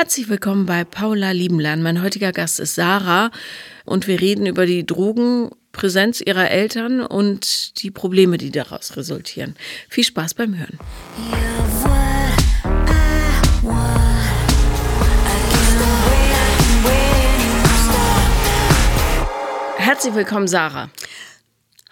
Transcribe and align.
Herzlich 0.00 0.28
willkommen 0.28 0.64
bei 0.64 0.84
Paula 0.84 1.32
Liebenlern. 1.32 1.82
Mein 1.82 2.00
heutiger 2.00 2.30
Gast 2.30 2.60
ist 2.60 2.76
Sarah 2.76 3.32
und 3.84 4.06
wir 4.06 4.20
reden 4.20 4.46
über 4.46 4.64
die 4.64 4.86
Drogenpräsenz 4.86 6.20
ihrer 6.20 6.52
Eltern 6.52 7.00
und 7.00 7.82
die 7.82 7.90
Probleme, 7.90 8.38
die 8.38 8.52
daraus 8.52 8.96
resultieren. 8.96 9.56
Viel 9.88 10.04
Spaß 10.04 10.34
beim 10.34 10.56
Hören. 10.56 10.78
Herzlich 19.78 20.14
willkommen, 20.14 20.46
Sarah. 20.46 20.90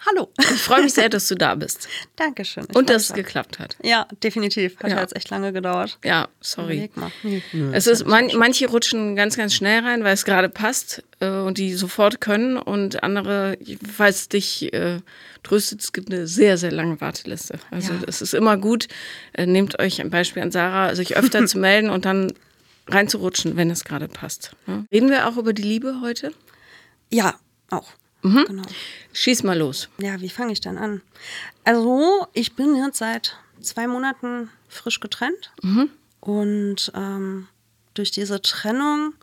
Hallo. 0.09 0.29
Ich 0.39 0.45
freue 0.61 0.83
mich 0.83 0.93
sehr, 0.93 1.09
dass 1.09 1.27
du 1.27 1.35
da 1.35 1.55
bist. 1.55 1.87
Dankeschön. 2.15 2.65
Ich 2.69 2.75
Und 2.75 2.89
dass 2.89 3.09
es 3.09 3.13
geklappt 3.13 3.59
hat. 3.59 3.75
Ja, 3.83 4.07
definitiv. 4.23 4.77
Hat 4.79 4.89
Ja. 4.89 4.95
ja 4.97 5.01
jetzt 5.01 5.15
echt 5.15 5.29
lange 5.29 5.51
gedauert. 5.51 5.97
Ja, 6.03 6.29
sorry. 6.39 6.89
Mal. 6.95 7.11
Nee. 7.23 7.41
Es 7.73 7.87
ist, 7.87 8.05
man, 8.05 8.29
manche 8.37 8.67
rutschen 8.69 9.15
ganz, 9.15 9.35
ganz 9.35 9.53
schnell 9.53 9.83
rein, 9.83 10.03
weil 10.03 10.13
es 10.13 10.23
gerade 10.23 10.47
passt 10.49 11.03
äh, 11.19 11.27
und 11.27 11.57
die 11.57 11.73
sofort 11.73 12.21
können. 12.21 12.57
Und 12.57 13.03
andere, 13.03 13.57
falls 13.95 14.29
dich 14.29 14.71
äh, 14.73 14.99
tröstet, 15.43 15.81
es 15.81 15.91
gibt 15.91 16.09
eine 16.11 16.25
sehr, 16.27 16.57
sehr 16.57 16.71
lange 16.71 17.01
Warteliste. 17.01 17.59
Also 17.69 17.93
Ja. 17.93 17.99
es 18.07 18.21
ist 18.21 18.33
immer 18.33 18.55
gut, 18.57 18.87
äh, 19.33 19.45
nehmt 19.45 19.77
euch 19.79 19.99
ein 19.99 20.09
Beispiel 20.09 20.41
an 20.41 20.51
Sarah, 20.51 20.95
sich 20.95 21.17
öfter 21.17 21.45
zu 21.47 21.57
melden 21.57 21.89
und 21.89 22.05
dann 22.05 22.31
reinzurutschen, 22.87 23.57
wenn 23.57 23.69
es 23.69 23.83
gerade 23.83 24.07
passt. 24.07 24.51
Ja. 24.67 24.85
Reden 24.91 25.09
wir 25.09 25.27
auch 25.27 25.35
über 25.35 25.51
die 25.51 25.63
Liebe 25.63 25.99
heute? 26.01 26.31
Ja, 27.11 27.35
auch. 27.69 27.89
Mhm. 28.21 28.45
Genau. 28.47 28.63
Schieß 29.13 29.43
mal 29.43 29.57
los. 29.57 29.89
Ja, 29.99 30.19
wie 30.21 30.29
fange 30.29 30.53
ich 30.53 30.61
denn 30.61 30.77
an? 30.77 31.01
Also, 31.63 32.27
ich 32.33 32.55
bin 32.55 32.75
jetzt 32.75 32.97
seit 32.97 33.37
zwei 33.61 33.87
Monaten 33.87 34.49
frisch 34.67 34.99
getrennt. 34.99 35.51
Mhm. 35.61 35.89
Und 36.19 36.91
ähm, 36.95 37.47
durch 37.93 38.11
diese 38.11 38.41
Trennung 38.41 39.13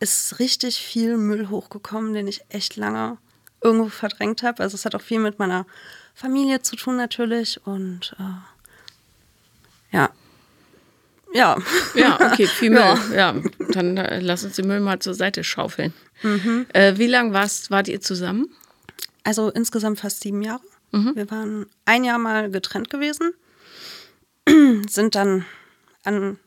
ist 0.00 0.38
richtig 0.38 0.76
viel 0.76 1.16
Müll 1.16 1.48
hochgekommen, 1.48 2.12
den 2.12 2.28
ich 2.28 2.42
echt 2.48 2.76
lange 2.76 3.18
irgendwo 3.62 3.88
verdrängt 3.88 4.42
habe. 4.42 4.62
Also, 4.62 4.74
es 4.74 4.84
hat 4.84 4.94
auch 4.94 5.02
viel 5.02 5.18
mit 5.18 5.38
meiner 5.38 5.66
Familie 6.14 6.62
zu 6.62 6.76
tun, 6.76 6.96
natürlich. 6.96 7.66
Und 7.66 8.14
äh, 8.18 9.96
ja. 9.96 10.10
Ja. 11.36 11.56
Ja, 11.94 12.32
okay, 12.32 12.46
viel 12.58 12.70
Müll. 12.70 12.80
Ja. 12.80 12.96
Ja, 13.14 13.34
dann 13.72 13.96
äh, 13.96 14.20
lass 14.20 14.44
uns 14.44 14.56
den 14.56 14.66
Müll 14.66 14.80
mal 14.80 14.98
zur 14.98 15.14
Seite 15.14 15.44
schaufeln. 15.44 15.92
Mhm. 16.22 16.66
Äh, 16.72 16.96
wie 16.96 17.06
lange 17.06 17.32
warst, 17.32 17.70
wart 17.70 17.88
ihr 17.88 18.00
zusammen? 18.00 18.48
Also 19.24 19.50
insgesamt 19.50 20.00
fast 20.00 20.22
sieben 20.22 20.42
Jahre. 20.42 20.62
Mhm. 20.92 21.12
Wir 21.14 21.30
waren 21.30 21.66
ein 21.84 22.04
Jahr 22.04 22.18
mal 22.18 22.50
getrennt 22.50 22.90
gewesen, 22.90 23.32
sind 24.88 25.14
dann 25.14 25.44
an, 26.04 26.38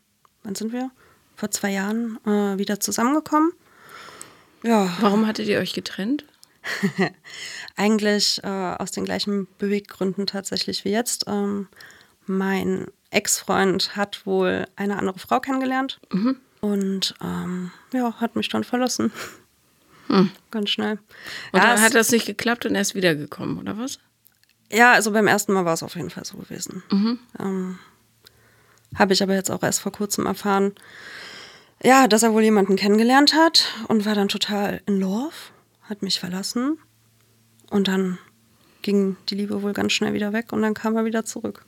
wann 0.44 0.56
sind 0.56 0.74
wir? 0.74 0.90
Vor 1.36 1.52
zwei 1.52 1.72
Jahren 1.72 2.18
äh, 2.26 2.58
wieder 2.58 2.80
zusammengekommen. 2.80 3.52
Ja, 4.64 4.90
Warum 5.00 5.28
hattet 5.28 5.48
ihr 5.48 5.60
euch 5.60 5.74
getrennt? 5.74 6.26
eigentlich 7.76 8.42
äh, 8.44 8.48
aus 8.48 8.92
den 8.92 9.06
gleichen 9.06 9.48
Beweggründen 9.58 10.28
tatsächlich 10.28 10.84
wie 10.84 10.92
jetzt. 10.92 11.26
Ähm, 11.28 11.68
mein 12.26 12.88
Ex-Freund 13.12 13.96
hat 13.96 14.26
wohl 14.26 14.68
eine 14.76 14.98
andere 14.98 15.20
Frau 15.20 15.40
kennengelernt 15.40 16.00
und 16.62 17.16
ähm, 17.24 17.72
ja, 17.94 18.14
hat 18.20 18.36
mich 18.36 18.50
dann 18.50 18.64
verlassen. 18.64 19.12
Ganz 20.52 20.70
schnell. 20.72 21.00
Und 21.52 21.60
ja, 21.62 21.68
dann 21.68 21.82
hat 21.82 21.94
das 21.94 22.12
nicht 22.12 22.26
geklappt 22.26 22.66
und 22.66 22.74
er 22.76 22.82
ist 22.82 22.96
wiedergekommen, 22.96 23.60
oder 23.60 23.78
was? 23.78 24.00
Ja, 24.72 24.94
also 24.94 25.12
beim 25.12 25.28
ersten 25.28 25.54
Mal 25.54 25.66
war 25.66 25.74
es 25.74 25.84
auf 25.84 25.96
jeden 25.96 26.10
Fall 26.10 26.26
so 26.26 26.38
gewesen. 26.38 26.84
Ähm, 27.40 27.80
Habe 28.96 29.14
ich 29.14 29.22
aber 29.24 29.34
jetzt 29.36 29.52
auch 29.52 29.62
erst 29.64 29.82
vor 29.82 29.92
kurzem 29.92 30.26
erfahren, 30.26 30.74
ja, 31.84 32.08
dass 32.08 32.24
er 32.24 32.34
wohl 32.34 32.44
jemanden 32.44 32.76
kennengelernt 32.76 33.34
hat 33.36 33.66
und 33.88 34.06
war 34.06 34.16
dann 34.16 34.28
total 34.30 34.82
in 34.86 35.00
love, 35.00 35.34
hat 35.84 36.02
mich 36.02 36.20
verlassen 36.20 36.78
und 37.70 37.88
dann 37.88 38.18
ging 38.82 39.16
die 39.30 39.36
Liebe 39.36 39.62
wohl 39.62 39.74
ganz 39.74 39.94
schnell 39.94 40.14
wieder 40.14 40.34
weg 40.34 40.52
und 40.54 40.62
dann 40.62 40.74
kam 40.74 40.96
er 40.96 41.06
wieder 41.06 41.24
zurück. 41.26 41.66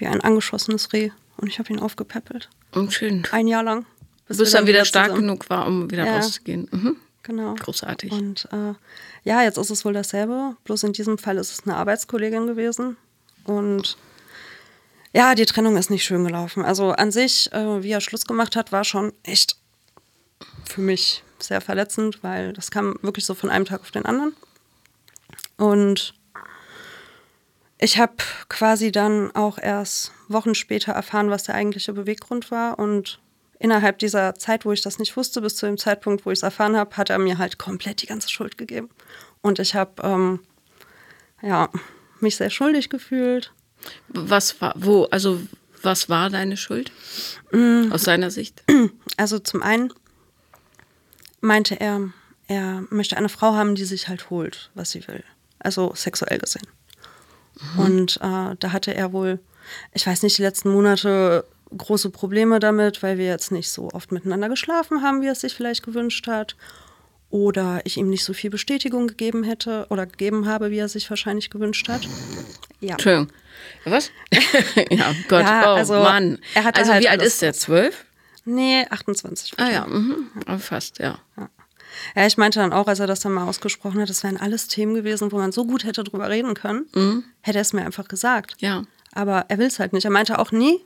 Wie 0.00 0.06
ein 0.08 0.20
angeschossenes 0.20 0.92
Reh 0.92 1.10
und 1.36 1.46
ich 1.46 1.58
habe 1.60 1.72
ihn 1.72 1.78
aufgepäppelt. 1.78 2.48
Und 2.72 2.92
schön. 2.92 3.24
Ein 3.30 3.46
Jahr 3.46 3.62
lang. 3.62 3.86
Bis 4.26 4.38
wir 4.38 4.46
er 4.46 4.50
dann 4.52 4.66
wieder 4.66 4.84
stark 4.84 5.06
zusammen- 5.10 5.22
genug 5.22 5.48
war, 5.50 5.66
um 5.66 5.90
wieder 5.90 6.04
Ja. 6.06 6.16
rauszugehen. 6.16 6.68
Mhm. 6.72 6.96
Genau. 7.22 7.54
Großartig. 7.54 8.10
Und 8.12 8.48
äh, 8.50 8.74
ja, 9.24 9.42
jetzt 9.42 9.58
ist 9.58 9.70
es 9.70 9.84
wohl 9.84 9.92
dasselbe. 9.92 10.56
Bloß 10.64 10.82
in 10.84 10.92
diesem 10.94 11.18
Fall 11.18 11.36
ist 11.36 11.52
es 11.52 11.64
eine 11.66 11.76
Arbeitskollegin 11.76 12.46
gewesen. 12.46 12.96
Und 13.44 13.96
ja, 15.12 15.34
die 15.34 15.44
Trennung 15.46 15.76
ist 15.76 15.90
nicht 15.90 16.04
schön 16.04 16.24
gelaufen. 16.24 16.64
Also 16.64 16.92
an 16.92 17.12
sich, 17.12 17.52
äh, 17.52 17.82
wie 17.82 17.90
er 17.90 18.00
Schluss 18.00 18.24
gemacht 18.24 18.56
hat, 18.56 18.72
war 18.72 18.84
schon 18.84 19.12
echt 19.22 19.56
für 20.64 20.80
mich 20.80 21.22
sehr 21.40 21.60
verletzend, 21.60 22.22
weil 22.22 22.52
das 22.52 22.70
kam 22.70 22.96
wirklich 23.02 23.26
so 23.26 23.34
von 23.34 23.50
einem 23.50 23.64
Tag 23.66 23.80
auf 23.82 23.90
den 23.90 24.06
anderen. 24.06 24.34
Und 25.56 26.14
ich 27.80 27.98
habe 27.98 28.12
quasi 28.48 28.92
dann 28.92 29.34
auch 29.34 29.58
erst 29.58 30.12
Wochen 30.28 30.54
später 30.54 30.92
erfahren, 30.92 31.30
was 31.30 31.44
der 31.44 31.54
eigentliche 31.54 31.94
Beweggrund 31.94 32.50
war. 32.50 32.78
Und 32.78 33.20
innerhalb 33.58 33.98
dieser 33.98 34.34
Zeit, 34.34 34.66
wo 34.66 34.72
ich 34.72 34.82
das 34.82 34.98
nicht 34.98 35.16
wusste, 35.16 35.40
bis 35.40 35.56
zu 35.56 35.66
dem 35.66 35.78
Zeitpunkt, 35.78 36.26
wo 36.26 36.30
ich 36.30 36.38
es 36.38 36.42
erfahren 36.42 36.76
habe, 36.76 36.96
hat 36.96 37.08
er 37.08 37.18
mir 37.18 37.38
halt 37.38 37.58
komplett 37.58 38.02
die 38.02 38.06
ganze 38.06 38.28
Schuld 38.28 38.58
gegeben. 38.58 38.90
Und 39.40 39.58
ich 39.58 39.74
habe 39.74 40.02
ähm, 40.02 40.40
ja, 41.40 41.70
mich 42.20 42.36
sehr 42.36 42.50
schuldig 42.50 42.90
gefühlt. 42.90 43.52
Was 44.08 44.60
war, 44.60 44.74
wo, 44.76 45.04
also 45.04 45.40
was 45.82 46.10
war 46.10 46.28
deine 46.28 46.58
Schuld? 46.58 46.92
Mm. 47.50 47.90
Aus 47.92 48.02
seiner 48.02 48.30
Sicht? 48.30 48.62
Also 49.16 49.38
zum 49.38 49.62
einen 49.62 49.92
meinte 51.42 51.78
er, 51.78 52.10
er 52.46 52.84
möchte 52.88 53.18
eine 53.18 53.28
Frau 53.28 53.54
haben, 53.54 53.74
die 53.74 53.84
sich 53.84 54.08
halt 54.08 54.30
holt, 54.30 54.70
was 54.74 54.92
sie 54.92 55.06
will. 55.08 55.24
Also 55.58 55.92
sexuell 55.94 56.38
gesehen. 56.38 56.66
Und 57.76 58.16
äh, 58.18 58.56
da 58.58 58.72
hatte 58.72 58.94
er 58.94 59.12
wohl, 59.12 59.38
ich 59.92 60.06
weiß 60.06 60.22
nicht, 60.22 60.38
die 60.38 60.42
letzten 60.42 60.70
Monate 60.72 61.44
große 61.76 62.10
Probleme 62.10 62.58
damit, 62.58 63.02
weil 63.02 63.18
wir 63.18 63.26
jetzt 63.26 63.52
nicht 63.52 63.70
so 63.70 63.90
oft 63.92 64.12
miteinander 64.12 64.48
geschlafen 64.48 65.02
haben, 65.02 65.22
wie 65.22 65.26
er 65.26 65.32
es 65.32 65.40
sich 65.40 65.54
vielleicht 65.54 65.82
gewünscht 65.82 66.26
hat. 66.26 66.56
Oder 67.30 67.80
ich 67.84 67.96
ihm 67.96 68.10
nicht 68.10 68.24
so 68.24 68.32
viel 68.32 68.50
Bestätigung 68.50 69.06
gegeben 69.06 69.44
hätte 69.44 69.86
oder 69.88 70.04
gegeben 70.04 70.46
habe, 70.48 70.72
wie 70.72 70.78
er 70.78 70.88
sich 70.88 71.08
wahrscheinlich 71.08 71.48
gewünscht 71.48 71.88
hat. 71.88 72.08
Ja. 72.80 72.92
Entschuldigung. 72.92 73.28
Was? 73.84 74.10
ja, 74.90 75.14
Gott, 75.28 75.42
Ja, 75.42 75.74
oh 75.74 75.76
also, 75.76 75.94
Mann. 75.94 76.38
er 76.54 76.64
hatte 76.64 76.80
also 76.80 76.92
halt 76.92 77.04
wie 77.04 77.08
alt 77.08 77.22
ist 77.22 77.40
der? 77.40 77.52
Zwölf? 77.52 78.04
Nee, 78.44 78.84
28. 78.90 79.52
Ah 79.58 79.70
ja, 79.70 79.86
mhm. 79.86 80.28
Fast, 80.58 80.98
ja. 80.98 81.18
Ja, 81.36 81.48
ich 82.26 82.36
meinte 82.36 82.58
dann 82.60 82.72
auch, 82.72 82.86
als 82.86 83.00
er 83.00 83.06
das 83.06 83.20
dann 83.20 83.32
mal 83.32 83.46
ausgesprochen 83.46 84.00
hat, 84.00 84.08
das 84.10 84.22
wären 84.22 84.36
alles 84.36 84.68
Themen 84.68 84.94
gewesen, 84.94 85.32
wo 85.32 85.36
man 85.38 85.52
so 85.52 85.64
gut 85.66 85.84
hätte 85.84 86.04
drüber 86.04 86.28
reden 86.28 86.54
können. 86.54 87.24
Hätte 87.40 87.58
er 87.58 87.62
es 87.62 87.72
mir 87.72 87.84
einfach 87.84 88.08
gesagt. 88.08 88.54
Ja. 88.58 88.84
Aber 89.12 89.46
er 89.48 89.58
will 89.58 89.66
es 89.66 89.78
halt 89.78 89.92
nicht. 89.92 90.04
Er 90.04 90.10
meinte 90.10 90.38
auch 90.38 90.52
nie. 90.52 90.80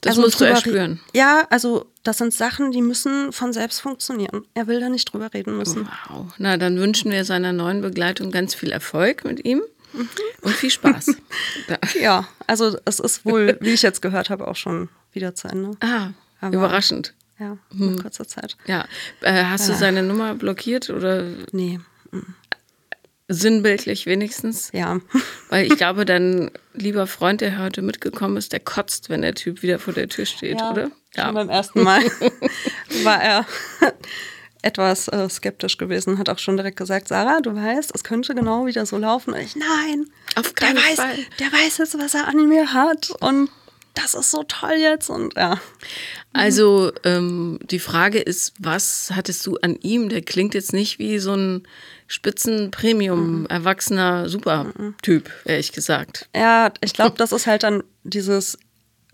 Das 0.00 0.16
musst 0.18 0.38
du 0.40 0.44
erspüren. 0.44 0.92
re- 1.14 1.18
Ja, 1.18 1.46
also 1.48 1.86
das 2.02 2.18
sind 2.18 2.34
Sachen, 2.34 2.72
die 2.72 2.82
müssen 2.82 3.32
von 3.32 3.54
selbst 3.54 3.80
funktionieren. 3.80 4.44
Er 4.52 4.66
will 4.66 4.78
da 4.80 4.90
nicht 4.90 5.10
drüber 5.12 5.32
reden 5.32 5.56
müssen. 5.56 5.88
Wow. 6.10 6.26
Na, 6.36 6.58
dann 6.58 6.78
wünschen 6.78 7.10
wir 7.10 7.24
seiner 7.24 7.54
neuen 7.54 7.80
Begleitung 7.80 8.30
ganz 8.30 8.54
viel 8.54 8.70
Erfolg 8.70 9.24
mit 9.24 9.44
ihm 9.46 9.62
und 10.42 10.52
viel 10.54 10.70
Spaß. 10.70 11.06
Ja, 12.00 12.26
also 12.46 12.76
es 12.84 12.98
ist 13.00 13.24
wohl, 13.24 13.56
wie 13.60 13.70
ich 13.70 13.82
jetzt 13.82 14.02
gehört 14.02 14.28
habe, 14.28 14.46
auch 14.46 14.56
schon 14.56 14.88
wieder 15.12 15.34
zu 15.34 15.48
Ende. 15.48 15.70
ah, 15.80 16.08
Aber- 16.40 16.54
überraschend. 16.54 17.14
Ja, 17.38 17.58
Hm. 17.76 17.88
in 17.94 18.02
kurzer 18.02 18.26
Zeit. 18.28 18.56
Ja. 18.66 18.84
Äh, 19.20 19.44
hast 19.44 19.68
du 19.68 19.74
seine 19.74 20.02
Nummer 20.02 20.34
blockiert 20.34 20.90
oder 20.90 21.24
Nee, 21.52 21.80
sinnbildlich 23.28 24.06
wenigstens? 24.06 24.70
ja. 24.72 25.00
Weil 25.48 25.66
ich 25.66 25.76
glaube, 25.76 26.04
dein 26.04 26.50
lieber 26.74 27.06
Freund, 27.06 27.40
der 27.40 27.58
heute 27.58 27.82
mitgekommen 27.82 28.36
ist, 28.36 28.52
der 28.52 28.60
kotzt, 28.60 29.08
wenn 29.08 29.22
der 29.22 29.34
Typ 29.34 29.62
wieder 29.62 29.78
vor 29.78 29.94
der 29.94 30.08
Tür 30.08 30.26
steht, 30.26 30.60
ja, 30.60 30.70
oder? 30.70 30.90
Schon 31.16 31.34
beim 31.34 31.48
ersten 31.48 31.82
Mal 31.82 32.02
war 33.04 33.22
er 33.22 33.46
etwas 34.62 35.08
äh, 35.08 35.28
skeptisch 35.28 35.76
gewesen, 35.78 36.18
hat 36.18 36.28
auch 36.28 36.38
schon 36.38 36.56
direkt 36.56 36.76
gesagt, 36.78 37.08
Sarah, 37.08 37.40
du 37.40 37.54
weißt, 37.54 37.92
es 37.94 38.02
könnte 38.04 38.34
genau 38.34 38.66
wieder 38.66 38.84
so 38.86 38.96
laufen. 38.98 39.32
Und 39.34 39.40
ich, 39.40 39.56
nein, 39.56 40.06
Auf 40.36 40.52
der 40.52 40.68
keinen 40.68 40.76
weiß, 40.76 40.94
Fall. 40.96 41.16
der 41.38 41.52
weiß 41.52 41.78
jetzt, 41.78 41.98
was 41.98 42.14
er 42.14 42.28
an 42.28 42.48
mir 42.48 42.72
hat 42.72 43.10
und 43.20 43.50
das 43.94 44.14
ist 44.14 44.30
so 44.30 44.42
toll 44.42 44.74
jetzt 44.78 45.08
und 45.08 45.34
ja. 45.36 45.60
Also 46.32 46.92
ähm, 47.04 47.58
die 47.62 47.78
Frage 47.78 48.18
ist, 48.18 48.54
was 48.58 49.12
hattest 49.14 49.46
du 49.46 49.56
an 49.62 49.76
ihm? 49.76 50.08
Der 50.08 50.22
klingt 50.22 50.54
jetzt 50.54 50.72
nicht 50.72 50.98
wie 50.98 51.18
so 51.18 51.34
ein 51.34 51.62
Spitzen-Premium, 52.08 53.46
erwachsener 53.46 54.28
Supertyp, 54.28 55.30
ehrlich 55.44 55.72
gesagt. 55.72 56.28
Ja, 56.34 56.72
ich 56.80 56.92
glaube, 56.92 57.16
das 57.16 57.32
ist 57.32 57.46
halt 57.46 57.62
dann 57.62 57.82
dieses 58.02 58.58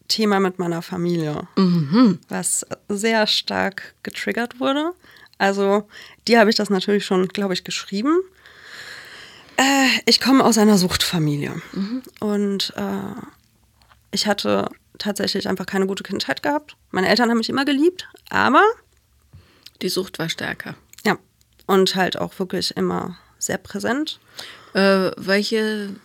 Thema 0.08 0.40
mit 0.40 0.58
meiner 0.58 0.82
Familie, 0.82 1.46
was 2.28 2.66
sehr 2.88 3.26
stark 3.26 3.94
getriggert 4.02 4.58
wurde. 4.58 4.92
Also, 5.38 5.88
die 6.26 6.36
habe 6.36 6.50
ich 6.50 6.56
das 6.56 6.68
natürlich 6.68 7.04
schon, 7.06 7.28
glaube 7.28 7.54
ich, 7.54 7.64
geschrieben. 7.64 8.18
Äh, 9.56 9.88
ich 10.06 10.20
komme 10.20 10.44
aus 10.44 10.58
einer 10.58 10.78
Suchtfamilie 10.78 11.62
und 12.18 12.72
äh, 12.76 13.22
ich 14.10 14.26
hatte 14.26 14.68
tatsächlich 14.98 15.48
einfach 15.48 15.66
keine 15.66 15.86
gute 15.86 16.02
Kindheit 16.02 16.42
gehabt. 16.42 16.76
Meine 16.90 17.08
Eltern 17.08 17.30
haben 17.30 17.38
mich 17.38 17.48
immer 17.48 17.64
geliebt, 17.64 18.08
aber 18.28 18.62
Die 19.82 19.88
Sucht 19.88 20.18
war 20.18 20.28
stärker. 20.28 20.74
ja, 21.04 21.16
und 21.66 21.94
halt 21.94 22.18
auch 22.18 22.38
wirklich 22.38 22.76
immer 22.76 23.16
sehr 23.38 23.58
präsent. 23.58 24.20
Äh, 24.74 25.10
welche 25.16 25.96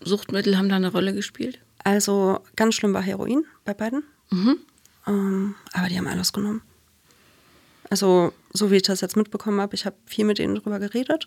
Suchtmittel 0.00 0.56
haben 0.56 0.68
da 0.68 0.76
eine 0.76 0.92
Rolle 0.92 1.12
gespielt? 1.12 1.58
Also 1.82 2.40
ganz 2.56 2.74
schlimm 2.74 2.94
war 2.94 3.02
Heroin 3.02 3.44
bei 3.64 3.74
beiden. 3.74 4.04
Ähm, 5.06 5.54
aber 5.72 5.88
die 5.88 5.96
haben 5.98 6.06
alles 6.06 6.32
genommen. 6.32 6.62
Also, 7.90 8.32
so 8.52 8.70
wie 8.70 8.76
ich 8.76 8.82
das 8.82 9.00
jetzt 9.00 9.16
mitbekommen 9.16 9.60
habe, 9.60 9.74
ich 9.74 9.86
habe 9.86 9.96
viel 10.04 10.26
mit 10.26 10.38
denen 10.38 10.54
drüber 10.56 10.78
geredet. 10.78 11.26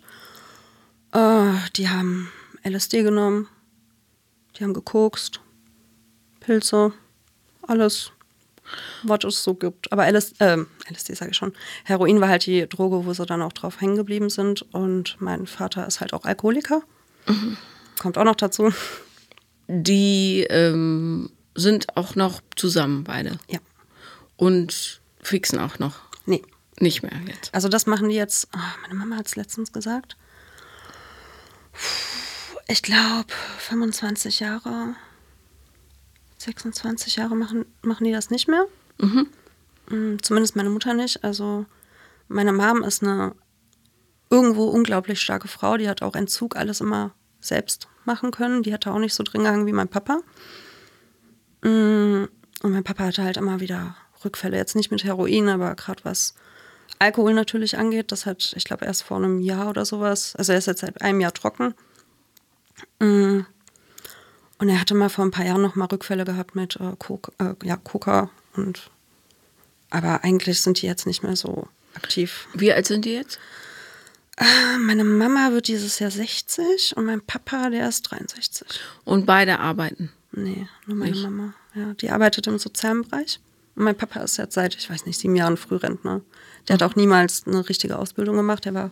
Äh, 1.12 1.52
die 1.76 1.88
haben 1.88 2.30
LSD 2.64 3.02
genommen, 3.02 3.48
die 4.56 4.62
haben 4.64 4.72
gekokst, 4.74 5.40
Pilze, 6.42 6.92
alles, 7.62 8.12
was 9.02 9.24
es 9.24 9.42
so 9.42 9.54
gibt. 9.54 9.92
Aber 9.92 10.06
LS, 10.10 10.32
äh, 10.38 10.58
LSD 10.90 11.14
sage 11.14 11.30
ich 11.30 11.36
schon. 11.36 11.52
Heroin 11.84 12.20
war 12.20 12.28
halt 12.28 12.46
die 12.46 12.68
Droge, 12.68 13.04
wo 13.06 13.12
sie 13.12 13.26
dann 13.26 13.42
auch 13.42 13.52
drauf 13.52 13.80
hängen 13.80 13.96
geblieben 13.96 14.30
sind. 14.30 14.62
Und 14.72 15.16
mein 15.20 15.46
Vater 15.46 15.86
ist 15.86 16.00
halt 16.00 16.12
auch 16.12 16.24
Alkoholiker. 16.24 16.82
Kommt 18.00 18.18
auch 18.18 18.24
noch 18.24 18.36
dazu. 18.36 18.72
Die 19.68 20.46
ähm, 20.50 21.30
sind 21.54 21.96
auch 21.96 22.14
noch 22.14 22.40
zusammen, 22.56 23.04
beide. 23.04 23.38
Ja. 23.48 23.58
Und 24.36 25.00
fixen 25.20 25.58
auch 25.58 25.78
noch. 25.78 25.96
Nee. 26.26 26.42
Nicht 26.80 27.02
mehr 27.02 27.12
jetzt. 27.26 27.54
Also 27.54 27.68
das 27.68 27.86
machen 27.86 28.08
die 28.08 28.16
jetzt, 28.16 28.48
ah, 28.52 28.74
meine 28.82 28.94
Mama 28.94 29.16
hat 29.16 29.26
es 29.26 29.36
letztens 29.36 29.72
gesagt. 29.72 30.16
Ich 32.66 32.82
glaube, 32.82 33.32
25 33.58 34.40
Jahre, 34.40 34.94
26 36.42 37.16
Jahre 37.16 37.36
machen, 37.36 37.64
machen 37.82 38.04
die 38.04 38.12
das 38.12 38.30
nicht 38.30 38.48
mehr. 38.48 38.66
Mm, 38.98 40.16
Zumindest 40.22 40.56
meine 40.56 40.70
Mutter 40.70 40.94
nicht. 40.94 41.22
Also 41.24 41.66
meine 42.28 42.52
Mom 42.52 42.82
ist 42.82 43.02
eine 43.02 43.34
irgendwo 44.30 44.64
unglaublich 44.68 45.20
starke 45.20 45.48
Frau. 45.48 45.76
Die 45.76 45.88
hat 45.88 46.02
auch 46.02 46.14
Entzug 46.14 46.56
alles 46.56 46.80
immer 46.80 47.12
selbst 47.40 47.88
machen 48.04 48.30
können. 48.30 48.62
Die 48.62 48.72
hatte 48.72 48.90
auch 48.92 48.98
nicht 48.98 49.14
so 49.14 49.22
drin 49.22 49.42
gehangen 49.44 49.66
wie 49.66 49.72
mein 49.72 49.88
Papa. 49.88 50.20
Mm, 51.62 52.24
Und 52.62 52.72
mein 52.72 52.84
Papa 52.84 53.04
hatte 53.04 53.22
halt 53.24 53.36
immer 53.36 53.60
wieder 53.60 53.96
Rückfälle. 54.24 54.56
Jetzt 54.56 54.76
nicht 54.76 54.90
mit 54.90 55.04
Heroin, 55.04 55.48
aber 55.48 55.74
gerade 55.74 56.04
was 56.04 56.34
Alkohol 56.98 57.34
natürlich 57.34 57.76
angeht. 57.78 58.12
Das 58.12 58.26
hat, 58.26 58.52
ich 58.56 58.64
glaube, 58.64 58.84
erst 58.84 59.02
vor 59.02 59.16
einem 59.16 59.40
Jahr 59.40 59.68
oder 59.68 59.84
sowas. 59.84 60.34
Also 60.36 60.52
er 60.52 60.58
ist 60.58 60.66
jetzt 60.66 60.80
seit 60.80 61.02
einem 61.02 61.20
Jahr 61.20 61.34
trocken. 61.34 61.74
Mm. 63.00 63.40
Und 64.62 64.68
er 64.68 64.80
hatte 64.80 64.94
mal 64.94 65.08
vor 65.08 65.24
ein 65.24 65.32
paar 65.32 65.44
Jahren 65.44 65.60
noch 65.60 65.74
mal 65.74 65.86
Rückfälle 65.86 66.24
gehabt 66.24 66.54
mit 66.54 66.76
äh, 66.76 66.92
Coke, 66.96 67.32
äh, 67.38 67.54
ja, 67.66 67.76
Coca 67.76 68.30
und 68.54 68.92
aber 69.90 70.22
eigentlich 70.22 70.60
sind 70.60 70.80
die 70.80 70.86
jetzt 70.86 71.04
nicht 71.04 71.24
mehr 71.24 71.34
so 71.34 71.66
aktiv. 71.94 72.46
Wie 72.54 72.72
alt 72.72 72.86
sind 72.86 73.04
die 73.04 73.14
jetzt? 73.14 73.40
Äh, 74.36 74.78
Meine 74.78 75.02
Mama 75.02 75.50
wird 75.50 75.66
dieses 75.66 75.98
Jahr 75.98 76.12
60 76.12 76.96
und 76.96 77.06
mein 77.06 77.20
Papa, 77.20 77.70
der 77.70 77.88
ist 77.88 78.02
63. 78.02 78.68
Und 79.04 79.26
beide 79.26 79.58
arbeiten. 79.58 80.12
Nee, 80.30 80.68
nur 80.86 80.96
meine 80.96 81.10
Nicht? 81.10 81.24
Mama. 81.24 81.54
Ja, 81.74 81.94
die 81.94 82.10
arbeitet 82.10 82.46
im 82.46 82.60
sozialen 82.60 83.02
Bereich. 83.02 83.40
Und 83.74 83.82
mein 83.82 83.96
Papa 83.96 84.20
ist 84.20 84.36
jetzt 84.36 84.54
seit, 84.54 84.76
ich 84.76 84.88
weiß 84.88 85.06
nicht, 85.06 85.18
sieben 85.18 85.34
Jahren 85.34 85.56
Frührentner. 85.56 86.20
Der 86.68 86.74
hat 86.74 86.84
auch 86.84 86.94
niemals 86.94 87.48
eine 87.48 87.68
richtige 87.68 87.98
Ausbildung 87.98 88.36
gemacht. 88.36 88.64
Er 88.66 88.74
war 88.74 88.90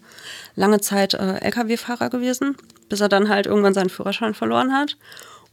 lange 0.57 0.81
Zeit 0.81 1.15
äh, 1.15 1.37
Lkw-Fahrer 1.37 2.11
gewesen, 2.11 2.57
bis 2.89 3.01
er 3.01 3.09
dann 3.09 3.29
halt 3.29 3.47
irgendwann 3.47 3.75
seinen 3.75 3.91
Führerschein 3.91 4.35
verloren 4.35 4.73
hat. 4.73 4.97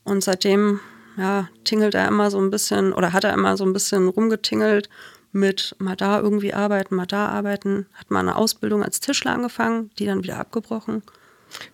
Und 0.08 0.24
seitdem, 0.24 0.80
ja, 1.18 1.50
tingelt 1.66 1.94
er 1.94 2.08
immer 2.08 2.32
so 2.32 2.40
ein 2.40 2.50
bisschen, 2.50 2.94
oder 2.94 3.12
hat 3.12 3.26
er 3.26 3.34
immer 3.34 3.58
so 3.58 3.66
ein 3.66 3.74
bisschen 3.74 4.08
rumgetingelt 4.08 4.90
mit 5.34 5.76
mal 5.80 5.98
da 5.98 6.20
irgendwie 6.20 6.54
arbeiten, 6.54 6.96
mal 6.96 7.06
da 7.06 7.28
arbeiten. 7.28 7.86
Hat 7.94 8.10
mal 8.10 8.22
eine 8.22 8.38
Ausbildung 8.38 8.84
als 8.84 9.02
Tischler 9.02 9.34
angefangen, 9.34 9.92
die 10.00 10.06
dann 10.06 10.24
wieder 10.24 10.40
abgebrochen. 10.40 11.04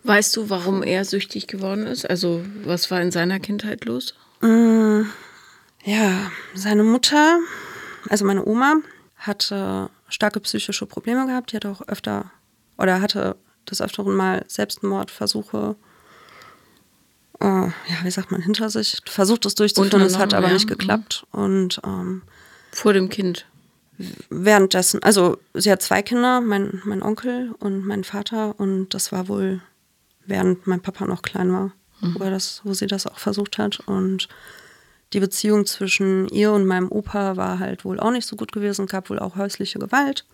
Weißt 0.04 0.36
du, 0.36 0.50
warum 0.50 0.82
er 0.82 1.06
süchtig 1.06 1.48
geworden 1.48 1.86
ist? 1.86 2.10
Also, 2.10 2.44
was 2.64 2.90
war 2.90 3.02
in 3.02 3.12
seiner 3.12 3.40
Kindheit 3.40 3.86
los? 3.86 4.16
Ja, 4.42 6.32
seine 6.56 6.84
Mutter, 6.84 7.40
also 8.10 8.26
meine 8.26 8.46
Oma, 8.46 8.78
hatte 9.16 9.90
starke 10.10 10.40
psychische 10.42 10.86
Probleme 10.86 11.28
gehabt. 11.28 11.52
Die 11.52 11.56
hatte 11.56 11.70
auch 11.70 11.88
öfter 11.88 12.32
oder 12.78 13.00
hatte 13.00 13.36
des 13.70 13.82
Öfteren 13.82 14.16
mal 14.16 14.44
Selbstmordversuche, 14.48 15.76
äh, 17.40 17.46
ja, 17.46 17.74
wie 18.04 18.12
sagt 18.12 18.32
man, 18.32 18.42
hinter 18.42 18.70
sich. 18.70 19.02
Versucht 19.06 19.46
es 19.46 19.56
durchzuführen, 19.56 20.02
es 20.02 20.18
hat 20.18 20.34
aber 20.34 20.48
ja. 20.48 20.54
nicht 20.54 20.68
geklappt. 20.68 21.26
Und 21.32 21.82
ähm, 21.86 22.22
Vor 22.72 22.94
dem 22.94 23.10
Kind. 23.10 23.46
währenddessen, 24.30 25.02
also 25.04 25.38
sie 25.54 25.72
hat 25.72 25.82
zwei 25.82 26.02
Kinder, 26.02 26.42
mein, 26.42 26.82
mein 26.86 27.04
Onkel 27.04 27.54
und 27.60 27.86
mein 27.86 28.04
Vater. 28.04 28.60
Und 28.60 28.90
das 28.94 29.12
war 29.12 29.28
wohl, 29.28 29.62
während 30.26 30.68
mein 30.68 30.82
Papa 30.82 31.06
noch 31.06 31.22
klein 31.22 31.52
war, 31.52 31.72
wo, 32.02 32.24
er 32.24 32.32
das, 32.32 32.62
wo 32.64 32.74
sie 32.74 32.88
das 32.88 33.08
auch 33.08 33.20
versucht 33.20 33.58
hat. 33.58 33.80
Und 33.82 34.28
die 35.14 35.20
Beziehung 35.20 35.66
zwischen 35.66 36.28
ihr 36.30 36.52
und 36.52 36.66
meinem 36.66 36.92
Opa 36.92 37.38
war 37.38 37.60
halt 37.60 37.86
wohl 37.86 38.00
auch 38.00 38.12
nicht 38.12 38.28
so 38.28 38.36
gut 38.36 38.52
gewesen, 38.52 38.88
gab 38.88 39.10
wohl 39.10 39.20
auch 39.20 39.36
häusliche 39.36 39.80
Gewalt. 39.80 40.26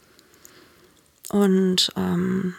Und 1.30 1.92
ähm, 1.96 2.56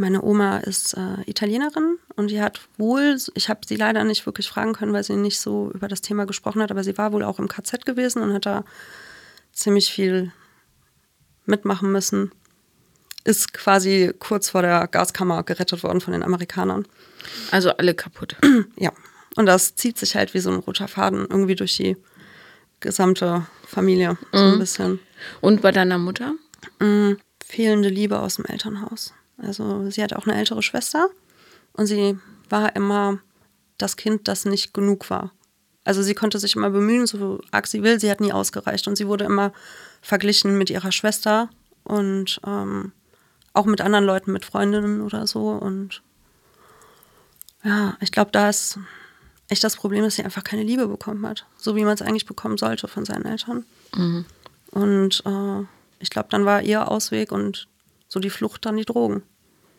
meine 0.00 0.22
Oma 0.22 0.58
ist 0.58 0.94
äh, 0.94 1.22
Italienerin 1.26 1.98
und 2.16 2.30
die 2.30 2.40
hat 2.40 2.60
wohl, 2.78 3.18
ich 3.34 3.48
habe 3.48 3.60
sie 3.66 3.76
leider 3.76 4.02
nicht 4.02 4.24
wirklich 4.26 4.48
fragen 4.48 4.72
können, 4.72 4.92
weil 4.92 5.04
sie 5.04 5.14
nicht 5.14 5.38
so 5.38 5.70
über 5.72 5.88
das 5.88 6.00
Thema 6.00 6.24
gesprochen 6.24 6.62
hat, 6.62 6.70
aber 6.70 6.82
sie 6.82 6.96
war 6.96 7.12
wohl 7.12 7.22
auch 7.22 7.38
im 7.38 7.48
KZ 7.48 7.84
gewesen 7.84 8.22
und 8.22 8.32
hat 8.32 8.46
da 8.46 8.64
ziemlich 9.52 9.92
viel 9.92 10.32
mitmachen 11.44 11.92
müssen. 11.92 12.32
Ist 13.24 13.52
quasi 13.52 14.14
kurz 14.18 14.48
vor 14.48 14.62
der 14.62 14.88
Gaskammer 14.88 15.42
gerettet 15.42 15.82
worden 15.82 16.00
von 16.00 16.12
den 16.12 16.22
Amerikanern. 16.22 16.86
Also 17.50 17.70
alle 17.70 17.94
kaputt. 17.94 18.36
Ja. 18.76 18.92
Und 19.36 19.46
das 19.46 19.76
zieht 19.76 19.96
sich 19.96 20.16
halt 20.16 20.34
wie 20.34 20.40
so 20.40 20.50
ein 20.50 20.58
roter 20.58 20.88
Faden 20.88 21.26
irgendwie 21.30 21.54
durch 21.54 21.76
die 21.76 21.96
gesamte 22.80 23.46
Familie. 23.64 24.18
So 24.32 24.38
ein 24.38 24.58
bisschen. 24.58 24.98
Und 25.40 25.62
bei 25.62 25.70
deiner 25.70 25.98
Mutter? 25.98 26.34
Mm, 26.80 27.12
fehlende 27.44 27.90
Liebe 27.90 28.18
aus 28.18 28.36
dem 28.36 28.46
Elternhaus. 28.46 29.14
Also 29.42 29.90
sie 29.90 30.02
hat 30.02 30.12
auch 30.12 30.26
eine 30.26 30.36
ältere 30.36 30.62
Schwester 30.62 31.08
und 31.72 31.86
sie 31.86 32.18
war 32.48 32.74
immer 32.76 33.18
das 33.78 33.96
Kind, 33.96 34.28
das 34.28 34.44
nicht 34.44 34.74
genug 34.74 35.10
war. 35.10 35.32
Also 35.84 36.02
sie 36.02 36.14
konnte 36.14 36.38
sich 36.38 36.56
immer 36.56 36.70
bemühen, 36.70 37.06
so 37.06 37.40
arg 37.50 37.66
sie 37.66 37.82
will, 37.82 37.98
sie 37.98 38.10
hat 38.10 38.20
nie 38.20 38.32
ausgereicht 38.32 38.86
und 38.86 38.96
sie 38.96 39.06
wurde 39.06 39.24
immer 39.24 39.52
verglichen 40.02 40.58
mit 40.58 40.70
ihrer 40.70 40.92
Schwester 40.92 41.48
und 41.84 42.40
ähm, 42.46 42.92
auch 43.52 43.66
mit 43.66 43.80
anderen 43.80 44.04
Leuten, 44.04 44.32
mit 44.32 44.44
Freundinnen 44.44 45.00
oder 45.00 45.26
so. 45.26 45.48
Und 45.50 46.02
ja, 47.64 47.96
ich 48.00 48.12
glaube, 48.12 48.30
da 48.30 48.48
ist 48.50 48.78
echt 49.48 49.64
das 49.64 49.76
Problem, 49.76 50.04
dass 50.04 50.16
sie 50.16 50.24
einfach 50.24 50.44
keine 50.44 50.62
Liebe 50.62 50.86
bekommen 50.86 51.26
hat, 51.26 51.46
so 51.56 51.74
wie 51.76 51.84
man 51.84 51.94
es 51.94 52.02
eigentlich 52.02 52.26
bekommen 52.26 52.58
sollte 52.58 52.86
von 52.86 53.04
seinen 53.04 53.24
Eltern. 53.26 53.64
Und 54.70 55.22
äh, 55.26 55.64
ich 55.98 56.10
glaube, 56.10 56.28
dann 56.30 56.44
war 56.44 56.62
ihr 56.62 56.88
Ausweg 56.88 57.32
und 57.32 57.66
so 58.10 58.20
die 58.20 58.28
Flucht 58.28 58.66
dann 58.66 58.76
die 58.76 58.84
Drogen. 58.84 59.22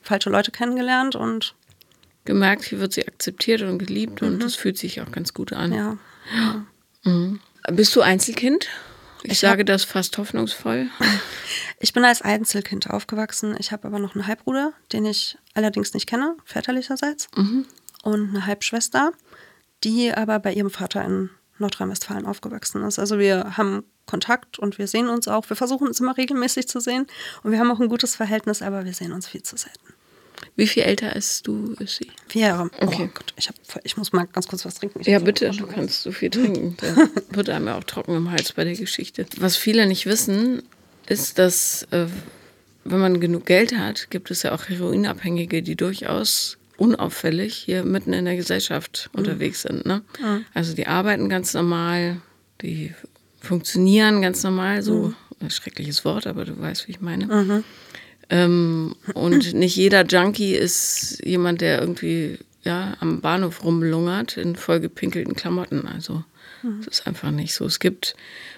Falsche 0.02 0.32
Leute 0.32 0.50
kennengelernt 0.50 1.16
und 1.16 1.54
Gemerkt, 2.24 2.66
hier 2.66 2.80
wird 2.80 2.94
sie 2.94 3.08
akzeptiert 3.08 3.62
und 3.64 3.80
geliebt 3.80 4.22
und 4.22 4.44
es 4.44 4.56
fühlt 4.56 4.78
sich 4.78 5.02
auch 5.02 5.12
ganz 5.12 5.34
gut 5.34 5.54
an. 5.54 5.74
ja, 5.74 5.98
Bist 7.72 7.96
du 7.96 8.02
Einzelkind? 8.02 8.68
Ich, 9.24 9.34
Ich 9.34 9.40
sage 9.40 9.66
das 9.66 9.84
fast 9.84 10.18
hoffnungsvoll. 10.18 10.88
Ich 11.84 11.94
bin 11.94 12.06
als 12.06 12.22
Einzelkind 12.22 12.90
aufgewachsen. 12.92 13.56
Ich 13.60 13.72
habe 13.72 13.88
aber 13.88 13.98
noch 14.00 14.14
einen 14.16 14.28
Halbbruder, 14.28 14.72
den 14.94 15.04
ich 15.04 15.38
allerdings 15.56 15.94
nicht 15.96 16.08
kenne, 16.08 16.38
väterlicherseits. 16.46 17.28
Und 18.04 18.30
eine 18.30 18.46
Halbschwester, 18.46 19.12
die 19.84 20.14
aber 20.14 20.40
bei 20.40 20.54
ihrem 20.54 20.70
Vater 20.70 21.04
in 21.04 21.32
Nordrhein-Westfalen 21.62 22.25
aufgewachsen 22.25 22.84
ist. 22.84 23.00
Also 23.00 23.20
wir 23.20 23.58
haben 23.58 23.84
Kontakt 24.06 24.60
und 24.60 24.77
wir 24.77 24.88
sehen 24.88 25.08
uns 25.08 25.27
auch. 25.27 25.50
Wir 25.50 25.56
versuchen 25.56 25.88
uns 25.88 26.00
immer 26.00 26.18
regelmäßig 26.18 26.68
zu 26.68 26.80
sehen. 26.80 27.08
Und 27.44 27.51
wir 27.51 27.60
haben 27.60 27.72
auch 27.72 27.80
ein 27.80 27.88
gutes 27.88 28.15
Verhältnis, 28.15 28.62
aber 28.62 28.86
wir 28.86 28.94
sehen 28.94 29.13
uns 29.13 29.27
viel 29.27 29.44
zu 29.44 29.56
selten. 29.56 29.94
Wie 30.56 30.68
viel 30.68 30.84
älter 30.84 31.15
ist 31.15 31.48
du, 31.48 31.75
ist 31.80 31.98
sie? 31.98 32.08
Vier 32.27 32.48
Jahre. 32.48 32.72
Okay. 32.80 33.10
Oh 33.10 33.12
Gott, 33.13 33.34
ich, 33.38 33.48
hab, 33.48 33.56
ich 33.84 33.96
muss 33.96 34.12
mal 34.12 34.25
ganz 34.25 34.48
kurz 34.48 34.65
was 34.65 34.75
trinken. 34.75 35.00
Ich 35.01 35.08
Ja, 35.08 35.20
bitte, 35.20 35.50
du 35.51 35.68
kannst 35.68 36.03
so 36.03 36.12
viel 36.12 36.30
trinken. 36.30 36.75
Da 36.82 37.08
wird 37.36 37.50
einem 37.50 37.68
ja 37.68 37.77
auch 37.77 37.84
trocken 37.84 38.15
im 38.15 38.32
Hals 38.32 38.53
bei 38.53 38.63
der 38.63 38.75
Geschichte. 38.75 39.25
Was 39.38 39.56
viele 39.56 39.86
nicht 39.86 40.06
wissen, 40.06 40.63
ist, 41.08 41.39
dass, 41.39 41.84
äh, 41.91 42.08
wenn 42.84 43.00
man 43.00 43.22
genug 43.22 43.46
Geld 43.46 43.77
hat, 43.77 44.10
gibt 44.10 44.32
es 44.32 44.44
ja 44.44 44.53
auch 44.53 44.68
Heroinabhängige, 44.68 45.62
die 45.62 45.75
durchaus 45.75 46.58
unauffällig 46.82 47.54
hier 47.56 47.84
mitten 47.84 48.12
in 48.12 48.26
der 48.26 48.36
Gesellschaft 48.36 49.10
unterwegs 49.14 49.62
sind. 49.62 49.86
Ne? 49.86 50.02
Also 50.54 50.74
die 50.74 50.88
arbeiten 50.88 51.30
ganz 51.30 51.54
normal, 51.54 52.22
die 52.62 52.94
funktionieren 53.40 54.22
ganz 54.22 54.44
normal, 54.44 54.82
so 54.82 55.14
ein 55.40 55.52
schreckliches 55.52 56.04
Wort, 56.06 56.26
aber 56.28 56.46
du 56.46 56.60
weißt, 56.60 56.88
wie 56.88 56.92
ich 56.92 57.02
meine. 57.02 57.28
Ähm, 58.30 58.96
und 59.14 59.54
nicht 59.54 59.76
jeder 59.76 60.06
Junkie 60.06 60.56
ist 60.56 61.22
jemand, 61.24 61.62
der 61.62 61.80
irgendwie 61.82 62.40
ja, 62.64 62.96
am 63.00 63.22
Bahnhof 63.22 63.64
rumlungert 63.64 64.38
in 64.38 64.56
vollgepinkelten 64.56 65.36
Klamotten. 65.36 65.88
Also 65.88 66.24
Das 66.80 67.00
ist 67.00 67.08
einfach 67.08 67.32
nicht 67.32 67.54
so. 67.54 67.66
Es 67.66 67.80
gibt 67.80 68.16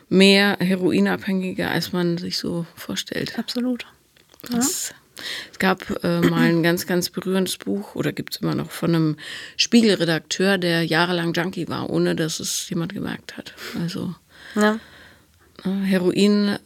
mehr 0.10 0.58
Heroinabhängige, 0.60 1.70
als 1.70 1.94
man 1.94 2.18
sich 2.18 2.38
so 2.38 2.65
vorstellt. 2.75 3.38
Absolut. 3.39 3.86
Ja. 4.51 4.60
Es, 5.15 5.24
es 5.51 5.60
gab 5.60 6.03
äh, 6.03 6.22
mal 6.22 6.50
ein 6.50 6.63
ganz, 6.63 6.88
ganz 6.88 7.10
berührendes 7.10 7.58
Buch, 7.58 7.96
oder 7.96 8.12
gibt 8.12 8.36
es 8.36 8.41
immer 8.41 8.55
noch, 8.55 8.72
von 8.72 8.96
einem 8.96 9.17
Spiegelredakteur, 9.58 10.58
der 10.58 10.84
jahrelang 10.84 11.34
Junkie 11.34 11.67
war, 11.67 11.89
ohne 11.89 12.15
dass 12.15 12.39
es 12.39 12.70
jemand 12.70 12.93
gemerkt 12.93 13.38
hat. 13.38 13.53
Also 13.79 14.15
ja. 14.55 14.79
äh, 15.65 15.86
Heroin 15.86 16.58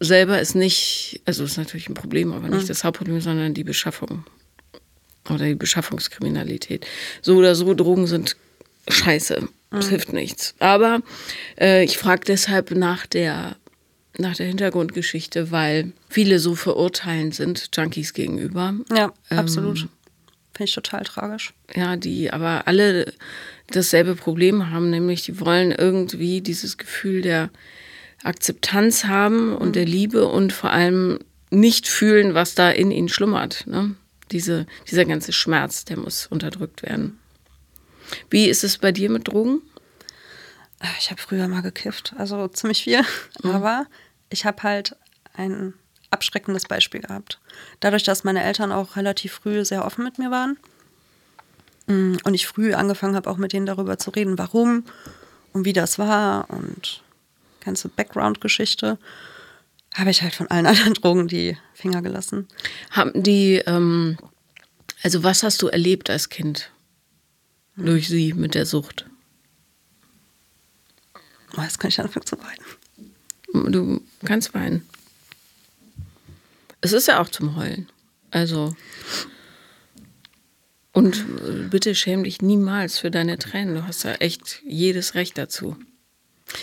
selber 0.00 0.40
ist 0.40 0.54
nicht, 0.54 1.20
also 1.24 1.44
ist 1.44 1.56
natürlich 1.56 1.88
ein 1.88 1.94
Problem, 1.94 2.32
aber 2.32 2.48
nicht 2.48 2.70
das 2.70 2.84
Hauptproblem, 2.84 3.20
sondern 3.20 3.54
die 3.54 3.64
Beschaffung 3.64 4.24
oder 5.28 5.44
die 5.44 5.54
Beschaffungskriminalität. 5.54 6.86
So 7.20 7.36
oder 7.36 7.54
so, 7.54 7.74
Drogen 7.74 8.06
sind 8.06 8.36
scheiße. 8.88 9.48
Das 9.70 9.88
hilft 9.88 10.12
nichts. 10.12 10.54
Aber 10.60 11.02
äh, 11.60 11.84
ich 11.84 11.98
frage 11.98 12.22
deshalb 12.26 12.70
nach 12.70 13.06
der, 13.06 13.56
nach 14.18 14.36
der 14.36 14.46
Hintergrundgeschichte, 14.46 15.50
weil 15.50 15.92
viele 16.08 16.40
so 16.40 16.54
verurteilend 16.54 17.34
sind, 17.34 17.70
Junkies 17.74 18.12
gegenüber. 18.12 18.74
Ja, 18.94 19.12
absolut. 19.30 19.88
Finde 20.52 20.68
ich 20.68 20.74
total 20.74 21.04
tragisch. 21.04 21.54
Ja, 21.74 21.96
die 21.96 22.32
aber 22.32 22.66
alle 22.66 23.12
dasselbe 23.70 24.16
Problem 24.16 24.70
haben, 24.70 24.90
nämlich 24.90 25.22
die 25.22 25.40
wollen 25.40 25.70
irgendwie 25.70 26.40
dieses 26.40 26.78
Gefühl 26.78 27.22
der 27.22 27.50
Akzeptanz 28.24 29.04
haben 29.04 29.54
und 29.54 29.76
der 29.76 29.84
Liebe 29.84 30.26
und 30.26 30.52
vor 30.52 30.70
allem 30.70 31.20
nicht 31.50 31.86
fühlen, 31.86 32.34
was 32.34 32.56
da 32.56 32.70
in 32.70 32.90
ihnen 32.90 33.08
schlummert. 33.08 33.66
Ne? 33.68 33.94
Diese, 34.32 34.66
dieser 34.90 35.04
ganze 35.04 35.32
Schmerz, 35.32 35.84
der 35.84 35.96
muss 35.96 36.26
unterdrückt 36.26 36.82
werden. 36.82 37.18
Wie 38.30 38.46
ist 38.46 38.64
es 38.64 38.78
bei 38.78 38.90
dir 38.90 39.10
mit 39.10 39.28
Drogen? 39.28 39.62
Ich 40.98 41.10
habe 41.10 41.20
früher 41.20 41.48
mal 41.48 41.62
gekifft, 41.62 42.14
also 42.18 42.48
ziemlich 42.48 42.84
viel. 42.84 43.02
Aber 43.42 43.86
ich 44.30 44.44
habe 44.44 44.62
halt 44.62 44.96
ein 45.34 45.74
abschreckendes 46.10 46.66
Beispiel 46.66 47.00
gehabt. 47.00 47.38
Dadurch, 47.80 48.02
dass 48.02 48.24
meine 48.24 48.42
Eltern 48.42 48.72
auch 48.72 48.96
relativ 48.96 49.32
früh 49.32 49.64
sehr 49.64 49.84
offen 49.84 50.04
mit 50.04 50.18
mir 50.18 50.30
waren 50.30 50.56
mm, 51.86 52.16
und 52.24 52.34
ich 52.34 52.46
früh 52.46 52.74
angefangen 52.74 53.14
habe, 53.14 53.28
auch 53.28 53.36
mit 53.36 53.52
denen 53.52 53.66
darüber 53.66 53.98
zu 53.98 54.10
reden, 54.10 54.38
warum 54.38 54.84
und 55.52 55.64
wie 55.64 55.72
das 55.72 55.98
war 55.98 56.48
und 56.50 57.02
ganze 57.60 57.88
Background-Geschichte, 57.88 58.98
habe 59.94 60.10
ich 60.10 60.22
halt 60.22 60.34
von 60.34 60.46
allen 60.48 60.66
anderen 60.66 60.94
Drogen 60.94 61.28
die 61.28 61.56
Finger 61.74 62.02
gelassen. 62.02 62.48
Haben 62.90 63.22
die, 63.22 63.56
ähm, 63.66 64.18
also 65.02 65.22
was 65.22 65.42
hast 65.42 65.62
du 65.62 65.68
erlebt 65.68 66.10
als 66.10 66.28
Kind 66.28 66.70
durch 67.76 68.08
sie 68.08 68.32
mit 68.32 68.54
der 68.54 68.66
Sucht? 68.66 69.06
Oh, 71.56 71.62
jetzt 71.62 71.78
kann 71.78 71.88
ich 71.88 72.00
anfangen 72.00 72.26
zu 72.26 72.38
weinen. 72.38 72.64
Du 73.52 74.00
kannst 74.24 74.54
weinen. 74.54 74.86
Es 76.80 76.92
ist 76.92 77.08
ja 77.08 77.20
auch 77.20 77.28
zum 77.28 77.56
Heulen. 77.56 77.88
Also. 78.30 78.74
Und 80.92 81.70
bitte 81.70 81.94
schäm 81.94 82.24
dich 82.24 82.42
niemals 82.42 82.98
für 82.98 83.10
deine 83.10 83.38
Tränen. 83.38 83.74
Du 83.74 83.86
hast 83.86 84.02
ja 84.04 84.14
echt 84.14 84.62
jedes 84.66 85.14
Recht 85.14 85.38
dazu. 85.38 85.76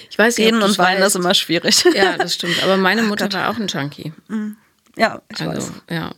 Ich 0.09 0.17
weiß 0.17 0.37
Reden 0.39 0.61
und 0.61 0.77
weinen 0.77 1.03
ist 1.03 1.15
immer 1.15 1.33
schwierig. 1.33 1.83
Ja, 1.95 2.17
das 2.17 2.33
stimmt. 2.35 2.61
Aber 2.63 2.75
meine 2.77 3.03
Mutter 3.03 3.31
war 3.31 3.49
auch 3.49 3.57
ein 3.57 3.67
Junkie. 3.67 4.13
ja, 4.97 5.21
ich 5.31 5.41
Also, 5.41 5.67
weiß. 5.67 5.71
ja. 5.89 6.13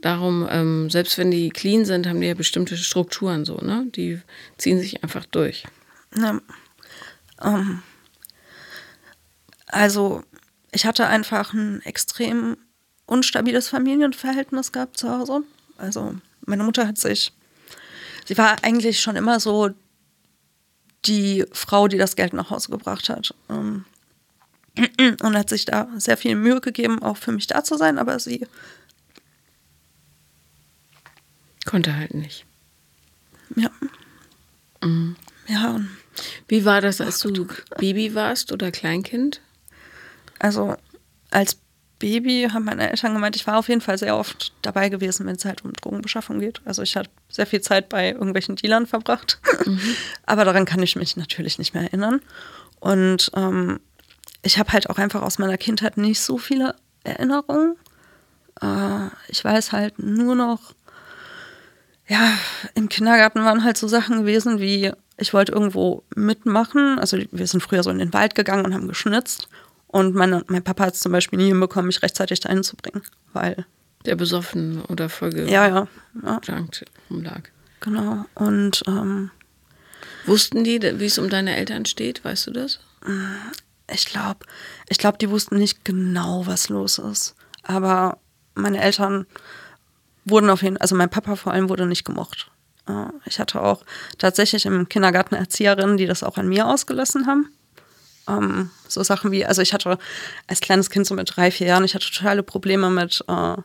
Darum, 0.00 0.46
ähm, 0.50 0.90
selbst 0.90 1.16
wenn 1.16 1.30
die 1.30 1.48
clean 1.48 1.86
sind, 1.86 2.06
haben 2.06 2.20
die 2.20 2.26
ja 2.26 2.34
bestimmte 2.34 2.76
Strukturen 2.76 3.46
so, 3.46 3.56
ne? 3.56 3.86
Die 3.94 4.20
ziehen 4.58 4.78
sich 4.78 5.02
einfach 5.02 5.24
durch. 5.24 5.64
Ja. 6.18 6.40
Ähm, 7.42 7.82
also, 9.66 10.22
ich 10.72 10.86
hatte 10.86 11.06
einfach 11.06 11.52
ein 11.52 11.80
extrem 11.82 12.56
unstabiles 13.06 13.68
Familienverhältnis 13.68 14.72
gehabt 14.72 14.98
zu 14.98 15.10
Hause. 15.10 15.42
Also, 15.78 16.14
meine 16.46 16.64
Mutter 16.64 16.86
hat 16.86 16.98
sich, 16.98 17.32
sie 18.26 18.36
war 18.38 18.62
eigentlich 18.62 19.00
schon 19.00 19.16
immer 19.16 19.40
so 19.40 19.70
die 21.04 21.44
Frau, 21.52 21.88
die 21.88 21.98
das 21.98 22.16
Geld 22.16 22.32
nach 22.32 22.50
Hause 22.50 22.70
gebracht 22.70 23.08
hat. 23.08 23.34
Ähm, 23.50 23.84
und 25.22 25.36
hat 25.36 25.48
sich 25.48 25.64
da 25.64 25.88
sehr 25.96 26.16
viel 26.16 26.34
Mühe 26.34 26.60
gegeben, 26.60 27.02
auch 27.02 27.16
für 27.16 27.32
mich 27.32 27.46
da 27.46 27.62
zu 27.62 27.76
sein, 27.76 27.98
aber 27.98 28.18
sie, 28.18 28.46
Konnte 31.64 31.96
halt 31.96 32.14
nicht. 32.14 32.44
ja. 33.56 33.70
Ja, 35.46 35.70
und 35.70 35.88
Wie 36.48 36.64
war 36.64 36.80
das, 36.82 37.00
als 37.00 37.20
du 37.20 37.46
Baby 37.78 38.14
warst 38.14 38.52
oder 38.52 38.70
Kleinkind? 38.70 39.40
Also 40.38 40.76
als 41.30 41.58
Baby 41.98 42.48
haben 42.52 42.64
meine 42.64 42.90
Eltern 42.90 43.14
gemeint, 43.14 43.36
ich 43.36 43.46
war 43.46 43.58
auf 43.58 43.68
jeden 43.68 43.80
Fall 43.80 43.96
sehr 43.98 44.16
oft 44.16 44.52
dabei 44.62 44.88
gewesen, 44.88 45.26
wenn 45.26 45.36
es 45.36 45.44
halt 45.44 45.64
um 45.64 45.72
Drogenbeschaffung 45.72 46.38
geht. 46.38 46.60
Also 46.64 46.82
ich 46.82 46.96
habe 46.96 47.08
sehr 47.28 47.46
viel 47.46 47.60
Zeit 47.60 47.88
bei 47.88 48.10
irgendwelchen 48.10 48.56
Dealern 48.56 48.86
verbracht. 48.86 49.40
Aber 50.26 50.44
daran 50.44 50.64
kann 50.64 50.82
ich 50.82 50.96
mich 50.96 51.16
natürlich 51.16 51.58
nicht 51.58 51.72
mehr 51.72 51.84
erinnern. 51.84 52.20
Und 52.80 53.30
ähm, 53.34 53.80
ich 54.42 54.58
habe 54.58 54.72
halt 54.72 54.90
auch 54.90 54.98
einfach 54.98 55.22
aus 55.22 55.38
meiner 55.38 55.56
Kindheit 55.56 55.96
nicht 55.96 56.20
so 56.20 56.36
viele 56.36 56.74
Erinnerungen. 57.04 57.76
Äh, 58.60 59.06
ich 59.28 59.42
weiß 59.44 59.72
halt 59.72 59.98
nur 59.98 60.34
noch, 60.34 60.74
ja, 62.06 62.36
im 62.74 62.88
Kindergarten 62.88 63.44
waren 63.44 63.64
halt 63.64 63.78
so 63.78 63.88
Sachen 63.88 64.18
gewesen 64.18 64.60
wie, 64.60 64.92
ich 65.16 65.32
wollte 65.32 65.52
irgendwo 65.52 66.02
mitmachen. 66.14 66.98
Also 66.98 67.18
wir 67.30 67.46
sind 67.46 67.62
früher 67.62 67.82
so 67.82 67.90
in 67.90 67.98
den 67.98 68.12
Wald 68.12 68.34
gegangen 68.34 68.66
und 68.66 68.74
haben 68.74 68.88
geschnitzt. 68.88 69.48
Und 69.94 70.16
meine, 70.16 70.42
mein 70.48 70.64
Papa 70.64 70.86
hat 70.86 70.94
es 70.94 71.00
zum 71.00 71.12
Beispiel 71.12 71.38
nie 71.38 71.46
hinbekommen, 71.46 71.86
mich 71.86 72.02
rechtzeitig 72.02 72.40
dahin 72.40 72.64
zu 72.64 72.74
bringen. 72.74 73.02
Weil, 73.32 73.64
Der 74.04 74.16
besoffen 74.16 74.82
oder 74.86 75.08
voll 75.08 75.32
ja, 75.38 75.68
ja, 75.68 75.88
ja 76.24 76.40
rumlag. 77.08 77.42
genau. 77.78 78.24
Und 78.34 78.82
ähm, 78.88 79.30
Wussten 80.26 80.64
die, 80.64 80.82
wie 80.98 81.04
es 81.06 81.18
um 81.18 81.28
deine 81.30 81.54
Eltern 81.54 81.84
steht? 81.84 82.24
Weißt 82.24 82.48
du 82.48 82.50
das? 82.50 82.80
ich 83.88 84.06
glaube, 84.06 84.40
ich 84.88 84.98
glaube, 84.98 85.18
die 85.18 85.30
wussten 85.30 85.58
nicht 85.58 85.84
genau, 85.84 86.44
was 86.44 86.70
los 86.70 86.98
ist. 86.98 87.36
Aber 87.62 88.18
meine 88.56 88.82
Eltern 88.82 89.26
wurden 90.24 90.50
auf 90.50 90.62
jeden 90.62 90.74
Fall, 90.74 90.82
also 90.82 90.96
mein 90.96 91.10
Papa 91.10 91.36
vor 91.36 91.52
allem 91.52 91.68
wurde 91.68 91.86
nicht 91.86 92.04
gemocht. 92.04 92.50
Äh, 92.88 93.06
Ich 93.26 93.38
hatte 93.38 93.60
auch 93.62 93.84
tatsächlich 94.18 94.66
im 94.66 94.88
Kindergarten 94.88 95.36
Erzieherinnen, 95.36 95.98
die 95.98 96.06
das 96.06 96.24
auch 96.24 96.36
an 96.36 96.48
mir 96.48 96.66
ausgelassen 96.66 97.28
haben. 97.28 97.53
Ähm, 98.28 98.70
so 98.88 99.02
Sachen 99.02 99.30
wie, 99.32 99.44
also 99.44 99.60
ich 99.62 99.72
hatte 99.74 99.98
als 100.46 100.60
kleines 100.60 100.90
Kind 100.90 101.06
so 101.06 101.14
mit 101.14 101.36
drei, 101.36 101.50
vier 101.50 101.66
Jahren, 101.68 101.84
ich 101.84 101.94
hatte 101.94 102.10
totale 102.10 102.42
Probleme 102.42 102.88
mit 102.90 103.22
äh, 103.28 103.56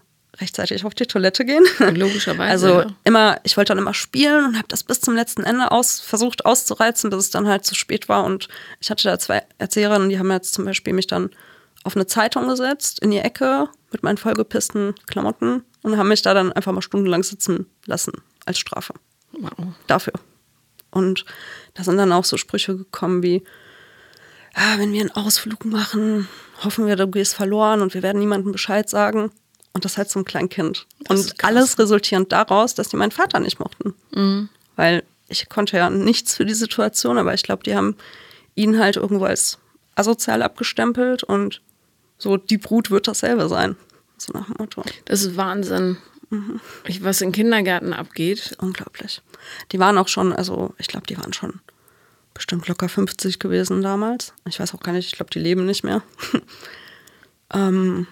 rechtzeitig 0.42 0.86
auf 0.86 0.94
die 0.94 1.06
Toilette 1.06 1.46
gehen. 1.46 1.64
Logischerweise, 1.80 2.44
Also 2.52 2.68
ja. 2.82 2.96
immer, 3.04 3.40
ich 3.44 3.58
wollte 3.58 3.70
dann 3.70 3.78
immer 3.80 3.94
spielen 3.94 4.46
und 4.46 4.58
habe 4.58 4.68
das 4.68 4.84
bis 4.84 5.02
zum 5.02 5.16
letzten 5.16 5.44
Ende 5.44 5.72
aus, 5.72 6.00
versucht 6.00 6.46
auszureizen, 6.46 7.10
bis 7.10 7.20
es 7.20 7.30
dann 7.30 7.48
halt 7.48 7.66
zu 7.66 7.76
spät 7.76 8.10
war. 8.10 8.24
Und 8.24 8.48
ich 8.80 8.90
hatte 8.90 9.04
da 9.04 9.18
zwei 9.20 9.44
Erzieherinnen, 9.58 10.10
die 10.10 10.20
haben 10.20 10.32
jetzt 10.32 10.54
zum 10.54 10.66
Beispiel 10.66 10.94
mich 10.94 11.08
dann 11.08 11.30
auf 11.84 11.96
eine 11.96 12.08
Zeitung 12.08 12.48
gesetzt, 12.48 13.00
in 13.00 13.12
die 13.12 13.20
Ecke 13.20 13.70
mit 13.92 14.04
meinen 14.04 14.18
vollgepissten 14.18 14.96
Klamotten 15.08 15.64
und 15.82 15.98
haben 15.98 16.10
mich 16.10 16.22
da 16.22 16.34
dann 16.34 16.52
einfach 16.52 16.74
mal 16.74 16.82
stundenlang 16.82 17.24
sitzen 17.24 17.66
lassen 17.86 18.12
als 18.46 18.60
Strafe 18.60 18.94
Wow. 19.32 19.52
dafür. 19.88 20.14
Und 20.92 21.24
da 21.76 21.84
sind 21.84 21.98
dann 21.98 22.12
auch 22.12 22.26
so 22.26 22.36
Sprüche 22.38 22.76
gekommen 22.76 23.24
wie, 23.24 23.44
ah, 24.54 24.78
wenn 24.78 24.94
wir 24.94 25.02
einen 25.02 25.12
Ausflug 25.12 25.66
machen, 25.66 26.28
hoffen 26.64 26.88
wir, 26.88 26.96
du 26.96 27.08
gehst 27.08 27.36
verloren 27.36 27.82
und 27.82 27.94
wir 27.94 28.04
werden 28.04 28.20
niemandem 28.20 28.52
Bescheid 28.52 28.90
sagen. 28.90 29.32
Und 29.74 29.86
das 29.86 29.98
halt 29.98 30.10
zum 30.10 30.26
Kleinkind. 30.26 30.88
Das 31.02 31.20
Und 31.20 31.44
alles 31.44 31.78
resultierend 31.78 32.32
daraus, 32.32 32.74
dass 32.74 32.90
die 32.90 32.98
meinen 32.98 33.12
Vater 33.12 33.40
nicht 33.40 33.60
mochten. 33.60 33.94
Weil 34.76 35.04
ich 35.28 35.48
konnte 35.48 35.78
ja 35.78 35.90
nichts 35.90 36.36
für 36.36 36.46
die 36.46 36.56
Situation, 36.56 37.18
aber 37.18 37.34
ich 37.34 37.44
glaube, 37.44 37.64
die 37.64 37.76
haben 37.76 37.96
ihn 38.56 38.80
halt 38.80 38.98
irgendwo 38.98 39.26
als 39.26 39.60
asozial 39.96 40.42
abgestempelt 40.42 41.24
und 41.24 41.62
so, 42.18 42.36
die 42.36 42.58
Brut 42.58 42.92
wird 42.92 43.08
dasselbe 43.08 43.48
sein. 43.48 43.78
So 44.18 44.34
nach 44.34 44.48
dem 44.48 44.56
Motto. 44.58 44.84
Das 45.06 45.22
ist 45.22 45.38
Wahnsinn. 45.38 45.98
Ich, 46.86 47.04
was 47.04 47.22
in 47.22 47.32
Kindergärten 47.32 47.94
abgeht. 47.94 48.56
Unglaublich. 48.60 49.22
Die 49.72 49.80
waren 49.80 49.98
auch 49.98 50.08
schon, 50.08 50.34
also 50.34 50.74
ich 50.78 50.88
glaube, 50.88 51.08
die 51.08 51.18
waren 51.18 51.34
schon 51.34 51.62
bestimmt 52.40 52.70
locker 52.70 52.88
50 52.88 53.38
gewesen 53.40 53.82
damals. 53.82 54.34
Ich 54.48 54.62
weiß 54.62 54.74
auch 54.74 54.80
gar 54.80 54.94
nicht, 54.94 55.08
ich 55.08 55.12
glaube, 55.18 55.30
die 55.30 55.40
leben 55.40 55.66
nicht 55.66 55.84
mehr. 55.84 56.02
ähm, 57.54 58.08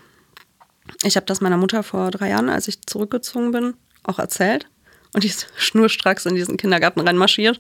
ich 1.04 1.16
habe 1.16 1.26
das 1.26 1.40
meiner 1.40 1.56
Mutter 1.56 1.82
vor 1.82 2.12
drei 2.12 2.30
Jahren, 2.30 2.50
als 2.50 2.68
ich 2.68 2.82
zurückgezogen 2.86 3.54
bin, 3.54 3.76
auch 4.04 4.20
erzählt. 4.20 4.68
Und 5.14 5.24
die 5.24 5.30
ist 5.30 5.48
schnurstracks 5.56 6.26
in 6.26 6.36
diesen 6.36 6.58
Kindergarten 6.58 7.00
reinmarschiert. 7.00 7.58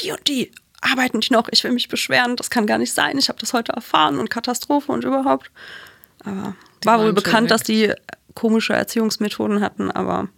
Die 0.00 0.10
und 0.10 0.26
die 0.26 0.50
arbeiten 0.80 1.20
die 1.20 1.32
noch, 1.32 1.48
ich 1.52 1.62
will 1.62 1.70
mich 1.70 1.86
beschweren, 1.86 2.34
das 2.34 2.50
kann 2.50 2.66
gar 2.66 2.78
nicht 2.78 2.92
sein. 2.92 3.16
Ich 3.16 3.28
habe 3.28 3.38
das 3.38 3.52
heute 3.52 3.70
erfahren 3.70 4.18
und 4.18 4.30
Katastrophe 4.30 4.90
und 4.90 5.04
überhaupt. 5.04 5.52
Aber 6.24 6.56
Die 6.82 6.86
war 6.86 6.98
wohl 6.98 7.12
bekannt, 7.12 7.44
weg. 7.44 7.50
dass 7.50 7.62
die 7.62 7.92
komische 8.34 8.72
Erziehungsmethoden 8.72 9.60
hatten, 9.60 9.92
aber 9.92 10.28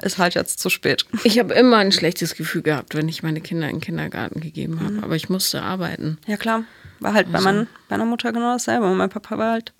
ist 0.00 0.18
halt 0.18 0.34
jetzt 0.34 0.60
zu 0.60 0.70
spät. 0.70 1.06
Ich 1.24 1.38
habe 1.38 1.54
immer 1.54 1.78
ein 1.78 1.92
schlechtes 1.92 2.34
Gefühl 2.34 2.62
gehabt, 2.62 2.94
wenn 2.94 3.08
ich 3.08 3.22
meine 3.22 3.40
Kinder 3.40 3.68
in 3.68 3.76
den 3.76 3.82
Kindergarten 3.82 4.40
gegeben 4.40 4.80
habe. 4.80 5.02
Aber 5.02 5.16
ich 5.16 5.28
musste 5.28 5.62
arbeiten. 5.62 6.18
Ja, 6.26 6.36
klar. 6.36 6.64
War 7.00 7.14
halt 7.14 7.32
bei 7.32 7.40
mein, 7.40 7.66
meiner 7.88 8.04
Mutter 8.04 8.32
genau 8.32 8.52
dasselbe. 8.52 8.86
Und 8.86 8.96
mein 8.96 9.10
Papa 9.10 9.38
war 9.38 9.52
halt 9.52 9.72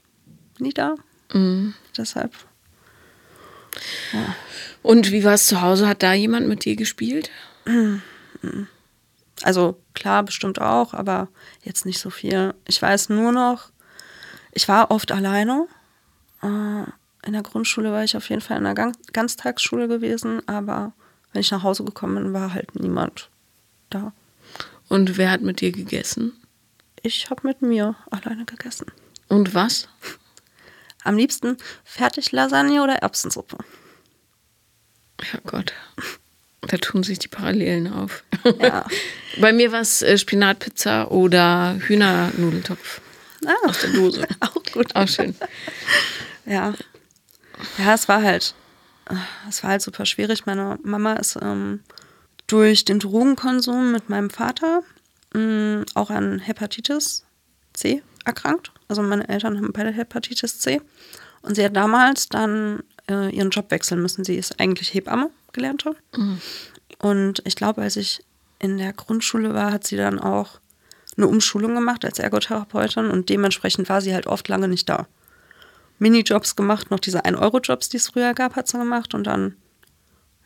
nie 0.58 0.72
da. 0.72 0.94
Deshalb. 1.96 2.32
Und 4.82 5.12
wie 5.12 5.25
war 5.25 5.34
es 5.34 5.46
zu 5.46 5.60
Hause? 5.60 5.87
Hat 5.87 6.02
da 6.02 6.14
jemand 6.14 6.48
mit 6.48 6.64
dir 6.64 6.75
gespielt? 6.75 7.30
Also 9.42 9.80
klar, 9.94 10.22
bestimmt 10.25 10.60
auch, 10.60 10.94
aber 10.94 11.28
jetzt 11.62 11.87
nicht 11.87 12.00
so 12.00 12.10
viel. 12.10 12.54
Ich 12.66 12.80
weiß 12.80 13.08
nur 13.10 13.30
noch, 13.30 13.70
ich 14.52 14.66
war 14.68 14.90
oft 14.90 15.12
alleine. 15.12 15.68
In 17.26 17.32
der 17.32 17.42
Grundschule 17.42 17.90
war 17.92 18.04
ich 18.04 18.16
auf 18.16 18.28
jeden 18.30 18.40
Fall 18.40 18.58
in 18.58 18.66
einer 18.66 18.75
Gan 18.75 18.96
Ganztagsschule 19.12 19.88
gewesen, 19.88 20.46
aber 20.48 20.92
wenn 21.32 21.40
ich 21.40 21.50
nach 21.50 21.62
Hause 21.62 21.84
gekommen 21.84 22.22
bin, 22.22 22.32
war 22.32 22.54
halt 22.54 22.75
niemand 22.75 23.28
da. 23.90 24.12
Und 24.88 25.18
wer 25.18 25.30
hat 25.30 25.42
mit 25.42 25.60
dir 25.60 25.72
gegessen? 25.72 26.32
Ich 27.02 27.30
habe 27.30 27.46
mit 27.46 27.62
mir 27.62 27.96
alleine 28.10 28.44
gegessen. 28.44 28.87
Und 29.28 29.54
was? 29.54 29.88
Am 31.04 31.16
liebsten 31.16 31.56
Fertiglasagne 31.84 32.82
oder 32.82 32.94
Erbsensuppe. 32.96 33.58
Ja 35.32 35.40
Gott. 35.44 35.72
Da 36.62 36.76
tun 36.76 37.02
sich 37.02 37.18
die 37.18 37.28
Parallelen 37.28 37.92
auf. 37.92 38.25
Ja. 38.60 38.87
Bei 39.40 39.52
mir 39.52 39.72
war 39.72 39.80
es 39.80 40.02
äh, 40.02 40.18
Spinatpizza 40.18 41.08
oder 41.08 41.76
Hühnernudeltopf 41.78 43.00
Ah, 43.46 43.68
aus 43.68 43.80
der 43.80 43.90
Dose. 43.90 44.26
auch 44.40 44.62
gut. 44.72 44.94
Auch 44.96 45.06
schön. 45.06 45.34
Ja. 46.44 46.75
Ja, 47.78 47.94
es 47.94 48.08
war 48.08 48.22
halt, 48.22 48.54
es 49.48 49.62
war 49.62 49.70
halt 49.70 49.82
super 49.82 50.06
schwierig. 50.06 50.46
Meine 50.46 50.78
Mama 50.82 51.14
ist 51.14 51.38
ähm, 51.40 51.80
durch 52.46 52.84
den 52.84 52.98
Drogenkonsum 52.98 53.92
mit 53.92 54.08
meinem 54.08 54.30
Vater 54.30 54.82
mh, 55.34 55.84
auch 55.94 56.10
an 56.10 56.38
Hepatitis 56.38 57.24
C 57.72 58.02
erkrankt. 58.24 58.72
Also 58.88 59.02
meine 59.02 59.28
Eltern 59.28 59.56
haben 59.56 59.72
beide 59.72 59.90
Hepatitis 59.90 60.58
C. 60.60 60.80
Und 61.42 61.54
sie 61.54 61.64
hat 61.64 61.76
damals 61.76 62.28
dann 62.28 62.82
äh, 63.08 63.34
ihren 63.34 63.50
Job 63.50 63.70
wechseln 63.70 64.02
müssen. 64.02 64.24
Sie 64.24 64.36
ist 64.36 64.60
eigentlich 64.60 64.92
Hebamme 64.92 65.30
gelernte. 65.52 65.96
Und 66.98 67.42
ich 67.44 67.54
glaube, 67.56 67.82
als 67.82 67.96
ich 67.96 68.24
in 68.58 68.76
der 68.78 68.92
Grundschule 68.92 69.54
war, 69.54 69.70
hat 69.72 69.86
sie 69.86 69.96
dann 69.96 70.18
auch 70.18 70.60
eine 71.16 71.26
Umschulung 71.28 71.74
gemacht 71.74 72.04
als 72.04 72.18
Ergotherapeutin 72.18 73.10
und 73.10 73.28
dementsprechend 73.28 73.88
war 73.88 74.00
sie 74.00 74.14
halt 74.14 74.26
oft 74.26 74.48
lange 74.48 74.68
nicht 74.68 74.88
da. 74.88 75.06
Minijobs 75.99 76.57
gemacht, 76.57 76.90
noch 76.90 77.00
diese 77.00 77.25
1-Euro-Jobs, 77.25 77.88
die 77.88 77.97
es 77.97 78.09
früher 78.09 78.35
gab, 78.35 78.57
hat 78.57 78.69
sie 78.69 78.78
gemacht 78.78 79.14
und 79.14 79.25
dann 79.25 79.57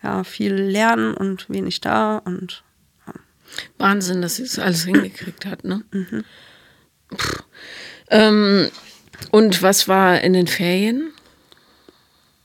ja 0.03 0.25
viel 0.25 0.55
lernen 0.55 1.15
und 1.15 1.49
wenig 1.49 1.81
da 1.81 2.19
und 2.19 2.65
Wahnsinn, 3.77 4.23
dass 4.23 4.37
sie 4.37 4.45
das 4.45 4.59
alles 4.59 4.85
hingekriegt 4.85 5.45
hat, 5.45 5.65
ne? 5.65 5.85
Pff. 7.15 7.45
Ähm, 8.09 8.71
und 9.31 9.61
was 9.61 9.89
war 9.89 10.23
in 10.23 10.33
den 10.33 10.47
Ferien? 10.47 11.13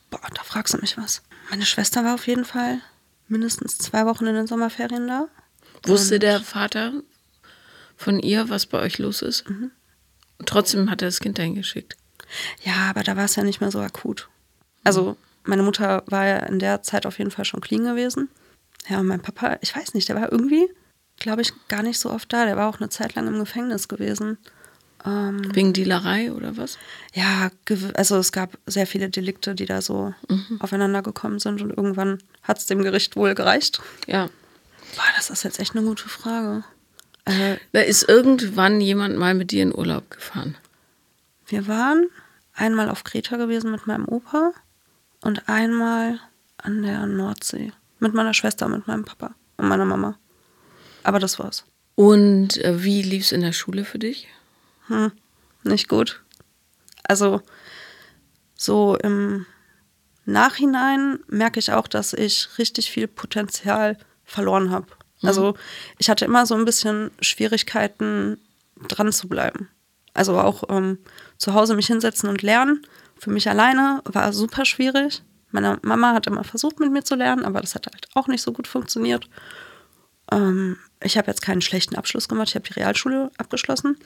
boah, 0.10 0.30
da 0.34 0.44
fragst 0.44 0.74
du 0.74 0.78
mich 0.80 0.98
was. 0.98 1.22
Meine 1.50 1.66
Schwester 1.66 2.04
war 2.04 2.16
auf 2.16 2.28
jeden 2.28 2.46
Fall 2.46 2.82
mindestens 3.28 3.78
zwei 3.78 4.06
Wochen 4.06 4.26
in 4.26 4.36
den 4.36 4.48
Sommerferien 4.48 5.08
da. 5.08 5.28
Wusste 5.84 6.20
der 6.20 6.42
Vater 6.42 6.94
von 7.96 8.20
ihr, 8.20 8.50
was 8.50 8.66
bei 8.66 8.80
euch 8.80 8.98
los 8.98 9.22
ist? 9.22 9.46
Trotzdem 10.46 10.90
hat 10.90 11.02
er 11.02 11.08
das 11.08 11.20
Kind 11.20 11.38
dahin 11.38 11.56
geschickt. 11.56 11.98
Ja, 12.63 12.89
aber 12.89 13.03
da 13.03 13.15
war 13.15 13.25
es 13.25 13.36
ja 13.36 13.43
nicht 13.43 13.62
mehr 13.62 13.72
so 13.72 13.79
akut. 13.79 14.29
Also 14.84 15.17
meine 15.43 15.63
Mutter 15.63 16.03
war 16.07 16.25
ja 16.25 16.38
in 16.39 16.60
der 16.60 16.84
Zeit 16.84 17.05
auf 17.05 17.17
jeden 17.19 17.31
Fall 17.31 17.46
schon 17.46 17.62
clean 17.62 17.84
gewesen. 17.84 18.29
Ja, 18.88 19.00
und 19.00 19.07
mein 19.07 19.22
Papa, 19.22 19.57
ich 19.62 19.75
weiß 19.75 19.93
nicht, 19.93 20.07
der 20.10 20.15
war 20.15 20.31
irgendwie, 20.31 20.67
glaube 21.19 21.41
ich, 21.41 21.51
gar 21.67 21.84
nicht 21.84 22.00
so 22.00 22.12
oft 22.12 22.31
da. 22.31 22.46
Der 22.46 22.57
war 22.57 22.69
auch 22.69 22.79
eine 22.79 22.89
Zeit 22.89 23.15
lang 23.15 23.27
im 23.27 23.39
Gefängnis 23.39 23.88
gewesen. 23.88 24.38
Wegen 25.03 25.72
Dealerei 25.72 26.34
oder 26.34 26.57
was? 26.57 26.77
Ja, 27.13 27.50
also 27.93 28.17
es 28.17 28.34
gab 28.34 28.58
sehr 28.65 28.86
viele 28.88 29.10
Delikte, 29.10 29.56
die 29.56 29.65
da 29.65 29.82
so 29.82 30.13
aufeinander 30.60 31.02
gekommen 31.02 31.39
sind 31.39 31.62
und 31.62 31.69
irgendwann 31.69 32.17
hat 32.43 32.58
es 32.58 32.65
dem 32.65 32.82
Gericht 32.84 33.15
wohl 33.15 33.34
gereicht. 33.34 33.82
Ja. 34.06 34.25
Boah, 34.95 35.04
das 35.15 35.30
ist 35.30 35.43
jetzt 35.43 35.60
echt 35.60 35.75
eine 35.78 35.86
gute 35.86 36.10
Frage. 36.10 36.63
Äh, 37.25 37.56
Da 37.71 37.82
ist 37.82 38.10
irgendwann 38.10 38.82
jemand 38.82 39.17
mal 39.17 39.34
mit 39.34 39.52
dir 39.52 39.63
in 39.63 39.73
Urlaub 39.73 40.10
gefahren. 40.10 40.58
Wir 41.47 41.67
waren 41.67 42.10
einmal 42.53 42.89
auf 42.89 43.03
Kreta 43.03 43.38
gewesen 43.38 43.71
mit 43.71 43.88
meinem 43.88 44.07
Opa 44.07 44.51
und 45.21 45.47
einmal 45.47 46.19
an 46.57 46.83
der 46.83 47.05
Nordsee. 47.05 47.71
Mit 47.99 48.13
meiner 48.13 48.33
Schwester, 48.33 48.67
mit 48.67 48.86
meinem 48.86 49.05
Papa 49.05 49.33
und 49.55 49.67
meiner 49.67 49.86
Mama. 49.86 50.19
Aber 51.03 51.19
das 51.19 51.39
war's. 51.39 51.65
Und 51.95 52.57
äh, 52.57 52.83
wie 52.83 53.01
lief 53.01 53.23
es 53.23 53.31
in 53.31 53.41
der 53.41 53.53
Schule 53.53 53.86
für 53.86 53.97
dich? 53.97 54.27
Hm, 54.88 55.12
nicht 55.63 55.88
gut. 55.88 56.21
Also 57.03 57.41
so 58.55 58.97
im 58.97 59.45
Nachhinein 60.25 61.19
merke 61.27 61.60
ich 61.60 61.71
auch, 61.71 61.88
dass 61.88 62.12
ich 62.12 62.49
richtig 62.57 62.91
viel 62.91 63.07
Potenzial 63.07 63.97
verloren 64.25 64.69
habe. 64.71 64.88
Also 65.23 65.55
ich 65.97 66.10
hatte 66.10 66.25
immer 66.25 66.45
so 66.45 66.55
ein 66.55 66.65
bisschen 66.65 67.12
Schwierigkeiten, 67.21 68.38
dran 68.88 69.12
zu 69.12 69.27
bleiben. 69.27 69.69
Also 70.13 70.39
auch 70.39 70.63
ähm, 70.69 70.99
zu 71.38 71.54
Hause 71.54 71.76
mich 71.76 71.88
hinsetzen 71.88 72.30
und 72.30 72.41
lernen. 72.41 72.86
Für 73.19 73.32
mich 73.32 73.50
alleine 73.50 74.02
war 74.06 74.32
super 74.34 74.65
schwierig. 74.65 75.23
Meine 75.52 75.80
Mama 75.82 76.13
hat 76.13 76.28
immer 76.28 76.43
versucht, 76.43 76.80
mit 76.80 76.91
mir 76.91 77.04
zu 77.04 77.15
lernen, 77.15 77.45
aber 77.45 77.62
das 77.62 77.73
hat 77.76 77.88
halt 77.88 78.08
auch 78.13 78.28
nicht 78.28 78.41
so 78.41 78.52
gut 78.52 78.67
funktioniert. 78.67 79.28
Ähm, 80.32 80.78
ich 81.02 81.17
habe 81.17 81.28
jetzt 81.28 81.41
keinen 81.41 81.62
schlechten 81.62 81.95
Abschluss 81.95 82.28
gemacht. 82.28 82.50
Ich 82.50 82.56
habe 82.56 82.67
die 82.67 82.73
Realschule 82.73 83.32
abgeschlossen. 83.38 83.97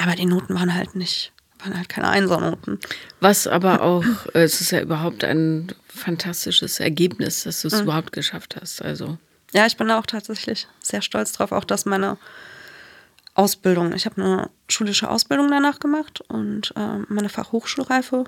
Aber 0.00 0.14
die 0.14 0.26
Noten 0.26 0.54
waren 0.54 0.74
halt 0.74 0.94
nicht, 0.94 1.32
waren 1.60 1.76
halt 1.76 1.88
keine 1.88 2.08
Einsernoten. 2.08 2.80
Was 3.20 3.46
aber 3.46 3.82
auch, 3.82 4.04
äh, 4.34 4.42
es 4.42 4.60
ist 4.60 4.72
ja 4.72 4.80
überhaupt 4.80 5.22
ein 5.24 5.72
fantastisches 5.88 6.80
Ergebnis, 6.80 7.44
dass 7.44 7.62
du 7.62 7.68
es 7.68 7.80
überhaupt 7.80 8.12
geschafft 8.12 8.56
hast. 8.60 8.82
Also, 8.82 9.18
Ja, 9.52 9.66
ich 9.66 9.76
bin 9.76 9.88
da 9.88 9.98
auch 9.98 10.06
tatsächlich 10.06 10.66
sehr 10.82 11.02
stolz 11.02 11.32
drauf, 11.32 11.52
auch 11.52 11.64
dass 11.64 11.86
meine 11.86 12.18
Ausbildung, 13.36 13.92
ich 13.92 14.06
habe 14.06 14.22
eine 14.22 14.50
schulische 14.66 15.10
Ausbildung 15.10 15.50
danach 15.50 15.78
gemacht 15.78 16.22
und 16.22 16.72
ähm, 16.74 17.06
meine 17.10 17.28
Fachhochschulreife 17.28 18.24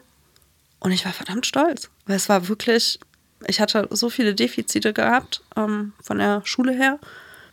und 0.80 0.92
ich 0.92 1.04
war 1.06 1.12
verdammt 1.14 1.46
stolz, 1.46 1.88
weil 2.06 2.16
es 2.16 2.28
war 2.28 2.48
wirklich, 2.48 3.00
ich 3.46 3.58
hatte 3.60 3.88
so 3.90 4.10
viele 4.10 4.34
Defizite 4.34 4.92
gehabt 4.92 5.42
ähm, 5.56 5.94
von 6.02 6.18
der 6.18 6.42
Schule 6.44 6.72
her 6.72 6.98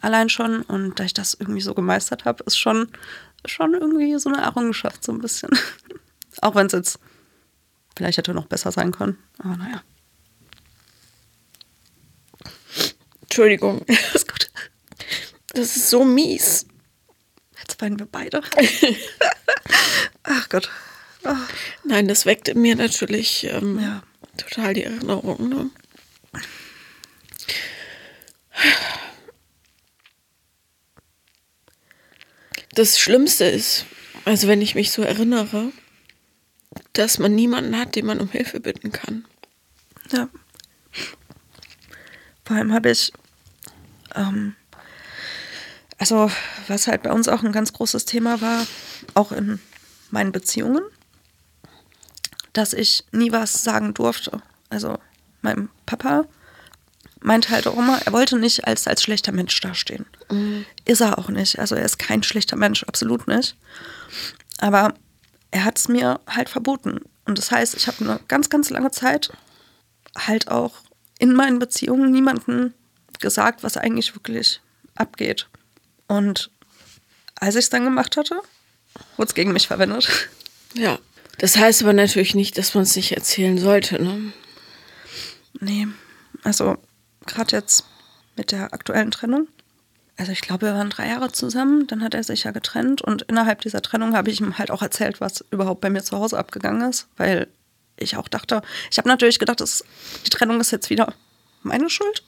allein 0.01 0.27
schon 0.27 0.63
und 0.63 0.99
da 0.99 1.05
ich 1.05 1.13
das 1.13 1.33
irgendwie 1.33 1.61
so 1.61 1.73
gemeistert 1.73 2.25
habe, 2.25 2.43
ist 2.43 2.57
schon, 2.57 2.89
schon 3.45 3.73
irgendwie 3.73 4.19
so 4.19 4.29
eine 4.29 4.41
Errungenschaft 4.41 5.03
so 5.03 5.13
ein 5.13 5.19
bisschen. 5.19 5.49
auch 6.41 6.55
wenn 6.55 6.67
es 6.67 6.73
jetzt 6.73 6.99
vielleicht 7.95 8.17
hätte 8.17 8.33
noch 8.33 8.47
besser 8.47 8.73
sein 8.73 8.91
können, 8.91 9.17
aber 9.39 9.55
naja. 9.55 9.81
Entschuldigung, 13.21 13.81
Ist 14.13 14.29
gut. 14.29 14.49
das 15.47 15.77
ist 15.77 15.89
so 15.89 16.03
mies. 16.03 16.65
Jetzt 17.75 17.81
weinen 17.81 17.99
wir 17.99 18.05
beide. 18.05 18.41
Ach 20.23 20.47
Gott. 20.47 20.69
Ah. 21.25 21.35
Nein, 21.83 22.07
das 22.07 22.25
weckt 22.25 22.47
in 22.47 22.61
mir 22.61 22.77
natürlich 22.77 23.43
ähm, 23.51 23.77
Ja. 23.81 24.01
total 24.37 24.73
die 24.73 24.83
Erinnerung. 24.83 25.49
Ne? 25.49 25.69
Das 32.73 32.99
Schlimmste 32.99 33.45
ist, 33.45 33.85
also 34.25 34.47
wenn 34.47 34.61
ich 34.61 34.75
mich 34.75 34.91
so 34.91 35.01
erinnere, 35.01 35.71
dass 36.93 37.19
man 37.19 37.35
niemanden 37.35 37.77
hat, 37.77 37.95
den 37.95 38.05
man 38.05 38.19
um 38.19 38.29
Hilfe 38.29 38.59
bitten 38.59 38.91
kann. 38.91 39.25
Ja. 40.11 40.29
Vor 42.43 42.57
allem 42.57 42.73
habe 42.73 42.91
ich, 42.91 43.11
ähm, 44.13 44.55
also 45.97 46.29
was 46.67 46.87
halt 46.87 47.03
bei 47.03 47.11
uns 47.11 47.27
auch 47.27 47.43
ein 47.43 47.51
ganz 47.51 47.73
großes 47.73 48.05
Thema 48.05 48.41
war, 48.41 48.65
auch 49.13 49.31
in 49.31 49.59
meinen 50.11 50.31
Beziehungen, 50.31 50.83
dass 52.53 52.73
ich 52.73 53.03
nie 53.11 53.31
was 53.31 53.63
sagen 53.63 53.93
durfte. 53.93 54.41
Also 54.69 54.97
mein 55.41 55.69
Papa 55.85 56.25
meinte 57.21 57.49
halt 57.49 57.67
auch 57.67 57.77
immer, 57.77 58.01
er 58.05 58.13
wollte 58.13 58.37
nicht 58.37 58.67
als, 58.67 58.87
als 58.87 59.01
schlechter 59.01 59.31
Mensch 59.31 59.59
dastehen. 59.59 60.05
Ist 60.85 61.01
er 61.01 61.17
auch 61.17 61.29
nicht. 61.29 61.59
Also 61.59 61.75
er 61.75 61.85
ist 61.85 61.97
kein 61.97 62.23
schlechter 62.23 62.55
Mensch, 62.55 62.83
absolut 62.83 63.27
nicht. 63.27 63.57
Aber 64.59 64.93
er 65.51 65.65
hat 65.65 65.77
es 65.77 65.87
mir 65.87 66.19
halt 66.27 66.49
verboten. 66.49 67.01
Und 67.25 67.37
das 67.37 67.51
heißt, 67.51 67.75
ich 67.75 67.87
habe 67.87 68.03
eine 68.03 68.19
ganz, 68.27 68.49
ganz 68.49 68.69
lange 68.69 68.91
Zeit 68.91 69.31
halt 70.17 70.49
auch 70.49 70.73
in 71.19 71.33
meinen 71.33 71.59
Beziehungen 71.59 72.11
niemanden 72.11 72.73
gesagt, 73.19 73.63
was 73.63 73.77
eigentlich 73.77 74.15
wirklich 74.15 74.61
abgeht. 74.95 75.47
Und 76.07 76.51
als 77.39 77.55
ich 77.55 77.65
es 77.65 77.69
dann 77.69 77.83
gemacht 77.83 78.17
hatte, 78.17 78.41
wurde 79.17 79.29
es 79.29 79.35
gegen 79.35 79.53
mich 79.53 79.67
verwendet. 79.67 80.29
Ja. 80.73 80.99
Das 81.37 81.57
heißt 81.57 81.83
aber 81.83 81.93
natürlich 81.93 82.35
nicht, 82.35 82.57
dass 82.57 82.73
man 82.73 82.83
es 82.83 82.95
nicht 82.95 83.11
erzählen 83.11 83.57
sollte. 83.57 84.01
Ne? 84.01 84.33
Nee. 85.59 85.87
Also 86.43 86.77
gerade 87.25 87.55
jetzt 87.55 87.85
mit 88.35 88.51
der 88.51 88.73
aktuellen 88.73 89.11
Trennung. 89.11 89.47
Also 90.17 90.31
ich 90.31 90.41
glaube, 90.41 90.67
wir 90.67 90.73
waren 90.73 90.89
drei 90.89 91.09
Jahre 91.09 91.31
zusammen, 91.31 91.87
dann 91.87 92.01
hat 92.01 92.13
er 92.13 92.23
sich 92.23 92.45
ja 92.45 92.51
getrennt 92.51 93.01
und 93.01 93.23
innerhalb 93.23 93.61
dieser 93.61 93.81
Trennung 93.81 94.15
habe 94.15 94.31
ich 94.31 94.39
ihm 94.39 94.57
halt 94.57 94.71
auch 94.71 94.81
erzählt, 94.81 95.19
was 95.19 95.43
überhaupt 95.51 95.81
bei 95.81 95.89
mir 95.89 96.03
zu 96.03 96.17
Hause 96.17 96.37
abgegangen 96.37 96.89
ist, 96.89 97.07
weil 97.17 97.47
ich 97.97 98.15
auch 98.15 98.29
dachte, 98.29 98.61
ich 98.89 98.97
habe 98.97 99.09
natürlich 99.09 99.39
gedacht, 99.39 99.59
das, 99.59 99.83
die 100.25 100.29
Trennung 100.29 100.61
ist 100.61 100.71
jetzt 100.71 100.89
wieder 100.89 101.13
meine 101.63 101.89
Schuld. 101.89 102.23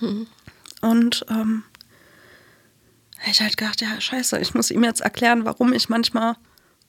Mhm. 0.00 0.26
Und 0.80 1.24
ähm, 1.30 1.62
ich 3.30 3.40
halt 3.40 3.56
gedacht, 3.56 3.80
ja, 3.80 4.00
scheiße, 4.00 4.38
ich 4.40 4.54
muss 4.54 4.70
ihm 4.70 4.84
jetzt 4.84 5.00
erklären, 5.00 5.44
warum 5.44 5.72
ich 5.72 5.88
manchmal 5.88 6.36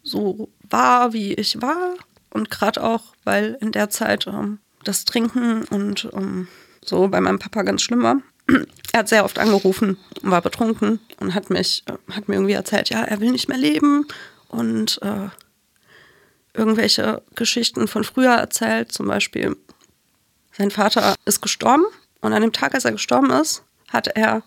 so 0.03 0.49
war, 0.69 1.13
wie 1.13 1.33
ich 1.33 1.61
war. 1.61 1.95
Und 2.29 2.51
gerade 2.51 2.83
auch, 2.83 3.13
weil 3.23 3.57
in 3.61 3.71
der 3.71 3.89
Zeit 3.89 4.27
ähm, 4.27 4.59
das 4.83 5.05
Trinken 5.05 5.63
und 5.65 6.09
ähm, 6.13 6.47
so 6.83 7.07
bei 7.07 7.21
meinem 7.21 7.39
Papa 7.39 7.63
ganz 7.63 7.81
schlimm 7.81 8.03
war. 8.03 8.17
Er 8.91 8.99
hat 8.99 9.09
sehr 9.09 9.25
oft 9.25 9.39
angerufen 9.39 9.97
und 10.21 10.31
war 10.31 10.41
betrunken 10.41 11.01
und 11.19 11.33
hat 11.33 11.49
mich, 11.49 11.83
äh, 11.87 12.13
hat 12.13 12.29
mir 12.29 12.35
irgendwie 12.35 12.53
erzählt, 12.53 12.89
ja, 12.89 13.03
er 13.03 13.19
will 13.19 13.31
nicht 13.31 13.49
mehr 13.49 13.57
leben 13.57 14.05
und 14.47 15.01
äh, 15.01 15.27
irgendwelche 16.53 17.21
Geschichten 17.35 17.89
von 17.89 18.05
früher 18.05 18.35
erzählt. 18.35 18.93
Zum 18.93 19.07
Beispiel, 19.07 19.57
sein 20.53 20.71
Vater 20.71 21.15
ist 21.25 21.41
gestorben 21.41 21.83
und 22.21 22.31
an 22.31 22.41
dem 22.41 22.53
Tag, 22.53 22.73
als 22.73 22.85
er 22.85 22.93
gestorben 22.93 23.31
ist, 23.31 23.63
hat 23.89 24.07
er 24.07 24.43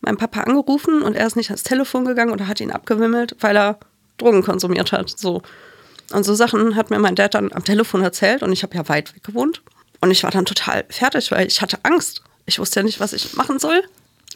meinen 0.00 0.16
Papa 0.16 0.40
angerufen 0.40 1.02
und 1.02 1.14
er 1.14 1.26
ist 1.26 1.36
nicht 1.36 1.50
ans 1.50 1.62
Telefon 1.62 2.04
gegangen 2.04 2.32
oder 2.32 2.46
hat 2.46 2.60
ihn 2.60 2.70
abgewimmelt, 2.70 3.36
weil 3.40 3.56
er 3.56 3.78
Drogen 4.16 4.42
konsumiert 4.42 4.92
hat. 4.92 5.10
So. 5.10 5.42
Und 6.12 6.24
so 6.24 6.34
Sachen 6.34 6.76
hat 6.76 6.90
mir 6.90 6.98
mein 6.98 7.14
Dad 7.14 7.34
dann 7.34 7.52
am 7.52 7.64
Telefon 7.64 8.02
erzählt 8.02 8.42
und 8.42 8.52
ich 8.52 8.62
habe 8.62 8.74
ja 8.74 8.88
weit 8.88 9.14
weg 9.14 9.24
gewohnt. 9.24 9.62
Und 10.00 10.10
ich 10.10 10.22
war 10.22 10.30
dann 10.30 10.44
total 10.44 10.84
fertig, 10.88 11.30
weil 11.30 11.46
ich 11.46 11.60
hatte 11.60 11.78
Angst. 11.82 12.22
Ich 12.46 12.58
wusste 12.58 12.80
ja 12.80 12.84
nicht, 12.84 13.00
was 13.00 13.12
ich 13.12 13.34
machen 13.34 13.58
soll. 13.58 13.82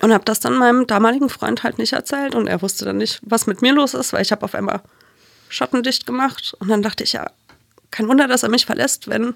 Und 0.00 0.12
habe 0.12 0.24
das 0.24 0.40
dann 0.40 0.54
meinem 0.54 0.86
damaligen 0.86 1.28
Freund 1.28 1.62
halt 1.62 1.78
nicht 1.78 1.92
erzählt. 1.92 2.34
Und 2.34 2.48
er 2.48 2.60
wusste 2.62 2.84
dann 2.84 2.98
nicht, 2.98 3.20
was 3.22 3.46
mit 3.46 3.62
mir 3.62 3.72
los 3.72 3.94
ist, 3.94 4.12
weil 4.12 4.22
ich 4.22 4.32
habe 4.32 4.44
auf 4.44 4.54
einmal 4.54 4.80
schattendicht 5.48 6.06
gemacht. 6.06 6.54
Und 6.58 6.68
dann 6.68 6.82
dachte 6.82 7.04
ich, 7.04 7.12
ja, 7.12 7.30
kein 7.90 8.08
Wunder, 8.08 8.26
dass 8.26 8.42
er 8.42 8.48
mich 8.48 8.66
verlässt, 8.66 9.08
wenn 9.08 9.34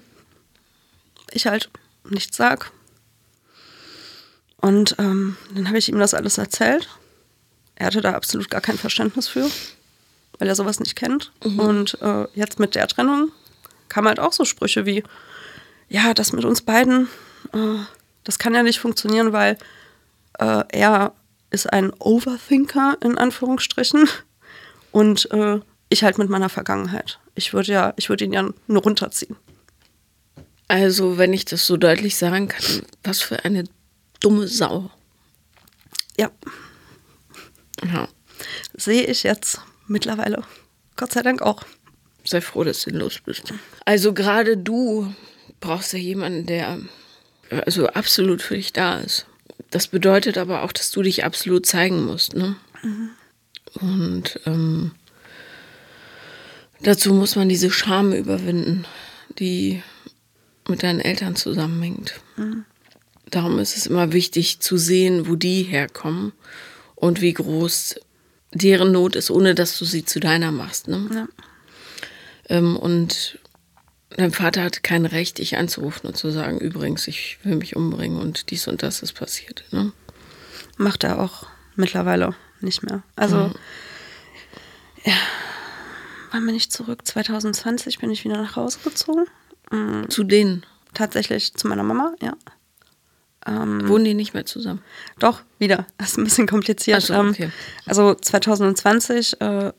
ich 1.31 1.47
halt 1.47 1.69
nichts 2.09 2.35
sag. 2.35 2.71
Und 4.59 4.95
ähm, 4.97 5.37
dann 5.53 5.67
habe 5.67 5.77
ich 5.77 5.89
ihm 5.89 5.99
das 5.99 6.13
alles 6.13 6.37
erzählt. 6.37 6.89
Er 7.75 7.87
hatte 7.87 8.01
da 8.01 8.13
absolut 8.13 8.49
gar 8.49 8.61
kein 8.61 8.77
Verständnis 8.77 9.27
für, 9.27 9.49
weil 10.39 10.47
er 10.47 10.55
sowas 10.55 10.79
nicht 10.79 10.95
kennt. 10.95 11.31
Mhm. 11.43 11.59
Und 11.59 12.01
äh, 12.01 12.25
jetzt 12.33 12.59
mit 12.59 12.75
der 12.75 12.87
Trennung 12.87 13.31
kamen 13.89 14.07
halt 14.07 14.19
auch 14.19 14.33
so 14.33 14.45
Sprüche 14.45 14.85
wie, 14.85 15.03
ja, 15.89 16.13
das 16.13 16.33
mit 16.33 16.43
uns 16.43 16.61
beiden, 16.61 17.07
äh, 17.53 17.77
das 18.23 18.39
kann 18.39 18.55
ja 18.55 18.63
nicht 18.63 18.79
funktionieren, 18.79 19.31
weil 19.31 19.57
äh, 20.39 20.63
er 20.69 21.13
ist 21.49 21.71
ein 21.71 21.93
Overthinker 21.99 22.97
in 23.01 23.17
Anführungsstrichen 23.17 24.09
und 24.91 25.31
äh, 25.31 25.59
ich 25.89 26.03
halt 26.03 26.17
mit 26.17 26.29
meiner 26.29 26.49
Vergangenheit. 26.49 27.19
Ich 27.35 27.53
würde 27.53 27.71
ja, 27.71 27.93
ich 27.95 28.09
würde 28.09 28.25
ihn 28.25 28.33
ja 28.33 28.49
nur 28.67 28.81
runterziehen. 28.81 29.37
Also, 30.67 31.17
wenn 31.17 31.31
ich 31.31 31.45
das 31.45 31.65
so 31.65 31.77
deutlich 31.77 32.17
sagen 32.17 32.49
kann, 32.49 32.81
was 33.03 33.21
für 33.21 33.45
eine 33.45 33.63
dumme 34.19 34.47
Sau. 34.47 34.91
Ja. 36.17 36.31
Ja. 37.83 38.07
Sehe 38.75 39.05
ich 39.05 39.23
jetzt 39.23 39.61
mittlerweile. 39.87 40.43
Gott 40.95 41.13
sei 41.13 41.21
Dank 41.21 41.41
auch. 41.41 41.63
Sei 42.23 42.41
froh, 42.41 42.63
dass 42.63 42.83
du 42.83 42.91
los 42.91 43.19
bist. 43.19 43.53
Also 43.85 44.13
gerade 44.13 44.57
du 44.57 45.13
brauchst 45.59 45.93
ja 45.93 45.99
jemanden, 45.99 46.45
der 46.45 46.79
also 47.49 47.87
absolut 47.87 48.41
für 48.41 48.55
dich 48.55 48.73
da 48.73 48.99
ist. 48.99 49.25
Das 49.69 49.87
bedeutet 49.87 50.37
aber 50.37 50.63
auch, 50.63 50.71
dass 50.71 50.91
du 50.91 51.01
dich 51.01 51.23
absolut 51.23 51.65
zeigen 51.65 52.05
musst. 52.05 52.35
Ne? 52.35 52.55
Mhm. 52.83 53.09
Und 53.81 54.39
ähm, 54.45 54.91
dazu 56.81 57.13
muss 57.13 57.35
man 57.35 57.49
diese 57.49 57.71
Scham 57.71 58.13
überwinden, 58.13 58.85
die 59.39 59.83
mit 60.67 60.83
deinen 60.83 60.99
Eltern 60.99 61.35
zusammenhängt. 61.35 62.19
Mhm. 62.35 62.65
Darum 63.29 63.59
ist 63.59 63.75
es 63.75 63.87
immer 63.87 64.13
wichtig 64.13 64.59
zu 64.59 64.77
sehen, 64.77 65.27
wo 65.27 65.35
die 65.35 65.63
herkommen 65.63 66.31
und 66.95 67.21
wie 67.21 67.33
groß 67.33 67.95
deren 68.53 68.91
Not 68.91 69.15
ist, 69.15 69.29
ohne 69.29 69.55
dass 69.55 69.77
du 69.77 69.85
sie 69.85 70.05
zu 70.05 70.19
deiner 70.19 70.51
machst. 70.51 70.87
Ne? 70.87 71.09
Ja. 71.13 71.27
Ähm, 72.49 72.77
und 72.77 73.39
dein 74.09 74.31
Vater 74.31 74.63
hat 74.63 74.83
kein 74.83 75.05
Recht, 75.05 75.39
dich 75.39 75.57
anzurufen 75.57 76.07
und 76.07 76.15
zu 76.15 76.31
sagen, 76.31 76.59
übrigens, 76.59 77.07
ich 77.07 77.37
will 77.43 77.55
mich 77.55 77.75
umbringen 77.75 78.19
und 78.19 78.49
dies 78.49 78.67
und 78.67 78.83
das 78.83 79.01
ist 79.01 79.13
passiert. 79.13 79.65
Ne? 79.71 79.91
Macht 80.77 81.03
er 81.03 81.19
auch 81.19 81.47
mittlerweile 81.75 82.35
nicht 82.61 82.83
mehr. 82.83 83.03
Also, 83.15 83.37
mhm. 83.37 83.53
ja, 85.03 85.17
wann 86.31 86.45
bin 86.45 86.55
ich 86.55 86.71
zurück? 86.71 87.05
2020 87.05 87.99
bin 87.99 88.09
ich 88.09 88.23
wieder 88.23 88.37
nach 88.37 88.55
Hause 88.55 88.79
gezogen. 88.83 89.25
Mhm. 89.71 90.09
Zu 90.09 90.23
denen? 90.23 90.65
Tatsächlich 90.93 91.53
zu 91.53 91.67
meiner 91.67 91.83
Mama, 91.83 92.15
ja. 92.21 92.33
Ähm, 93.45 93.87
Wohnen 93.87 94.05
die 94.05 94.13
nicht 94.13 94.33
mehr 94.33 94.45
zusammen? 94.45 94.81
Doch, 95.19 95.41
wieder. 95.59 95.85
Das 95.97 96.11
ist 96.11 96.17
ein 96.17 96.23
bisschen 96.23 96.47
kompliziert. 96.47 97.01
So, 97.01 97.13
ähm, 97.13 97.29
okay. 97.29 97.51
also 97.85 98.13
2020 98.13 99.39
äh, 99.41 99.71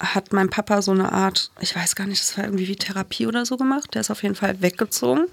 hat 0.00 0.32
mein 0.32 0.50
Papa 0.50 0.82
so 0.82 0.92
eine 0.92 1.12
Art, 1.12 1.50
ich 1.60 1.74
weiß 1.74 1.94
gar 1.96 2.06
nicht, 2.06 2.20
das 2.20 2.36
war 2.36 2.44
irgendwie 2.44 2.68
wie 2.68 2.76
Therapie 2.76 3.26
oder 3.26 3.46
so 3.46 3.56
gemacht. 3.56 3.94
Der 3.94 4.00
ist 4.00 4.10
auf 4.10 4.22
jeden 4.22 4.34
Fall 4.34 4.60
weggezogen. 4.60 5.26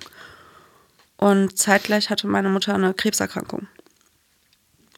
Und 1.18 1.58
zeitgleich 1.58 2.10
hatte 2.10 2.28
meine 2.28 2.50
Mutter 2.50 2.74
eine 2.74 2.94
Krebserkrankung. 2.94 3.68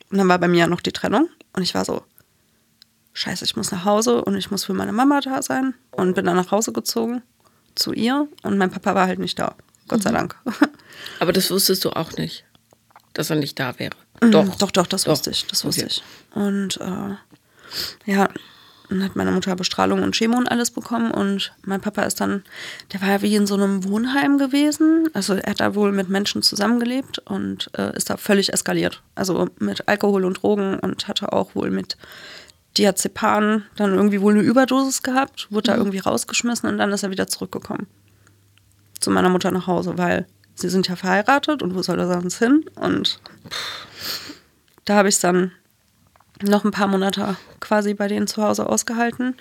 Und 0.10 0.17
dann 0.17 0.28
war 0.28 0.39
bei 0.39 0.47
mir 0.47 0.62
ja 0.62 0.67
noch 0.67 0.82
die 0.82 0.91
Trennung. 0.91 1.30
Und 1.54 1.63
ich 1.63 1.76
war 1.76 1.86
so, 1.86 2.04
scheiße, 3.13 3.45
ich 3.45 3.56
muss 3.56 3.71
nach 3.71 3.86
Hause 3.86 4.23
und 4.23 4.36
ich 4.36 4.52
muss 4.52 4.63
für 4.63 4.73
meine 4.73 4.93
Mama 4.93 5.21
da 5.21 5.41
sein. 5.41 5.73
Und 5.91 6.15
bin 6.15 6.26
dann 6.26 6.38
nach 6.38 6.52
Hause 6.52 6.71
gezogen 6.71 7.21
zu 7.76 7.93
ihr. 7.93 8.28
Und 8.41 8.58
mein 8.58 8.71
Papa 8.71 8.95
war 8.95 9.08
halt 9.08 9.19
nicht 9.19 9.38
da. 9.38 9.56
Gott 9.88 10.04
sei 10.04 10.12
mhm. 10.12 10.15
Dank. 10.15 10.36
Aber 11.19 11.34
das 11.34 11.52
wusstest 11.52 11.84
du 11.86 11.91
auch 11.91 12.13
nicht 12.13 12.45
dass 13.13 13.30
er 13.30 13.36
nicht 13.36 13.60
da 13.60 13.78
wäre. 13.80 13.95
Mhm, 14.21 14.32
doch. 14.32 14.56
Doch, 14.56 14.71
doch, 14.71 14.88
das 14.88 15.04
doch. 15.04 15.12
wusste 15.12 15.32
ich. 15.32 15.45
Das 15.47 15.63
wusste 15.65 15.86
okay. 15.86 15.91
ich. 15.91 16.04
Und 16.36 16.80
äh, 16.82 18.12
ja, 18.12 18.30
dann 18.89 19.04
hat 19.04 19.15
meine 19.15 19.32
Mutter 19.32 19.56
Bestrahlung 19.56 20.04
und 20.04 20.15
Chemo 20.15 20.38
und 20.38 20.52
alles 20.52 20.69
bekommen 20.71 21.12
und 21.12 21.54
mein 21.63 21.82
Papa 21.82 22.04
ist 22.04 22.21
dann, 22.21 22.43
der 22.91 23.02
war 23.02 23.10
ja 23.10 23.21
wie 23.21 23.36
in 23.36 23.47
so 23.47 23.56
einem 23.56 23.84
Wohnheim 23.86 24.38
gewesen. 24.38 25.10
Also 25.13 25.34
er 25.34 25.52
hat 25.52 25.62
da 25.62 25.73
wohl 25.73 25.91
mit 25.91 26.10
Menschen 26.10 26.43
zusammengelebt 26.43 27.19
und 27.19 27.71
äh, 27.78 27.95
ist 27.95 28.10
da 28.10 28.17
völlig 28.17 28.54
eskaliert. 28.54 29.02
Also 29.15 29.49
mit 29.60 29.88
Alkohol 29.88 30.26
und 30.26 30.43
Drogen 30.43 30.80
und 30.80 31.08
hatte 31.08 31.34
auch 31.34 31.56
wohl 31.56 31.71
mit 31.71 31.97
Diazepam 32.78 33.63
dann 33.76 33.93
irgendwie 33.93 34.21
wohl 34.21 34.34
eine 34.34 34.43
Überdosis 34.43 35.02
gehabt, 35.02 35.47
wurde 35.52 35.71
mhm. 35.71 35.73
da 35.73 35.78
irgendwie 35.78 35.99
rausgeschmissen 35.99 36.69
und 36.69 36.78
dann 36.78 36.91
ist 36.91 37.04
er 37.04 37.12
wieder 37.12 37.28
zurückgekommen. 37.28 37.88
Zu 38.99 39.12
meiner 39.12 39.30
Mutter 39.30 39.52
nach 39.52 39.67
Hause, 39.67 39.97
weil 39.97 40.28
sie 40.56 40.70
sind 40.70 40.88
ja 40.88 40.96
verheiratet 40.96 41.62
und 41.62 41.76
wo 41.76 41.82
soll 41.82 42.00
er 42.00 42.08
sonst 42.08 42.39
hin? 42.39 42.66
Und 42.76 43.20
da 44.86 44.96
habe 44.96 45.10
ich 45.10 45.16
es 45.16 45.22
dann 45.22 45.52
noch 46.42 46.63
ein 46.63 46.72
paar 46.72 46.88
Monate 46.88 47.38
quasi 47.60 47.94
bei 47.94 48.08
denen 48.08 48.28
zu 48.28 48.44
Hause 48.44 48.68
ausgehalten. 48.68 49.36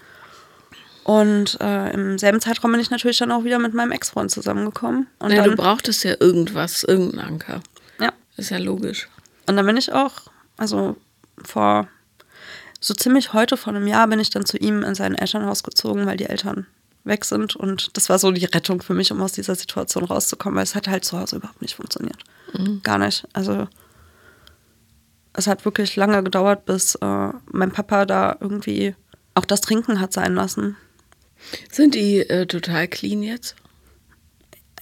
Und 1.05 1.61
äh, 1.61 1.93
im 1.93 2.17
selben 2.19 2.41
Zeitraum 2.41 2.71
bin 2.71 2.81
ich 2.81 2.91
natürlich 2.91 3.19
dann 3.19 3.33
auch 3.33 3.45
wieder 3.45 3.59
mit 3.59 3.75
meinem 3.75 3.91
Ex-Freund 3.91 4.31
zusammengekommen. 4.31 5.09
Und 5.19 5.33
ja, 5.33 5.39
dann, 5.43 5.51
du 5.51 5.57
brauchtest 5.57 6.05
ja 6.05 6.15
irgendwas, 6.21 6.85
irgendeinen 6.85 7.27
Anker. 7.27 7.61
Ja. 7.99 8.13
Ist 8.37 8.51
ja 8.51 8.59
logisch. 8.59 9.09
Und 9.47 9.57
dann 9.57 9.67
bin 9.67 9.77
ich 9.77 9.93
auch, 9.93 10.13
also 10.57 10.97
vor 11.45 11.89
so 12.79 12.95
ziemlich 12.95 13.33
heute, 13.33 13.57
vor 13.57 13.75
einem 13.75 13.87
Jahr, 13.87 14.07
bin 14.07 14.21
ich 14.21 14.31
dann 14.31 14.47
zu 14.47 14.57
ihm 14.59 14.85
in 14.85 14.95
sein 14.95 15.15
Elternhaus 15.15 15.65
gezogen, 15.65 16.07
weil 16.07 16.17
die 16.17 16.27
Eltern 16.27 16.67
weg 17.05 17.25
sind. 17.25 17.57
Und 17.57 17.97
das 17.97 18.09
war 18.09 18.19
so 18.19 18.31
die 18.31 18.45
Rettung 18.45 18.83
für 18.83 18.95
mich, 18.95 19.13
um 19.13 19.21
aus 19.21 19.33
dieser 19.33 19.55
Situation 19.55 20.05
rauszukommen, 20.05 20.57
weil 20.57 20.65
es 20.65 20.75
hat 20.75 20.89
halt 20.89 21.05
zu 21.05 21.19
Hause 21.19 21.37
überhaupt 21.37 21.63
nicht 21.63 21.75
funktioniert. 21.75 22.19
Mhm. 22.53 22.81
Gar 22.83 22.99
nicht. 22.99 23.27
Also 23.33 23.69
es 25.33 25.47
hat 25.47 25.65
wirklich 25.65 25.97
lange 25.97 26.23
gedauert, 26.23 26.67
bis 26.67 26.95
äh, 26.97 27.29
mein 27.51 27.73
Papa 27.73 28.05
da 28.05 28.37
irgendwie 28.41 28.95
auch 29.35 29.45
das 29.45 29.61
Trinken 29.63 30.01
hat 30.01 30.13
sein 30.13 30.35
lassen. 30.35 30.77
Sind 31.71 31.95
die 31.95 32.19
äh, 32.19 32.47
total 32.47 32.87
clean 32.89 33.23
jetzt? 33.23 33.57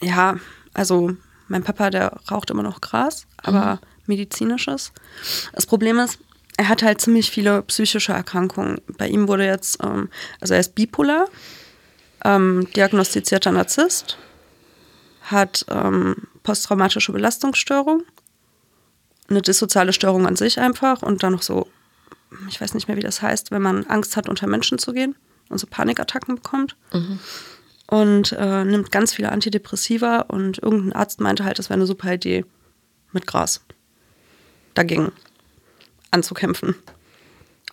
Ja, 0.03 0.39
also 0.75 1.17
mein 1.49 1.63
Papa, 1.63 1.91
der 1.91 2.21
raucht 2.31 2.51
immer 2.51 2.63
noch 2.63 2.81
Gras, 2.81 3.27
aber 3.39 3.75
mhm. 3.75 3.79
medizinisches. 4.07 4.93
Das 5.53 5.67
Problem 5.67 5.99
ist, 5.99 6.19
er 6.57 6.69
hat 6.69 6.83
halt 6.83 7.01
ziemlich 7.01 7.31
viele 7.31 7.63
psychische 7.63 8.13
Erkrankungen. 8.13 8.81
Bei 8.99 9.09
ihm 9.09 9.29
wurde 9.29 9.47
jetzt, 9.47 9.79
ähm, 9.83 10.11
also 10.41 10.55
er 10.55 10.61
ist 10.61 10.75
bipolar, 10.75 11.27
ähm, 12.25 12.69
diagnostizierter 12.75 13.53
Narzisst, 13.53 14.19
hat 15.23 15.65
ähm, 15.69 16.17
posttraumatische 16.43 17.13
Belastungsstörung, 17.13 18.03
eine 19.29 19.43
dissoziale 19.43 19.93
Störung 19.93 20.27
an 20.27 20.37
sich 20.37 20.59
einfach 20.59 21.03
und 21.03 21.23
dann 21.23 21.33
noch 21.33 21.43
so, 21.43 21.69
ich 22.49 22.61
weiß 22.61 22.75
nicht 22.75 22.89
mehr, 22.89 22.97
wie 22.97 23.03
das 23.03 23.23
heißt, 23.23 23.51
wenn 23.51 23.63
man 23.63 23.87
Angst 23.87 24.17
hat, 24.17 24.29
unter 24.29 24.47
Menschen 24.47 24.79
zu 24.79 24.93
gehen 24.93 25.15
und 25.49 25.59
so 25.59 25.67
Panikattacken 25.67 26.37
bekommt. 26.37 26.77
Mhm. 26.93 27.19
Und 27.87 28.33
äh, 28.33 28.65
nimmt 28.65 28.93
ganz 28.93 29.15
viele 29.15 29.33
Antidepressiva 29.33 30.21
und 30.21 30.59
irgendein 30.59 30.93
Arzt 30.93 31.21
meinte 31.21 31.45
halt, 31.45 31.59
das 31.59 31.71
wäre 31.71 31.79
eine 31.79 31.87
super 31.87 32.13
Idee, 32.15 32.45
mit 33.13 33.27
Gras 33.27 33.63
dagegen 34.75 35.11
anzukämpfen. 36.13 36.77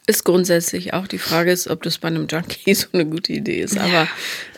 Ist 0.10 0.24
grundsätzlich 0.24 0.94
auch 0.94 1.06
die 1.06 1.18
Frage 1.18 1.52
ist, 1.52 1.68
ob 1.68 1.84
das 1.84 1.98
bei 1.98 2.08
einem 2.08 2.28
Junkie 2.28 2.74
so 2.76 2.88
eine 2.94 3.06
gute 3.06 3.34
Idee 3.34 3.62
ist. 3.62 3.78
Aber 3.78 3.90
ja, 3.90 4.08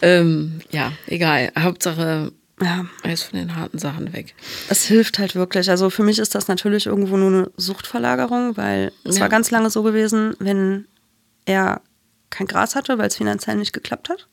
ähm, 0.04 0.62
ja 0.70 0.94
egal. 1.08 1.52
Hauptsache, 1.58 2.32
ja. 2.62 2.86
er 3.02 3.14
ist 3.14 3.24
von 3.24 3.40
den 3.40 3.56
harten 3.56 3.80
Sachen 3.80 4.14
weg. 4.14 4.36
Es 4.70 4.86
hilft 4.86 5.18
halt 5.18 5.34
wirklich. 5.34 5.72
Also 5.72 5.90
für 5.90 6.04
mich 6.04 6.20
ist 6.20 6.36
das 6.36 6.48
natürlich 6.48 6.86
irgendwo 6.86 7.18
nur 7.18 7.30
eine 7.30 7.52
Suchtverlagerung, 7.58 8.58
weil 8.58 8.92
es 9.04 9.16
ja. 9.16 9.22
war 9.22 9.30
ganz 9.30 9.50
lange 9.50 9.72
so 9.72 9.82
gewesen, 9.82 10.36
wenn 10.38 10.88
er 11.46 11.82
kein 12.30 12.46
Gras 12.46 12.76
hatte, 12.76 13.00
weil 13.00 13.08
es 13.08 13.18
finanziell 13.18 13.56
nicht 13.56 13.74
geklappt 13.74 14.10
hat, 14.10 14.28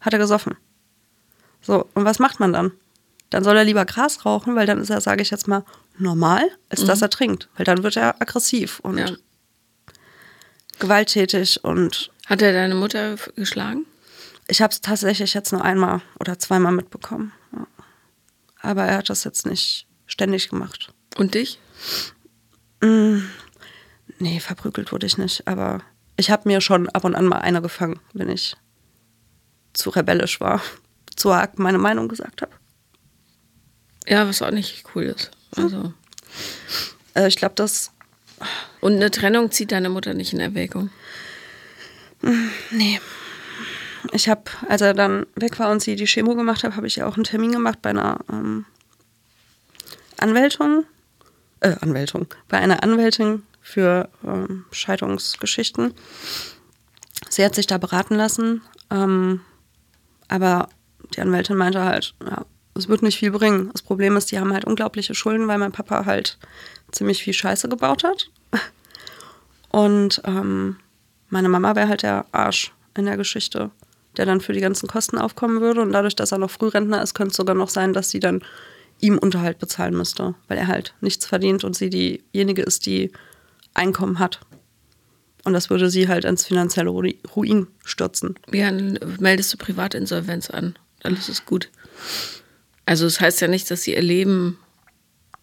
hat 0.00 0.14
er 0.14 0.18
gesoffen. 0.18 0.56
So, 1.60 1.86
und 1.92 2.06
was 2.06 2.18
macht 2.18 2.40
man 2.40 2.54
dann? 2.54 2.72
Dann 3.28 3.44
soll 3.44 3.58
er 3.58 3.64
lieber 3.64 3.84
Gras 3.84 4.24
rauchen, 4.24 4.56
weil 4.56 4.66
dann 4.66 4.80
ist 4.80 4.88
er, 4.88 5.02
sage 5.02 5.20
ich 5.20 5.30
jetzt 5.30 5.48
mal, 5.48 5.66
normal, 5.98 6.48
als 6.70 6.80
mhm. 6.80 6.86
dass 6.86 7.02
er 7.02 7.10
trinkt. 7.10 7.50
Weil 7.56 7.66
dann 7.66 7.82
wird 7.82 7.98
er 7.98 8.22
aggressiv 8.22 8.80
und 8.80 8.96
ja 8.96 9.10
gewalttätig 10.80 11.62
und. 11.62 12.10
Hat 12.26 12.42
er 12.42 12.52
deine 12.52 12.74
Mutter 12.74 13.16
geschlagen? 13.36 13.86
Ich 14.48 14.60
habe 14.60 14.72
es 14.72 14.80
tatsächlich 14.80 15.34
jetzt 15.34 15.52
nur 15.52 15.64
einmal 15.64 16.00
oder 16.18 16.38
zweimal 16.38 16.72
mitbekommen. 16.72 17.32
Ja. 17.52 17.66
Aber 18.62 18.84
er 18.84 18.98
hat 18.98 19.10
das 19.10 19.24
jetzt 19.24 19.46
nicht 19.46 19.86
ständig 20.06 20.48
gemacht. 20.48 20.92
Und 21.16 21.34
dich? 21.34 21.60
Mm, 22.80 23.18
nee, 24.18 24.40
verprügelt 24.40 24.92
wurde 24.92 25.06
ich 25.06 25.18
nicht. 25.18 25.46
Aber 25.46 25.82
ich 26.16 26.30
habe 26.30 26.48
mir 26.48 26.60
schon 26.60 26.88
ab 26.88 27.04
und 27.04 27.14
an 27.14 27.26
mal 27.26 27.38
eine 27.38 27.62
gefangen, 27.62 28.00
wenn 28.12 28.28
ich 28.28 28.56
zu 29.72 29.90
rebellisch 29.90 30.40
war, 30.40 30.60
zu 31.16 31.30
arg 31.30 31.58
meine 31.58 31.78
Meinung 31.78 32.08
gesagt 32.08 32.42
habe. 32.42 32.52
Ja, 34.06 34.26
was 34.26 34.42
auch 34.42 34.50
nicht 34.50 34.84
cool 34.94 35.04
ist. 35.04 35.30
Also. 35.56 35.94
Äh, 37.14 37.28
ich 37.28 37.36
glaube, 37.36 37.54
das 37.54 37.92
und 38.80 38.94
eine 38.94 39.10
Trennung 39.10 39.50
zieht 39.50 39.72
deine 39.72 39.88
Mutter 39.88 40.14
nicht 40.14 40.32
in 40.32 40.40
Erwägung? 40.40 40.90
Nee. 42.70 43.00
Ich 44.12 44.28
habe, 44.28 44.42
als 44.68 44.80
er 44.80 44.94
dann 44.94 45.26
weg 45.34 45.58
war 45.58 45.70
und 45.70 45.82
sie 45.82 45.96
die 45.96 46.06
Chemo 46.06 46.34
gemacht 46.34 46.64
hat, 46.64 46.76
habe 46.76 46.86
ich 46.86 46.96
ja 46.96 47.06
auch 47.06 47.16
einen 47.16 47.24
Termin 47.24 47.52
gemacht 47.52 47.80
bei 47.82 47.90
einer 47.90 48.18
ähm, 48.30 48.64
Anwältung. 50.18 50.84
Äh, 51.60 51.76
Anwältung. 51.80 52.26
Bei 52.48 52.58
einer 52.58 52.82
Anwältin 52.82 53.42
für 53.60 54.08
ähm, 54.24 54.64
Scheidungsgeschichten. 54.70 55.94
Sie 57.28 57.44
hat 57.44 57.54
sich 57.54 57.66
da 57.66 57.78
beraten 57.78 58.14
lassen, 58.14 58.62
ähm, 58.90 59.40
aber 60.28 60.68
die 61.14 61.20
Anwältin 61.20 61.56
meinte 61.56 61.84
halt, 61.84 62.14
ja, 62.24 62.44
es 62.74 62.88
wird 62.88 63.02
nicht 63.02 63.18
viel 63.18 63.30
bringen. 63.30 63.70
Das 63.72 63.82
Problem 63.82 64.16
ist, 64.16 64.30
die 64.30 64.38
haben 64.38 64.52
halt 64.52 64.64
unglaubliche 64.64 65.14
Schulden, 65.14 65.48
weil 65.48 65.58
mein 65.58 65.72
Papa 65.72 66.06
halt 66.06 66.38
ziemlich 66.92 67.22
viel 67.22 67.34
Scheiße 67.34 67.68
gebaut 67.68 68.04
hat. 68.04 68.30
Und 69.70 70.22
ähm, 70.24 70.76
meine 71.28 71.48
Mama 71.48 71.76
wäre 71.76 71.88
halt 71.88 72.02
der 72.02 72.26
Arsch 72.32 72.72
in 72.96 73.06
der 73.06 73.16
Geschichte, 73.16 73.70
der 74.16 74.26
dann 74.26 74.40
für 74.40 74.52
die 74.52 74.60
ganzen 74.60 74.88
Kosten 74.88 75.18
aufkommen 75.18 75.60
würde. 75.60 75.80
Und 75.80 75.92
dadurch, 75.92 76.16
dass 76.16 76.32
er 76.32 76.38
noch 76.38 76.50
Frührentner 76.50 77.02
ist, 77.02 77.14
könnte 77.14 77.30
es 77.30 77.36
sogar 77.36 77.54
noch 77.54 77.68
sein, 77.68 77.92
dass 77.92 78.10
sie 78.10 78.20
dann 78.20 78.42
ihm 79.00 79.18
Unterhalt 79.18 79.58
bezahlen 79.58 79.96
müsste, 79.96 80.34
weil 80.48 80.58
er 80.58 80.66
halt 80.66 80.94
nichts 81.00 81.24
verdient 81.26 81.64
und 81.64 81.76
sie 81.76 81.90
diejenige 81.90 82.62
ist, 82.62 82.86
die 82.86 83.12
Einkommen 83.74 84.18
hat. 84.18 84.40
Und 85.44 85.54
das 85.54 85.70
würde 85.70 85.88
sie 85.88 86.08
halt 86.08 86.24
ins 86.24 86.44
finanzielle 86.44 86.90
Ruin 86.90 87.66
stürzen. 87.84 88.34
Ja, 88.52 88.70
dann 88.70 88.98
meldest 89.20 89.52
du 89.54 89.56
Privatinsolvenz 89.56 90.50
an. 90.50 90.76
Alles 91.02 91.28
ist 91.30 91.46
gut. 91.46 91.70
Also 92.90 93.04
das 93.04 93.20
heißt 93.20 93.40
ja 93.40 93.46
nicht, 93.46 93.70
dass 93.70 93.82
sie 93.82 93.94
ihr 93.94 94.02
Leben 94.02 94.58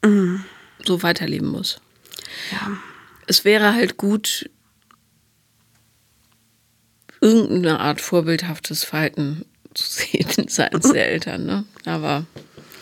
mhm. 0.04 0.44
so 0.84 1.02
weiterleben 1.02 1.48
muss. 1.48 1.80
Ja. 2.52 2.78
Es 3.26 3.46
wäre 3.46 3.74
halt 3.74 3.96
gut, 3.96 4.50
irgendeine 7.22 7.80
Art 7.80 8.02
vorbildhaftes 8.02 8.84
Verhalten 8.84 9.46
zu 9.74 9.90
sehen 9.90 10.28
seitens 10.50 10.92
der 10.92 11.08
Eltern, 11.08 11.46
ne? 11.46 11.64
Aber 11.86 12.26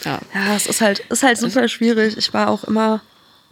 ja. 0.04 0.20
Ja, 0.34 0.56
es 0.56 0.66
ist 0.66 0.82
halt, 0.82 0.98
ist 1.12 1.22
halt 1.22 1.38
super 1.38 1.68
schwierig. 1.68 2.18
Ich 2.18 2.34
war 2.34 2.50
auch 2.50 2.64
immer 2.64 3.04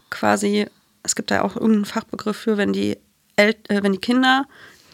quasi, 0.09 0.65
es 1.03 1.15
gibt 1.15 1.29
da 1.29 1.43
auch 1.43 1.55
irgendeinen 1.55 1.85
Fachbegriff 1.85 2.37
für, 2.37 2.57
wenn 2.57 2.73
die, 2.73 2.97
El 3.35 3.55
äh, 3.67 3.83
wenn 3.83 3.91
die 3.91 3.99
Kinder 3.99 4.47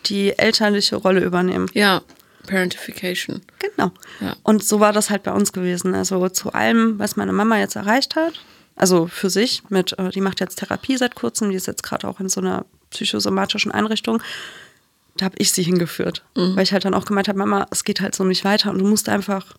die 0.07 0.37
elterliche 0.37 0.97
Rolle 0.97 1.23
übernehmen. 1.23 1.67
Ja, 1.73 2.01
Parentification. 2.49 3.41
Genau. 3.59 3.91
Ja. 4.19 4.35
Und 4.43 4.63
so 4.63 4.79
war 4.79 4.91
das 4.91 5.09
halt 5.09 5.23
bei 5.23 5.31
uns 5.31 5.53
gewesen. 5.53 5.93
Also 5.93 6.27
zu 6.29 6.51
allem, 6.51 6.97
was 6.97 7.15
meine 7.15 7.31
Mama 7.31 7.59
jetzt 7.59 7.75
erreicht 7.75 8.15
hat, 8.15 8.41
also 8.75 9.07
für 9.07 9.29
sich, 9.29 9.63
mit, 9.69 9.97
äh, 9.99 10.09
die 10.09 10.21
macht 10.21 10.39
jetzt 10.39 10.55
Therapie 10.57 10.97
seit 10.97 11.15
kurzem, 11.15 11.49
die 11.49 11.55
ist 11.55 11.67
jetzt 11.67 11.83
gerade 11.83 12.07
auch 12.07 12.19
in 12.19 12.29
so 12.29 12.41
einer 12.41 12.65
psychosomatischen 12.89 13.71
Einrichtung. 13.71 14.21
Da 15.17 15.25
habe 15.25 15.35
ich 15.37 15.51
sie 15.51 15.63
hingeführt. 15.63 16.23
Mhm. 16.35 16.55
Weil 16.55 16.63
ich 16.63 16.73
halt 16.73 16.85
dann 16.85 16.93
auch 16.93 17.05
gemeint 17.05 17.27
habe, 17.27 17.37
Mama, 17.37 17.67
es 17.71 17.83
geht 17.83 18.01
halt 18.01 18.15
so 18.15 18.23
nicht 18.23 18.45
weiter 18.45 18.71
und 18.71 18.79
du 18.79 18.85
musst 18.87 19.09
einfach 19.09 19.55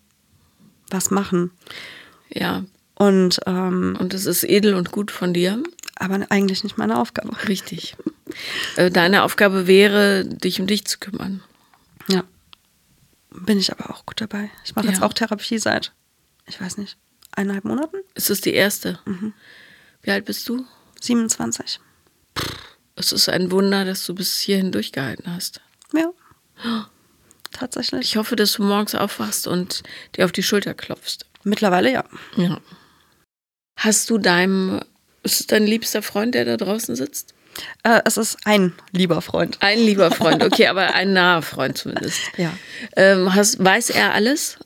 was 0.90 1.10
machen. 1.10 1.52
Ja. 2.28 2.64
Und, 2.94 3.40
ähm, 3.46 3.96
und 4.00 4.14
es 4.14 4.26
ist 4.26 4.42
edel 4.42 4.74
und 4.74 4.90
gut 4.90 5.10
von 5.10 5.32
dir. 5.32 5.62
Aber 5.96 6.18
eigentlich 6.30 6.64
nicht 6.64 6.78
meine 6.78 6.98
Aufgabe. 6.98 7.30
Richtig. 7.46 7.94
Äh, 8.76 8.90
deine 8.90 9.22
Aufgabe 9.22 9.66
wäre, 9.66 10.24
dich 10.24 10.60
um 10.60 10.66
dich 10.66 10.86
zu 10.86 10.98
kümmern. 10.98 11.42
Ja. 12.08 12.24
Bin 13.30 13.58
ich 13.58 13.70
aber 13.72 13.90
auch 13.90 14.06
gut 14.06 14.20
dabei. 14.20 14.50
Ich 14.64 14.74
mache 14.74 14.86
ja. 14.86 14.92
jetzt 14.92 15.02
auch 15.02 15.12
Therapie 15.12 15.58
seit, 15.58 15.92
ich 16.46 16.60
weiß 16.60 16.78
nicht, 16.78 16.96
eineinhalb 17.32 17.64
Monaten. 17.64 17.98
Ist 18.14 18.30
das 18.30 18.40
die 18.40 18.54
erste? 18.54 18.98
Mhm. 19.04 19.32
Wie 20.02 20.10
alt 20.10 20.24
bist 20.24 20.48
du? 20.48 20.64
27. 21.00 21.80
Es 22.96 23.12
ist 23.12 23.28
ein 23.28 23.50
Wunder, 23.50 23.84
dass 23.84 24.04
du 24.04 24.14
bis 24.14 24.38
hierhin 24.40 24.72
durchgehalten 24.72 25.32
hast. 25.34 25.60
Ja. 25.94 26.10
Tatsächlich. 27.52 28.02
Ich 28.02 28.16
hoffe, 28.16 28.36
dass 28.36 28.52
du 28.52 28.62
morgens 28.62 28.94
aufwachst 28.94 29.46
und 29.46 29.82
dir 30.16 30.24
auf 30.24 30.32
die 30.32 30.42
Schulter 30.42 30.74
klopfst. 30.74 31.26
Mittlerweile 31.42 31.92
ja. 31.92 32.04
Ja. 32.36 32.60
Hast 33.76 34.10
du 34.10 34.18
deinem, 34.18 34.80
ist 35.22 35.40
es 35.40 35.46
dein 35.46 35.66
liebster 35.66 36.02
Freund, 36.02 36.34
der 36.34 36.44
da 36.44 36.56
draußen 36.56 36.94
sitzt? 36.96 37.34
Äh, 37.82 38.00
es 38.04 38.16
ist 38.16 38.38
ein 38.44 38.72
lieber 38.92 39.22
Freund. 39.22 39.58
Ein 39.60 39.78
lieber 39.78 40.10
Freund, 40.10 40.42
okay, 40.42 40.66
aber 40.66 40.94
ein 40.94 41.12
naher 41.12 41.42
Freund 41.42 41.78
zumindest. 41.78 42.20
Ja. 42.36 42.52
Ähm, 42.96 43.34
hast, 43.34 43.62
weiß 43.62 43.90
er 43.90 44.14
alles? 44.14 44.58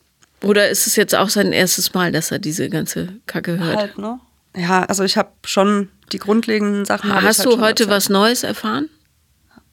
Oder 0.43 0.69
ist 0.69 0.87
es 0.87 0.97
jetzt 0.97 1.15
auch 1.15 1.29
sein 1.29 1.53
erstes 1.53 1.95
Mal, 1.95 2.13
dass 2.13 2.31
er 2.31 2.39
diese 2.39 2.69
ganze 2.69 3.15
Kacke 3.27 3.59
hört? 3.59 3.77
Halt, 3.77 3.99
ne? 3.99 4.21
Ja, 4.57 4.85
also 4.85 5.03
ich 5.05 5.17
habe 5.17 5.31
schon 5.45 5.89
die 6.13 6.19
grundlegenden 6.19 6.85
Sachen. 6.85 7.13
Hast 7.13 7.41
halt 7.41 7.49
du 7.49 7.61
heute 7.61 7.89
was 7.89 8.09
Neues 8.09 8.43
erfahren? 8.43 8.89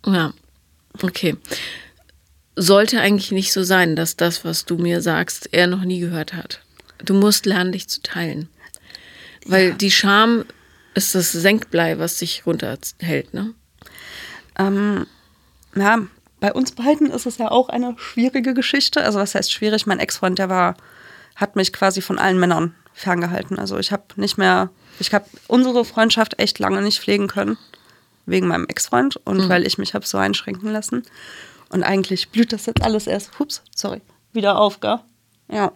Ja. 0.06 0.34
Okay. 1.02 1.36
Sollte 2.56 3.00
eigentlich 3.00 3.32
nicht 3.32 3.54
so 3.54 3.64
sein, 3.64 3.96
dass 3.96 4.18
das, 4.18 4.44
was 4.44 4.66
du 4.66 4.78
mir 4.78 5.02
sagst, 5.02 5.50
er 5.52 5.68
noch 5.68 5.84
nie 5.84 6.00
gehört 6.00 6.34
hat. 6.34 6.62
Du 7.04 7.14
musst 7.14 7.46
lernen, 7.46 7.72
dich 7.72 7.88
zu 7.88 8.02
teilen. 8.02 8.50
Weil 9.46 9.70
ja. 9.70 9.74
die 9.74 9.92
Scham 9.92 10.46
ist 10.94 11.16
das 11.16 11.32
Senkblei, 11.32 12.00
was 12.00 12.18
dich 12.18 12.46
runterhält, 12.46 13.34
ne? 13.34 13.54
Ähm, 14.58 15.08
ja, 15.76 16.00
bei 16.40 16.54
uns 16.54 16.72
beiden 16.72 17.10
ist 17.10 17.26
es 17.26 17.38
ja 17.38 17.50
auch 17.52 17.70
eine 17.70 17.96
schwierige 17.98 18.54
Geschichte. 18.54 19.04
Also 19.04 19.20
was 19.20 19.36
heißt 19.36 19.52
schwierig? 19.52 19.86
Mein 19.86 20.00
Ex-Freund, 20.00 20.40
der 20.40 20.50
war, 20.50 20.76
hat 21.36 21.56
mich 21.56 21.72
quasi 21.72 22.02
von 22.02 22.18
allen 22.18 22.40
Männern 22.40 22.76
ferngehalten. 22.94 23.58
Also 23.58 23.78
ich 23.78 23.92
habe 23.92 24.04
nicht 24.16 24.38
mehr, 24.38 24.70
ich 25.00 25.14
habe 25.14 25.26
unsere 25.48 25.86
Freundschaft 25.86 26.40
echt 26.40 26.60
lange 26.60 26.82
nicht 26.82 27.00
pflegen 27.00 27.28
können 27.28 27.58
wegen 28.26 28.48
meinem 28.48 28.66
Ex-Freund 28.68 29.18
und 29.26 29.38
mhm. 29.46 29.50
weil 29.50 29.66
ich 29.66 29.78
mich 29.78 29.94
habe 29.94 30.06
so 30.06 30.18
einschränken 30.18 30.72
lassen. 30.72 31.04
Und 31.70 31.84
eigentlich 31.84 32.30
blüht 32.30 32.52
das 32.52 32.66
jetzt 32.66 32.84
alles 32.84 33.08
erst, 33.08 33.40
hups, 33.40 33.62
sorry, 33.74 34.02
wieder 34.34 34.60
auf, 34.60 34.80
gell? 34.80 35.00
Ja. 35.50 35.72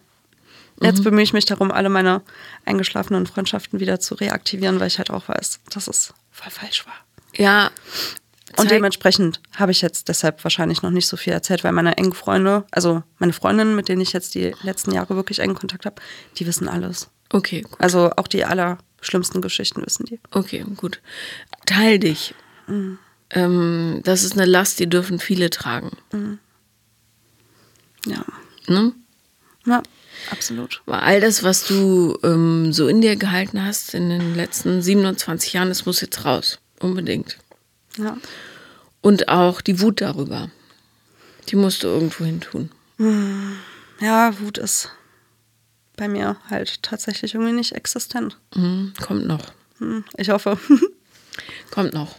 Jetzt 0.81 0.99
mhm. 0.99 1.03
bemühe 1.05 1.23
ich 1.23 1.33
mich 1.33 1.45
darum, 1.45 1.71
alle 1.71 1.89
meine 1.89 2.21
eingeschlafenen 2.65 3.27
Freundschaften 3.27 3.79
wieder 3.79 3.99
zu 3.99 4.15
reaktivieren, 4.15 4.79
weil 4.79 4.87
ich 4.87 4.97
halt 4.97 5.09
auch 5.09 5.27
weiß, 5.27 5.59
dass 5.69 5.87
es 5.87 6.13
voll 6.31 6.51
falsch 6.51 6.85
war. 6.85 6.93
Ja. 7.37 7.71
Und 8.57 8.71
dementsprechend 8.71 9.41
habe 9.55 9.71
ich 9.71 9.81
jetzt 9.81 10.07
deshalb 10.07 10.43
wahrscheinlich 10.43 10.81
noch 10.81 10.91
nicht 10.91 11.07
so 11.07 11.17
viel 11.17 11.33
erzählt, 11.33 11.63
weil 11.63 11.73
meine 11.73 11.97
engen 11.97 12.13
Freunde, 12.13 12.65
also 12.71 13.03
meine 13.19 13.33
Freundinnen, 13.33 13.75
mit 13.75 13.89
denen 13.89 14.01
ich 14.01 14.13
jetzt 14.13 14.35
die 14.35 14.53
letzten 14.61 14.91
Jahre 14.91 15.15
wirklich 15.15 15.39
engen 15.39 15.55
Kontakt 15.55 15.85
habe, 15.85 16.01
die 16.37 16.47
wissen 16.47 16.69
alles. 16.69 17.09
Okay. 17.31 17.61
Gut. 17.61 17.79
Also 17.79 18.11
auch 18.15 18.27
die 18.27 18.45
allerschlimmsten 18.45 19.41
Geschichten 19.41 19.85
wissen 19.85 20.05
die. 20.05 20.19
Okay, 20.31 20.65
gut. 20.77 21.01
Teil 21.65 21.99
dich. 21.99 22.33
Mhm. 22.67 22.97
Ähm, 23.31 24.01
das 24.03 24.23
ist 24.23 24.33
eine 24.33 24.45
Last, 24.45 24.79
die 24.79 24.87
dürfen 24.87 25.19
viele 25.19 25.49
tragen. 25.49 25.97
Mhm. 26.11 26.39
Ja. 28.05 28.23
Ne? 28.67 28.93
Ja. 29.65 29.83
Absolut. 30.31 30.81
Weil 30.85 30.99
all 31.01 31.21
das, 31.21 31.43
was 31.43 31.65
du 31.65 32.17
ähm, 32.23 32.73
so 32.73 32.87
in 32.87 33.01
dir 33.01 33.15
gehalten 33.15 33.63
hast 33.63 33.93
in 33.93 34.09
den 34.09 34.35
letzten 34.35 34.81
27 34.81 35.53
Jahren, 35.53 35.69
das 35.69 35.85
muss 35.85 36.01
jetzt 36.01 36.25
raus. 36.25 36.59
Unbedingt. 36.79 37.37
Ja. 37.97 38.17
Und 39.01 39.29
auch 39.29 39.61
die 39.61 39.79
Wut 39.81 40.01
darüber. 40.01 40.49
Die 41.49 41.55
musst 41.55 41.83
du 41.83 41.87
irgendwo 41.87 42.25
hin 42.25 42.41
tun. 42.41 42.71
Ja, 43.99 44.39
Wut 44.39 44.57
ist 44.57 44.89
bei 45.95 46.07
mir 46.07 46.37
halt 46.49 46.81
tatsächlich 46.81 47.35
irgendwie 47.35 47.53
nicht 47.53 47.73
existent. 47.73 48.37
Mhm, 48.55 48.93
kommt 49.01 49.27
noch. 49.27 49.53
Hm, 49.77 50.03
Ich 50.17 50.29
hoffe. 50.29 50.57
Kommt 51.71 51.93
noch. 51.93 52.15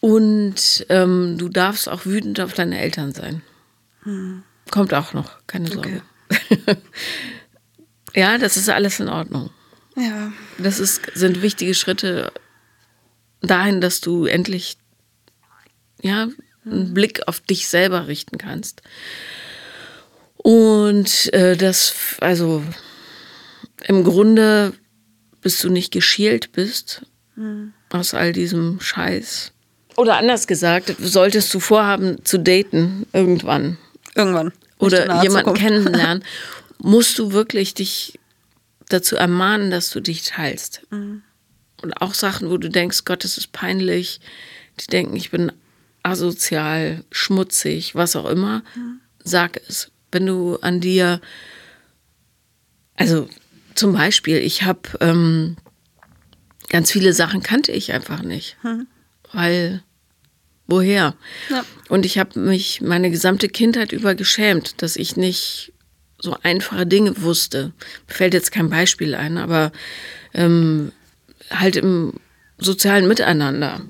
Und 0.00 0.84
ähm, 0.88 1.36
du 1.38 1.48
darfst 1.48 1.88
auch 1.88 2.04
wütend 2.06 2.40
auf 2.40 2.52
deine 2.54 2.78
Eltern 2.78 3.12
sein. 3.12 3.42
Kommt 4.70 4.92
auch 4.94 5.12
noch, 5.14 5.38
keine 5.46 5.68
Sorge. 5.70 6.02
ja, 8.14 8.38
das 8.38 8.56
ist 8.56 8.68
alles 8.68 9.00
in 9.00 9.08
Ordnung. 9.08 9.50
ja. 9.96 10.32
Das 10.58 10.78
ist, 10.78 11.02
sind 11.14 11.42
wichtige 11.42 11.74
Schritte 11.74 12.32
dahin, 13.40 13.80
dass 13.80 14.00
du 14.00 14.26
endlich 14.26 14.76
ja, 16.00 16.28
einen 16.64 16.94
Blick 16.94 17.26
auf 17.26 17.40
dich 17.40 17.68
selber 17.68 18.06
richten 18.06 18.38
kannst. 18.38 18.82
Und 20.36 21.32
äh, 21.32 21.56
das, 21.56 21.94
also 22.20 22.62
im 23.86 24.04
Grunde, 24.04 24.74
bis 25.40 25.60
du 25.60 25.70
nicht 25.70 25.92
geschält 25.92 26.52
bist 26.52 27.06
aus 27.90 28.14
all 28.14 28.32
diesem 28.32 28.80
Scheiß. 28.80 29.52
Oder 29.96 30.18
anders 30.18 30.46
gesagt, 30.46 30.94
solltest 31.00 31.52
du 31.54 31.60
vorhaben 31.60 32.24
zu 32.24 32.38
daten 32.38 33.06
irgendwann 33.12 33.78
Irgendwann. 34.14 34.52
Oder 34.78 35.22
jemanden 35.22 35.54
Zukunft. 35.54 35.62
kennenlernen, 35.62 36.24
musst 36.78 37.18
du 37.18 37.32
wirklich 37.32 37.74
dich 37.74 38.18
dazu 38.88 39.16
ermahnen, 39.16 39.70
dass 39.70 39.90
du 39.90 40.00
dich 40.00 40.22
teilst. 40.24 40.82
Mhm. 40.90 41.22
Und 41.82 42.00
auch 42.00 42.14
Sachen, 42.14 42.50
wo 42.50 42.56
du 42.56 42.68
denkst, 42.68 43.04
Gott, 43.04 43.24
das 43.24 43.38
ist 43.38 43.52
peinlich. 43.52 44.20
Die 44.80 44.86
denken, 44.86 45.16
ich 45.16 45.30
bin 45.30 45.52
asozial, 46.02 47.04
schmutzig, 47.10 47.94
was 47.94 48.16
auch 48.16 48.26
immer. 48.26 48.62
Mhm. 48.74 49.00
Sag 49.22 49.60
es. 49.68 49.90
Wenn 50.12 50.26
du 50.26 50.58
an 50.60 50.80
dir, 50.80 51.20
also 52.94 53.28
zum 53.74 53.94
Beispiel, 53.94 54.36
ich 54.38 54.62
habe 54.62 54.82
ähm, 55.00 55.56
ganz 56.68 56.92
viele 56.92 57.12
Sachen 57.12 57.42
kannte 57.42 57.72
ich 57.72 57.92
einfach 57.92 58.22
nicht, 58.22 58.56
weil 59.32 59.82
woher? 60.66 61.14
Ja. 61.50 61.64
Und 61.88 62.06
ich 62.06 62.18
habe 62.18 62.38
mich 62.38 62.80
meine 62.80 63.10
gesamte 63.10 63.48
Kindheit 63.48 63.92
über 63.92 64.14
geschämt, 64.14 64.82
dass 64.82 64.96
ich 64.96 65.16
nicht 65.16 65.72
so 66.18 66.36
einfache 66.42 66.86
Dinge 66.86 67.20
wusste. 67.22 67.72
Mir 68.08 68.14
fällt 68.14 68.34
jetzt 68.34 68.52
kein 68.52 68.70
Beispiel 68.70 69.14
ein, 69.14 69.36
aber 69.38 69.72
ähm, 70.32 70.92
halt 71.50 71.76
im 71.76 72.14
sozialen 72.58 73.08
Miteinander. 73.08 73.82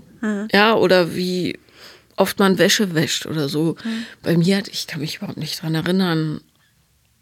Ja, 0.52 0.74
oder 0.74 1.14
wie 1.14 1.58
oft 2.16 2.38
man 2.38 2.58
Wäsche 2.58 2.94
wäscht 2.94 3.26
oder 3.26 3.48
so. 3.48 3.76
Bei 4.22 4.36
mir 4.36 4.56
hat, 4.56 4.68
ich 4.68 4.86
kann 4.86 5.00
mich 5.00 5.16
überhaupt 5.16 5.38
nicht 5.38 5.60
dran 5.60 5.74
erinnern, 5.74 6.40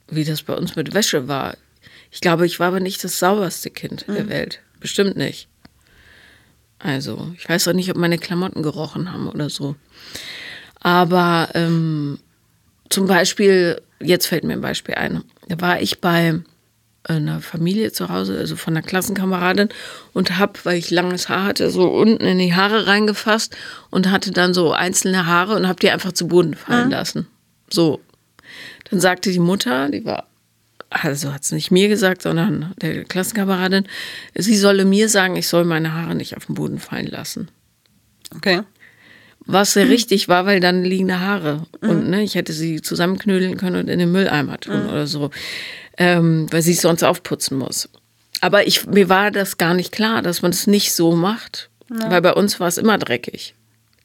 wie 0.08 0.24
das 0.24 0.42
bei 0.42 0.54
uns 0.54 0.76
mit 0.76 0.94
Wäsche 0.94 1.26
war. 1.26 1.56
Ich 2.10 2.20
glaube, 2.20 2.46
ich 2.46 2.60
war 2.60 2.68
aber 2.68 2.80
nicht 2.80 3.02
das 3.02 3.18
sauberste 3.18 3.70
Kind 3.70 4.04
der 4.06 4.28
Welt. 4.28 4.60
Bestimmt 4.78 5.16
nicht. 5.16 5.48
Also, 6.82 7.32
ich 7.38 7.48
weiß 7.48 7.68
auch 7.68 7.74
nicht, 7.74 7.90
ob 7.90 7.96
meine 7.96 8.18
Klamotten 8.18 8.62
gerochen 8.62 9.12
haben 9.12 9.28
oder 9.28 9.48
so. 9.48 9.76
Aber 10.80 11.48
ähm, 11.54 12.18
zum 12.90 13.06
Beispiel, 13.06 13.80
jetzt 14.00 14.26
fällt 14.26 14.44
mir 14.44 14.54
ein 14.54 14.60
Beispiel 14.60 14.96
ein. 14.96 15.22
Da 15.48 15.60
war 15.60 15.80
ich 15.80 16.00
bei 16.00 16.40
einer 17.04 17.40
Familie 17.40 17.92
zu 17.92 18.08
Hause, 18.08 18.38
also 18.38 18.56
von 18.56 18.76
einer 18.76 18.86
Klassenkameradin 18.86 19.68
und 20.12 20.38
habe, 20.38 20.58
weil 20.64 20.78
ich 20.78 20.90
langes 20.90 21.28
Haar 21.28 21.44
hatte, 21.44 21.70
so 21.70 21.88
unten 21.88 22.24
in 22.24 22.38
die 22.38 22.54
Haare 22.54 22.86
reingefasst 22.86 23.56
und 23.90 24.10
hatte 24.10 24.30
dann 24.30 24.54
so 24.54 24.72
einzelne 24.72 25.26
Haare 25.26 25.56
und 25.56 25.66
habe 25.66 25.80
die 25.80 25.90
einfach 25.90 26.12
zu 26.12 26.28
Boden 26.28 26.54
fallen 26.54 26.90
lassen. 26.90 27.26
So. 27.70 28.00
Dann 28.90 29.00
sagte 29.00 29.30
die 29.32 29.38
Mutter, 29.38 29.88
die 29.88 30.04
war, 30.04 30.26
also 30.92 31.32
hat 31.32 31.42
es 31.42 31.52
nicht 31.52 31.70
mir 31.70 31.88
gesagt, 31.88 32.22
sondern 32.22 32.74
der 32.80 33.04
Klassenkameradin, 33.04 33.86
sie 34.34 34.56
solle 34.56 34.84
mir 34.84 35.08
sagen, 35.08 35.36
ich 35.36 35.48
soll 35.48 35.64
meine 35.64 35.94
Haare 35.94 36.14
nicht 36.14 36.36
auf 36.36 36.46
den 36.46 36.54
Boden 36.54 36.78
fallen 36.78 37.06
lassen. 37.06 37.48
Okay. 38.34 38.62
Was 39.44 39.72
sehr 39.72 39.88
richtig 39.88 40.28
war, 40.28 40.46
weil 40.46 40.60
dann 40.60 40.84
liegende 40.84 41.18
Haare. 41.20 41.66
Und 41.80 42.08
ne, 42.08 42.22
ich 42.22 42.36
hätte 42.36 42.52
sie 42.52 42.80
zusammenknödeln 42.80 43.56
können 43.56 43.76
und 43.76 43.88
in 43.88 43.98
den 43.98 44.12
Mülleimer 44.12 44.58
tun 44.58 44.86
oder 44.86 45.06
so. 45.08 45.30
Ähm, 45.98 46.46
weil 46.50 46.62
sie 46.62 46.72
es 46.72 46.80
sonst 46.80 47.02
aufputzen 47.02 47.58
muss. 47.58 47.88
Aber 48.40 48.66
ich, 48.66 48.86
mir 48.86 49.08
war 49.08 49.30
das 49.30 49.58
gar 49.58 49.74
nicht 49.74 49.92
klar, 49.92 50.22
dass 50.22 50.42
man 50.42 50.52
es 50.52 50.66
nicht 50.66 50.92
so 50.92 51.16
macht. 51.16 51.70
Weil 51.88 52.22
bei 52.22 52.32
uns 52.32 52.58
war 52.60 52.68
es 52.68 52.78
immer 52.78 52.98
dreckig. 52.98 53.54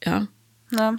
Ja, 0.04 0.28
Ja. 0.71 0.95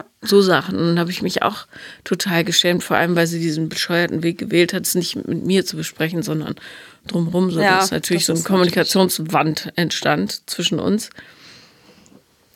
Ja. 0.00 0.04
so 0.22 0.40
Sachen. 0.42 0.78
Und 0.78 0.86
dann 0.86 0.98
habe 0.98 1.10
ich 1.10 1.22
mich 1.22 1.42
auch 1.42 1.66
total 2.04 2.44
geschämt, 2.44 2.82
vor 2.82 2.96
allem, 2.96 3.16
weil 3.16 3.26
sie 3.26 3.40
diesen 3.40 3.68
bescheuerten 3.68 4.22
Weg 4.22 4.38
gewählt 4.38 4.72
hat, 4.72 4.86
es 4.86 4.94
nicht 4.94 5.16
mit 5.16 5.44
mir 5.44 5.64
zu 5.64 5.76
besprechen, 5.76 6.22
sondern 6.22 6.56
drumherum, 7.06 7.50
so 7.50 7.60
Ja, 7.60 7.78
dass 7.78 7.90
natürlich 7.90 8.26
so 8.26 8.32
eine 8.32 8.42
Kommunikationswand 8.42 9.72
entstand 9.76 10.48
zwischen 10.48 10.78
uns. 10.78 11.10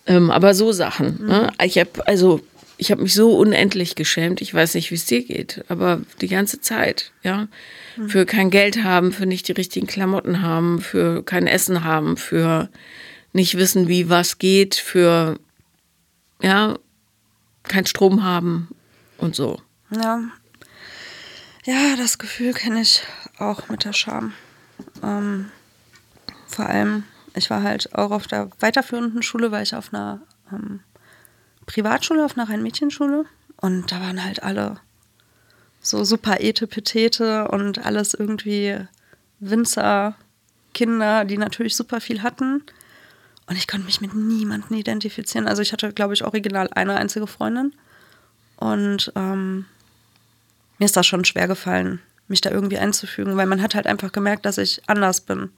Ähm, 0.06 0.30
aber 0.30 0.54
so 0.54 0.72
Sachen. 0.72 1.26
Ne? 1.26 1.52
Ich 1.62 1.78
habe 1.78 2.06
also, 2.06 2.40
ich 2.76 2.90
habe 2.90 3.02
mich 3.02 3.14
so 3.14 3.36
unendlich 3.36 3.96
geschämt. 3.96 4.40
Ich 4.40 4.54
weiß 4.54 4.74
nicht, 4.74 4.90
wie 4.90 4.94
es 4.96 5.06
dir 5.06 5.24
geht, 5.24 5.64
aber 5.68 6.00
die 6.20 6.28
ganze 6.28 6.60
Zeit, 6.60 7.12
ja, 7.22 7.48
für 8.08 8.26
kein 8.26 8.50
Geld 8.50 8.84
haben, 8.84 9.12
für 9.12 9.26
nicht 9.26 9.48
die 9.48 9.52
richtigen 9.52 9.86
Klamotten 9.86 10.42
haben, 10.42 10.80
für 10.80 11.22
kein 11.22 11.46
Essen 11.46 11.82
haben, 11.82 12.16
für 12.16 12.68
nicht 13.32 13.56
wissen, 13.56 13.88
wie 13.88 14.08
was 14.08 14.38
geht, 14.38 14.74
für 14.74 15.38
ja 16.42 16.76
kein 17.68 17.86
Strom 17.86 18.24
haben 18.24 18.68
und 19.18 19.34
so. 19.34 19.60
Ja. 19.90 20.20
Ja, 21.64 21.96
das 21.96 22.18
Gefühl 22.18 22.52
kenne 22.52 22.80
ich 22.80 23.02
auch 23.38 23.68
mit 23.68 23.84
der 23.84 23.92
Scham. 23.92 24.32
Ähm, 25.02 25.50
vor 26.46 26.66
allem, 26.66 27.04
ich 27.34 27.50
war 27.50 27.62
halt 27.62 27.92
auch 27.94 28.12
auf 28.12 28.26
der 28.26 28.50
weiterführenden 28.60 29.22
Schule, 29.22 29.50
war 29.50 29.62
ich 29.62 29.74
auf 29.74 29.92
einer 29.92 30.20
ähm, 30.52 30.80
Privatschule, 31.66 32.24
auf 32.24 32.38
einer 32.38 32.48
Rhein-Mädchenschule. 32.48 33.24
Und 33.56 33.90
da 33.90 34.00
waren 34.00 34.22
halt 34.22 34.42
alle 34.42 34.80
so 35.80 36.04
super 36.04 36.40
Etepetete 36.40 37.48
und 37.48 37.84
alles 37.84 38.14
irgendwie 38.14 38.78
Winzer, 39.40 40.16
Kinder, 40.74 41.24
die 41.24 41.38
natürlich 41.38 41.76
super 41.76 42.00
viel 42.00 42.22
hatten. 42.22 42.62
Und 43.48 43.56
ich 43.56 43.68
konnte 43.68 43.86
mich 43.86 44.00
mit 44.00 44.14
niemandem 44.14 44.76
identifizieren. 44.76 45.46
Also 45.46 45.62
ich 45.62 45.72
hatte, 45.72 45.92
glaube 45.92 46.14
ich, 46.14 46.24
original 46.24 46.68
eine 46.72 46.96
einzige 46.96 47.26
Freundin. 47.26 47.72
Und 48.56 49.12
ähm, 49.14 49.66
mir 50.78 50.86
ist 50.86 50.96
das 50.96 51.06
schon 51.06 51.24
schwer 51.24 51.46
gefallen, 51.46 52.00
mich 52.28 52.40
da 52.40 52.50
irgendwie 52.50 52.78
einzufügen, 52.78 53.36
weil 53.36 53.46
man 53.46 53.62
hat 53.62 53.74
halt 53.74 53.86
einfach 53.86 54.12
gemerkt, 54.12 54.46
dass 54.46 54.58
ich 54.58 54.82
anders 54.88 55.20
bin. 55.20 55.50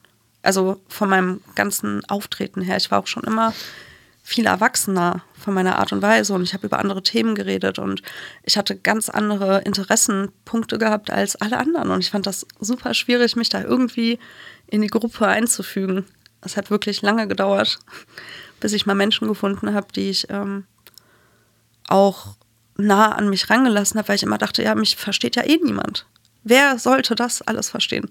Also 0.42 0.80
von 0.88 1.08
meinem 1.08 1.40
ganzen 1.54 2.04
Auftreten 2.08 2.60
her. 2.60 2.76
Ich 2.76 2.90
war 2.90 3.00
auch 3.00 3.06
schon 3.06 3.24
immer 3.24 3.54
viel 4.28 4.44
erwachsener 4.44 5.22
von 5.38 5.54
meiner 5.54 5.78
Art 5.78 5.90
und 5.90 6.02
Weise 6.02 6.34
und 6.34 6.42
ich 6.42 6.52
habe 6.52 6.66
über 6.66 6.78
andere 6.78 7.02
Themen 7.02 7.34
geredet 7.34 7.78
und 7.78 8.02
ich 8.42 8.58
hatte 8.58 8.76
ganz 8.76 9.08
andere 9.08 9.62
Interessenpunkte 9.62 10.76
gehabt 10.76 11.10
als 11.10 11.36
alle 11.36 11.56
anderen 11.56 11.90
und 11.90 12.00
ich 12.00 12.10
fand 12.10 12.26
das 12.26 12.46
super 12.60 12.92
schwierig, 12.92 13.36
mich 13.36 13.48
da 13.48 13.62
irgendwie 13.62 14.18
in 14.66 14.82
die 14.82 14.88
Gruppe 14.88 15.26
einzufügen. 15.26 16.04
Es 16.40 16.56
hat 16.56 16.70
wirklich 16.70 17.02
lange 17.02 17.26
gedauert, 17.26 17.78
bis 18.60 18.72
ich 18.72 18.86
mal 18.86 18.94
Menschen 18.94 19.28
gefunden 19.28 19.74
habe, 19.74 19.88
die 19.92 20.10
ich 20.10 20.28
ähm, 20.30 20.64
auch 21.88 22.36
nah 22.76 23.12
an 23.12 23.28
mich 23.28 23.50
rangelassen 23.50 23.98
habe, 23.98 24.08
weil 24.08 24.16
ich 24.16 24.22
immer 24.22 24.38
dachte, 24.38 24.62
ja, 24.62 24.74
mich 24.74 24.96
versteht 24.96 25.36
ja 25.36 25.44
eh 25.44 25.58
niemand. 25.62 26.06
Wer 26.44 26.78
sollte 26.78 27.14
das 27.14 27.42
alles 27.42 27.70
verstehen? 27.70 28.08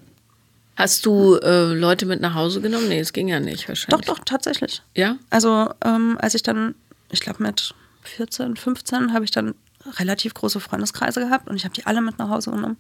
Hast 0.75 1.05
du 1.05 1.37
äh, 1.37 1.73
Leute 1.73 2.05
mit 2.05 2.21
nach 2.21 2.35
Hause 2.35 2.61
genommen? 2.61 2.87
Nee, 2.87 2.99
es 2.99 3.13
ging 3.13 3.27
ja 3.27 3.39
nicht 3.39 3.63
Doch, 3.63 3.69
wahrscheinlich. 3.69 4.05
doch, 4.05 4.19
tatsächlich. 4.19 4.83
Ja? 4.95 5.17
Also, 5.31 5.73
ähm, 5.83 6.17
als 6.21 6.35
ich 6.35 6.43
dann, 6.43 6.75
ich 7.09 7.21
glaube 7.21 7.41
mit 7.41 7.73
14, 8.03 8.55
15, 8.55 9.11
habe 9.13 9.25
ich 9.25 9.31
dann 9.31 9.55
relativ 9.97 10.33
große 10.33 10.59
Freundeskreise 10.59 11.21
gehabt 11.21 11.49
und 11.49 11.55
ich 11.55 11.63
habe 11.63 11.73
die 11.73 11.85
alle 11.85 12.01
mit 12.01 12.19
nach 12.19 12.29
Hause 12.29 12.51
genommen. 12.51 12.77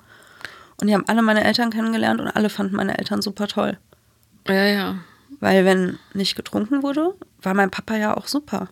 Und 0.79 0.87
die 0.87 0.93
haben 0.93 1.05
alle 1.07 1.23
meine 1.23 1.43
Eltern 1.43 1.71
kennengelernt 1.71 2.21
und 2.21 2.27
alle 2.27 2.49
fanden 2.49 2.75
meine 2.75 2.97
Eltern 2.99 3.21
super 3.21 3.47
toll. 3.47 3.77
Ja, 4.47 4.65
ja. 4.65 4.95
Weil 5.39 5.65
wenn 5.65 5.99
nicht 6.13 6.35
getrunken 6.35 6.81
wurde, 6.83 7.13
war 7.41 7.53
mein 7.53 7.69
Papa 7.71 7.95
ja 7.95 8.17
auch 8.17 8.27
super. 8.27 8.69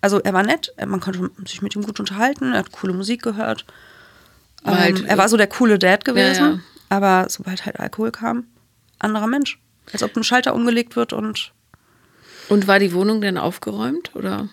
Also 0.00 0.20
er 0.20 0.32
war 0.32 0.42
nett, 0.42 0.72
man 0.86 1.00
konnte 1.00 1.30
sich 1.46 1.62
mit 1.62 1.74
ihm 1.76 1.82
gut 1.82 1.98
unterhalten, 2.00 2.52
er 2.52 2.58
hat 2.60 2.72
coole 2.72 2.92
Musik 2.92 3.22
gehört. 3.22 3.64
War 4.62 4.74
ähm, 4.74 4.80
halt- 4.80 5.04
er 5.06 5.18
war 5.18 5.28
so 5.28 5.36
der 5.36 5.46
coole 5.46 5.78
Dad 5.78 6.04
gewesen, 6.04 6.44
Ja, 6.44 6.50
ja. 6.52 6.58
aber 6.88 7.28
sobald 7.28 7.64
halt 7.66 7.78
Alkohol 7.80 8.10
kam, 8.10 8.44
anderer 8.98 9.26
Mensch. 9.26 9.58
Als 9.92 10.02
ob 10.02 10.16
ein 10.16 10.24
Schalter 10.24 10.54
umgelegt 10.54 10.96
wird 10.96 11.12
und 11.12 11.52
Und 12.48 12.66
war 12.66 12.78
die 12.80 12.92
Wohnung 12.92 13.20
denn 13.20 13.38
aufgeräumt? 13.38 14.14
Oder? 14.14 14.48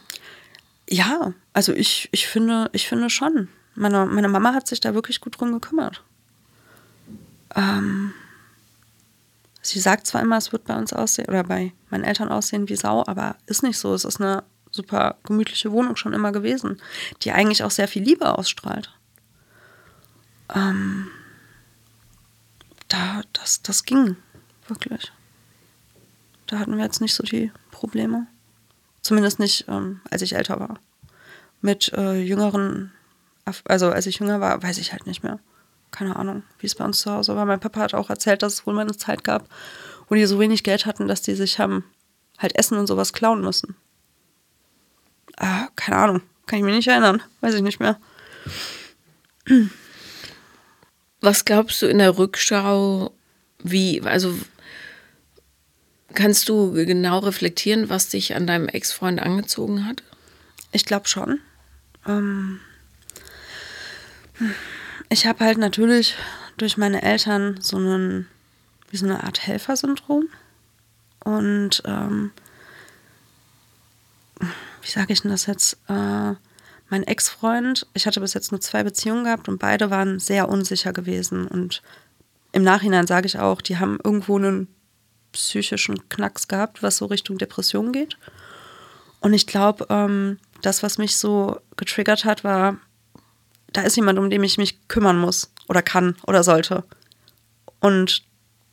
ja, 0.89 1.33
also 1.53 1.71
ich, 1.73 2.09
ich, 2.11 2.27
finde, 2.27 2.69
ich 2.73 2.87
finde 2.87 3.09
schon. 3.09 3.47
Meine, 3.75 4.05
meine 4.05 4.27
Mama 4.29 4.53
hat 4.53 4.67
sich 4.67 4.79
da 4.81 4.93
wirklich 4.93 5.21
gut 5.21 5.39
drum 5.39 5.51
gekümmert. 5.53 6.03
Ähm, 7.55 8.13
sie 9.63 9.79
sagt 9.79 10.05
zwar 10.05 10.21
immer, 10.21 10.37
es 10.37 10.51
wird 10.51 10.65
bei 10.65 10.75
uns 10.75 10.93
aussehen, 10.93 11.27
oder 11.27 11.43
bei 11.43 11.73
meinen 11.89 12.03
Eltern 12.03 12.29
aussehen 12.29 12.69
wie 12.69 12.75
Sau, 12.75 13.03
aber 13.07 13.37
ist 13.47 13.63
nicht 13.63 13.79
so. 13.79 13.93
Es 13.93 14.05
ist 14.05 14.21
eine 14.21 14.43
super 14.69 15.15
gemütliche 15.23 15.71
Wohnung 15.71 15.95
schon 15.95 16.13
immer 16.13 16.31
gewesen, 16.31 16.81
die 17.21 17.31
eigentlich 17.31 17.63
auch 17.63 17.71
sehr 17.71 17.87
viel 17.87 18.03
Liebe 18.03 18.37
ausstrahlt. 18.37 18.91
Ähm, 20.53 21.07
da, 22.89 23.21
das, 23.33 23.61
das 23.61 23.85
ging 23.85 24.17
wirklich. 24.67 25.11
Da 26.47 26.59
hatten 26.59 26.77
wir 26.77 26.83
jetzt 26.83 27.01
nicht 27.01 27.13
so 27.15 27.23
die 27.23 27.51
Probleme. 27.71 28.27
Zumindest 29.01 29.39
nicht, 29.39 29.65
ähm, 29.67 30.01
als 30.11 30.21
ich 30.21 30.35
älter 30.35 30.59
war. 30.59 30.79
Mit 31.61 31.91
äh, 31.93 32.21
jüngeren, 32.21 32.91
also 33.65 33.91
als 33.91 34.05
ich 34.07 34.19
jünger 34.19 34.41
war, 34.41 34.61
weiß 34.61 34.77
ich 34.77 34.91
halt 34.91 35.07
nicht 35.07 35.23
mehr. 35.23 35.39
Keine 35.93 36.15
Ahnung, 36.15 36.41
wie 36.57 36.65
es 36.65 36.73
bei 36.73 36.83
uns 36.83 36.99
zu 36.99 37.11
Hause 37.11 37.35
war. 37.35 37.45
Mein 37.45 37.59
Papa 37.59 37.79
hat 37.79 37.93
auch 37.93 38.09
erzählt, 38.09 38.41
dass 38.41 38.53
es 38.53 38.67
wohl 38.67 38.73
mal 38.73 38.81
eine 38.81 38.97
Zeit 38.97 39.23
gab, 39.23 39.47
wo 40.09 40.15
die 40.15 40.25
so 40.25 40.39
wenig 40.39 40.63
Geld 40.63 40.87
hatten, 40.87 41.07
dass 41.07 41.21
die 41.21 41.35
sich 41.35 41.59
haben 41.59 41.85
halt 42.39 42.57
Essen 42.57 42.77
und 42.77 42.87
sowas 42.87 43.13
klauen 43.13 43.41
müssen. 43.41 43.75
Ah, 45.37 45.67
keine 45.75 45.97
Ahnung, 45.97 46.21
kann 46.47 46.59
ich 46.59 46.65
mich 46.65 46.75
nicht 46.75 46.87
erinnern, 46.87 47.21
weiß 47.41 47.53
ich 47.53 47.61
nicht 47.61 47.79
mehr. 47.79 47.99
Was 51.21 51.45
glaubst 51.45 51.81
du 51.81 51.85
in 51.85 51.99
der 51.99 52.17
Rückschau, 52.17 53.13
wie, 53.59 54.01
also 54.01 54.35
kannst 56.15 56.49
du 56.49 56.73
genau 56.73 57.19
reflektieren, 57.19 57.89
was 57.89 58.09
dich 58.09 58.35
an 58.35 58.47
deinem 58.47 58.67
Ex-Freund 58.67 59.21
angezogen 59.21 59.85
hat? 59.85 60.01
Ich 60.71 60.85
glaube 60.85 61.07
schon. 61.07 61.39
Ähm 62.07 62.59
ich 65.13 65.27
habe 65.27 65.45
halt 65.45 65.59
natürlich 65.59 66.15
durch 66.57 66.75
meine 66.75 67.03
Eltern 67.03 67.59
so 67.61 67.77
einen, 67.77 68.27
wie 68.89 68.97
so 68.97 69.05
eine 69.05 69.23
Art 69.23 69.45
Helfersyndrom. 69.45 70.27
Und 71.23 71.83
ähm, 71.85 72.31
wie 74.81 74.89
sage 74.89 75.13
ich 75.13 75.21
denn 75.21 75.31
das 75.31 75.45
jetzt? 75.45 75.77
Äh, 75.87 76.33
mein 76.89 77.03
Ex-Freund, 77.03 77.87
ich 77.93 78.07
hatte 78.07 78.19
bis 78.19 78.33
jetzt 78.33 78.51
nur 78.51 78.59
zwei 78.59 78.83
Beziehungen 78.83 79.23
gehabt 79.23 79.47
und 79.47 79.59
beide 79.59 79.91
waren 79.91 80.19
sehr 80.19 80.49
unsicher 80.49 80.93
gewesen. 80.93 81.47
Und 81.47 81.83
im 82.51 82.63
Nachhinein 82.63 83.07
sage 83.07 83.27
ich 83.27 83.37
auch, 83.37 83.61
die 83.61 83.77
haben 83.77 83.99
irgendwo 84.03 84.37
einen 84.37 84.67
psychischen 85.31 86.09
Knacks 86.09 86.47
gehabt, 86.47 86.81
was 86.81 86.97
so 86.97 87.05
Richtung 87.05 87.37
Depression 87.37 87.91
geht. 87.91 88.17
Und 89.21 89.33
ich 89.33 89.45
glaube, 89.45 89.85
ähm, 89.89 90.39
das, 90.61 90.81
was 90.81 90.97
mich 90.97 91.17
so 91.17 91.59
getriggert 91.77 92.25
hat, 92.25 92.43
war, 92.43 92.77
da 93.73 93.81
ist 93.81 93.95
jemand, 93.95 94.19
um 94.19 94.29
den 94.29 94.43
ich 94.43 94.57
mich 94.57 94.87
kümmern 94.87 95.17
muss 95.17 95.51
oder 95.67 95.81
kann 95.81 96.15
oder 96.25 96.43
sollte. 96.43 96.83
Und 97.79 98.23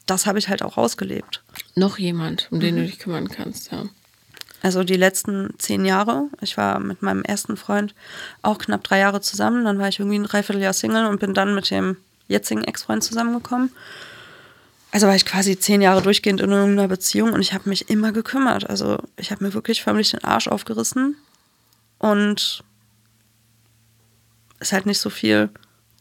das 0.07 0.26
habe 0.26 0.38
ich 0.38 0.48
halt 0.48 0.62
auch 0.62 0.76
ausgelebt. 0.76 1.42
Noch 1.74 1.98
jemand, 1.98 2.48
um 2.51 2.61
den 2.61 2.74
mhm. 2.74 2.80
du 2.80 2.86
dich 2.86 2.98
kümmern 2.98 3.28
kannst, 3.28 3.72
ja. 3.72 3.84
Also 4.62 4.84
die 4.84 4.96
letzten 4.96 5.55
zehn 5.59 5.86
Jahre. 5.86 6.28
Ich 6.42 6.57
war 6.59 6.80
mit 6.80 7.01
meinem 7.01 7.22
ersten 7.22 7.57
Freund 7.57 7.94
auch 8.42 8.59
knapp 8.59 8.84
drei 8.84 8.98
Jahre 8.98 9.22
zusammen. 9.22 9.64
Dann 9.64 9.78
war 9.78 9.88
ich 9.88 9.98
irgendwie 9.98 10.18
ein 10.18 10.24
Dreivierteljahr 10.24 10.74
Single 10.74 11.07
und 11.07 11.18
bin 11.18 11.32
dann 11.32 11.55
mit 11.55 11.70
dem 11.70 11.96
jetzigen 12.28 12.62
Ex-Freund 12.62 13.03
zusammengekommen. 13.03 13.70
Also 14.92 15.07
war 15.07 15.14
ich 15.14 15.24
quasi 15.24 15.59
zehn 15.59 15.80
Jahre 15.80 16.03
durchgehend 16.03 16.40
in 16.40 16.53
einer 16.53 16.88
Beziehung 16.88 17.32
und 17.32 17.40
ich 17.40 17.55
habe 17.55 17.68
mich 17.68 17.88
immer 17.88 18.12
gekümmert. 18.12 18.68
Also 18.68 18.98
ich 19.16 19.30
habe 19.30 19.44
mir 19.44 19.55
wirklich 19.55 19.82
förmlich 19.82 20.11
den 20.11 20.24
Arsch 20.24 20.48
aufgerissen 20.48 21.16
und 21.98 22.64
ist 24.61 24.73
halt 24.73 24.87
nicht 24.87 25.01
so 25.01 25.11
viel 25.11 25.51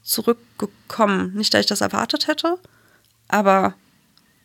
zurückgekommen. 0.03 1.33
Nicht, 1.33 1.53
dass 1.53 1.61
ich 1.61 1.67
das 1.67 1.81
erwartet 1.81 2.27
hätte, 2.27 2.57
aber 3.27 3.75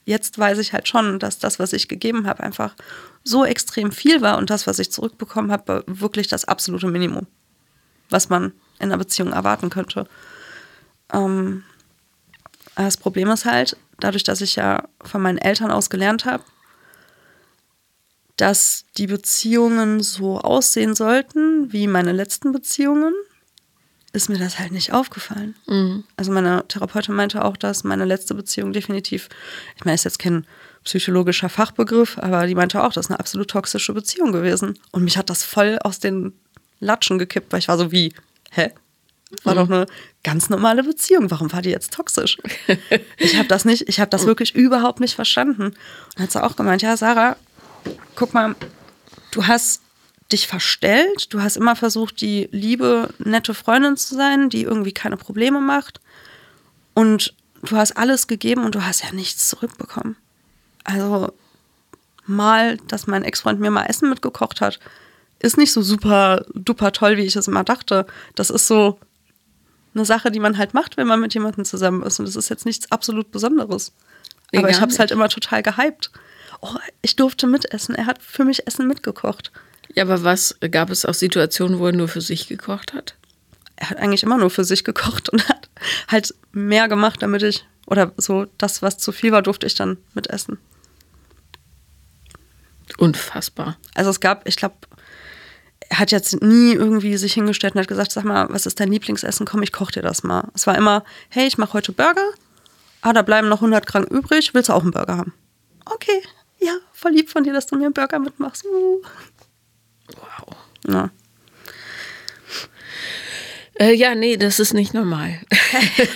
jetzt 0.04 0.38
weiß 0.38 0.58
ich 0.58 0.72
halt 0.72 0.88
schon, 0.88 1.18
dass 1.18 1.38
das, 1.38 1.58
was 1.58 1.72
ich 1.72 1.88
gegeben 1.88 2.26
habe, 2.26 2.42
einfach 2.42 2.74
so 3.22 3.44
extrem 3.44 3.92
viel 3.92 4.20
war 4.20 4.38
und 4.38 4.50
das, 4.50 4.66
was 4.66 4.78
ich 4.78 4.92
zurückbekommen 4.92 5.50
habe, 5.50 5.84
wirklich 5.86 6.28
das 6.28 6.44
absolute 6.44 6.86
Minimum, 6.86 7.26
was 8.10 8.28
man 8.28 8.52
in 8.78 8.90
einer 8.90 8.98
Beziehung 8.98 9.32
erwarten 9.32 9.70
könnte. 9.70 10.06
Ähm, 11.12 11.64
das 12.76 12.96
Problem 12.96 13.30
ist 13.30 13.44
halt, 13.44 13.76
dadurch, 14.00 14.24
dass 14.24 14.40
ich 14.40 14.56
ja 14.56 14.88
von 15.02 15.22
meinen 15.22 15.38
Eltern 15.38 15.70
aus 15.70 15.90
gelernt 15.90 16.24
habe, 16.24 16.44
dass 18.36 18.84
die 18.96 19.06
Beziehungen 19.06 20.00
so 20.02 20.38
aussehen 20.40 20.94
sollten 20.94 21.72
wie 21.72 21.86
meine 21.86 22.12
letzten 22.12 22.52
Beziehungen, 22.52 23.14
ist 24.14 24.28
mir 24.28 24.38
das 24.38 24.58
halt 24.58 24.72
nicht 24.72 24.92
aufgefallen. 24.92 25.56
Mhm. 25.66 26.04
Also 26.16 26.32
meine 26.32 26.64
Therapeutin 26.68 27.14
meinte 27.14 27.44
auch, 27.44 27.56
dass 27.56 27.84
meine 27.84 28.04
letzte 28.04 28.34
Beziehung 28.34 28.72
definitiv, 28.72 29.28
ich 29.76 29.84
meine, 29.84 29.96
ist 29.96 30.04
jetzt 30.04 30.20
kein 30.20 30.46
psychologischer 30.84 31.48
Fachbegriff, 31.48 32.18
aber 32.18 32.46
die 32.46 32.54
meinte 32.54 32.82
auch, 32.82 32.92
das 32.92 33.06
ist 33.06 33.10
eine 33.10 33.18
absolut 33.18 33.50
toxische 33.50 33.92
Beziehung 33.92 34.32
gewesen. 34.32 34.78
Und 34.92 35.02
mich 35.02 35.18
hat 35.18 35.30
das 35.30 35.42
voll 35.42 35.78
aus 35.82 35.98
den 35.98 36.32
Latschen 36.78 37.18
gekippt, 37.18 37.52
weil 37.52 37.58
ich 37.58 37.68
war 37.68 37.76
so 37.76 37.90
wie, 37.90 38.14
hä? 38.52 38.70
War 39.42 39.54
mhm. 39.54 39.58
doch 39.58 39.70
eine 39.70 39.86
ganz 40.22 40.48
normale 40.48 40.84
Beziehung. 40.84 41.30
Warum 41.32 41.52
war 41.52 41.62
die 41.62 41.70
jetzt 41.70 41.92
toxisch? 41.92 42.38
ich 43.18 43.36
habe 43.36 43.48
das 43.48 43.64
nicht, 43.64 43.88
ich 43.88 43.98
habe 43.98 44.10
das 44.10 44.26
wirklich 44.26 44.54
überhaupt 44.54 45.00
nicht 45.00 45.16
verstanden. 45.16 45.74
Und 46.16 46.22
hat 46.22 46.30
sie 46.30 46.42
auch 46.42 46.54
gemeint, 46.54 46.82
ja, 46.82 46.96
Sarah, 46.96 47.36
guck 48.14 48.32
mal, 48.32 48.54
du 49.32 49.46
hast 49.46 49.83
dich 50.34 50.46
verstellt. 50.48 51.32
Du 51.32 51.40
hast 51.40 51.56
immer 51.56 51.76
versucht, 51.76 52.20
die 52.20 52.48
liebe, 52.50 53.08
nette 53.18 53.54
Freundin 53.54 53.96
zu 53.96 54.14
sein, 54.14 54.50
die 54.50 54.62
irgendwie 54.62 54.92
keine 54.92 55.16
Probleme 55.16 55.60
macht. 55.60 56.00
Und 56.92 57.34
du 57.62 57.76
hast 57.76 57.96
alles 57.96 58.26
gegeben 58.26 58.64
und 58.64 58.74
du 58.74 58.84
hast 58.84 59.02
ja 59.04 59.12
nichts 59.12 59.48
zurückbekommen. 59.48 60.16
Also 60.82 61.32
mal, 62.26 62.78
dass 62.88 63.06
mein 63.06 63.22
Ex-Freund 63.22 63.60
mir 63.60 63.70
mal 63.70 63.86
Essen 63.86 64.10
mitgekocht 64.10 64.60
hat, 64.60 64.80
ist 65.38 65.56
nicht 65.56 65.72
so 65.72 65.82
super 65.82 66.44
duper 66.54 66.92
toll, 66.92 67.16
wie 67.16 67.24
ich 67.24 67.36
es 67.36 67.48
immer 67.48 67.64
dachte. 67.64 68.06
Das 68.34 68.50
ist 68.50 68.66
so 68.66 68.98
eine 69.94 70.04
Sache, 70.04 70.30
die 70.30 70.40
man 70.40 70.58
halt 70.58 70.74
macht, 70.74 70.96
wenn 70.96 71.06
man 71.06 71.20
mit 71.20 71.34
jemandem 71.34 71.64
zusammen 71.64 72.02
ist. 72.02 72.18
Und 72.18 72.26
das 72.26 72.36
ist 72.36 72.48
jetzt 72.48 72.66
nichts 72.66 72.90
absolut 72.90 73.30
Besonderes. 73.30 73.92
Nee, 74.52 74.58
Aber 74.58 74.70
ich 74.70 74.80
habe 74.80 74.90
es 74.90 74.98
halt 74.98 75.10
immer 75.10 75.28
total 75.28 75.62
gehypt. 75.62 76.10
Oh, 76.60 76.74
ich 77.02 77.14
durfte 77.16 77.46
mitessen. 77.46 77.94
Er 77.94 78.06
hat 78.06 78.22
für 78.22 78.44
mich 78.44 78.66
Essen 78.66 78.88
mitgekocht. 78.88 79.52
Ja, 79.94 80.04
aber 80.04 80.24
was 80.24 80.56
gab 80.70 80.90
es 80.90 81.04
auch 81.04 81.14
Situationen, 81.14 81.78
wo 81.78 81.86
er 81.86 81.92
nur 81.92 82.08
für 82.08 82.20
sich 82.20 82.48
gekocht 82.48 82.92
hat? 82.94 83.16
Er 83.76 83.90
hat 83.90 83.98
eigentlich 83.98 84.22
immer 84.22 84.38
nur 84.38 84.50
für 84.50 84.64
sich 84.64 84.84
gekocht 84.84 85.28
und 85.28 85.48
hat 85.48 85.68
halt 86.08 86.34
mehr 86.52 86.88
gemacht, 86.88 87.22
damit 87.22 87.42
ich, 87.42 87.64
oder 87.86 88.12
so, 88.16 88.46
das, 88.58 88.82
was 88.82 88.98
zu 88.98 89.12
viel 89.12 89.32
war, 89.32 89.42
durfte 89.42 89.66
ich 89.66 89.74
dann 89.74 89.98
mitessen. 90.14 90.58
Unfassbar. 92.98 93.76
Also 93.94 94.10
es 94.10 94.20
gab, 94.20 94.46
ich 94.46 94.56
glaube, 94.56 94.76
er 95.88 95.98
hat 95.98 96.10
jetzt 96.10 96.42
nie 96.42 96.72
irgendwie 96.72 97.16
sich 97.16 97.34
hingestellt 97.34 97.74
und 97.74 97.80
hat 97.80 97.88
gesagt, 97.88 98.12
sag 98.12 98.24
mal, 98.24 98.46
was 98.50 98.66
ist 98.66 98.80
dein 98.80 98.90
Lieblingsessen? 98.90 99.46
Komm, 99.46 99.62
ich 99.62 99.72
koche 99.72 99.92
dir 99.92 100.02
das 100.02 100.22
mal. 100.22 100.48
Es 100.54 100.66
war 100.66 100.76
immer, 100.76 101.04
hey, 101.28 101.46
ich 101.46 101.58
mache 101.58 101.74
heute 101.74 101.92
Burger. 101.92 102.30
Ah, 103.00 103.12
da 103.12 103.22
bleiben 103.22 103.48
noch 103.48 103.58
100 103.58 103.86
Gramm 103.86 104.04
übrig. 104.04 104.54
Willst 104.54 104.70
du 104.70 104.72
auch 104.72 104.82
einen 104.82 104.92
Burger 104.92 105.16
haben? 105.16 105.34
Okay, 105.84 106.22
ja, 106.58 106.72
voll 106.92 107.12
lieb 107.12 107.28
von 107.28 107.44
dir, 107.44 107.52
dass 107.52 107.66
du 107.66 107.76
mir 107.76 107.84
einen 107.84 107.94
Burger 107.94 108.18
mitmachst. 108.18 108.64
Uh. 108.64 109.02
Wow. 110.08 110.56
Ja. 110.86 111.10
Äh, 113.74 113.94
ja, 113.94 114.14
nee, 114.14 114.36
das 114.36 114.60
ist 114.60 114.72
nicht 114.72 114.94
normal. 114.94 115.40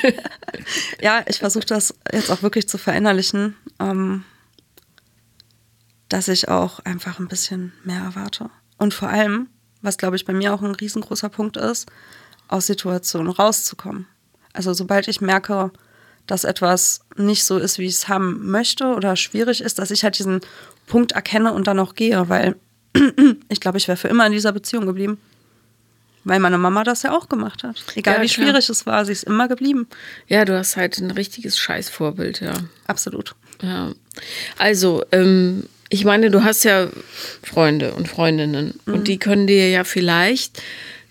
ja, 1.01 1.24
ich 1.26 1.39
versuche 1.39 1.66
das 1.66 1.95
jetzt 2.12 2.30
auch 2.30 2.43
wirklich 2.43 2.68
zu 2.68 2.78
verinnerlichen, 2.78 3.57
ähm, 3.80 4.24
dass 6.09 6.28
ich 6.28 6.49
auch 6.49 6.78
einfach 6.80 7.18
ein 7.18 7.28
bisschen 7.28 7.72
mehr 7.84 8.01
erwarte. 8.01 8.51
Und 8.76 8.95
vor 8.95 9.09
allem, 9.09 9.49
was 9.82 9.99
glaube 9.99 10.16
ich 10.16 10.24
bei 10.24 10.32
mir 10.32 10.55
auch 10.55 10.62
ein 10.62 10.74
riesengroßer 10.74 11.28
Punkt 11.30 11.57
ist, 11.57 11.86
aus 12.47 12.66
Situationen 12.66 13.32
rauszukommen. 13.32 14.07
Also 14.53 14.72
sobald 14.72 15.09
ich 15.09 15.20
merke, 15.20 15.72
dass 16.26 16.45
etwas 16.45 17.01
nicht 17.16 17.45
so 17.45 17.59
ist, 17.59 17.78
wie 17.78 17.86
ich 17.86 17.95
es 17.95 18.09
haben 18.09 18.51
möchte 18.51 18.95
oder 18.95 19.16
schwierig 19.16 19.61
ist, 19.61 19.78
dass 19.78 19.91
ich 19.91 20.05
halt 20.05 20.18
diesen 20.18 20.41
Punkt 20.86 21.12
erkenne 21.12 21.53
und 21.53 21.66
dann 21.66 21.78
auch 21.80 21.95
gehe, 21.95 22.28
weil 22.28 22.57
ich 23.49 23.61
glaube, 23.61 23.79
ich 23.79 23.89
wäre 23.89 23.97
für 23.97 24.09
immer 24.09 24.27
in 24.27 24.33
dieser 24.33 24.53
Beziehung 24.53 24.87
geblieben. 24.87 25.19
Weil 26.25 26.41
meine 26.41 26.59
Mama 26.59 26.85
das 26.85 27.05
ja 27.05 27.17
auch 27.17 27.29
gemacht 27.29 27.63
hat. 27.63 27.83
Egal 27.95 28.17
ja, 28.17 28.23
wie 28.23 28.27
klar. 28.27 28.47
schwierig 28.47 28.69
es 28.69 28.85
war, 28.85 29.05
sie 29.05 29.13
ist 29.13 29.25
immer 29.25 29.49
geblieben. 29.49 29.89
Ja, 30.27 30.45
du 30.45 30.59
hast 30.59 30.77
halt 30.77 30.99
ein 30.99 31.11
richtiges 31.11 31.59
Scheißvorbild, 31.59 32.41
ja. 32.41 32.53
Absolut. 32.87 33.35
Ja. 33.63 33.93
Also, 34.59 35.05
ähm, 35.13 35.65
ich 35.89 36.05
meine, 36.05 36.31
du 36.31 36.45
hast 36.45 36.65
ja 36.65 36.89
Freunde 37.43 37.95
und 37.95 38.09
Freundinnen 38.09 38.79
mhm. 38.85 38.95
und 38.95 39.09
die 39.09 39.19
können 39.19 39.47
dir 39.47 39.71
ja 39.71 39.85
vielleicht 39.85 40.63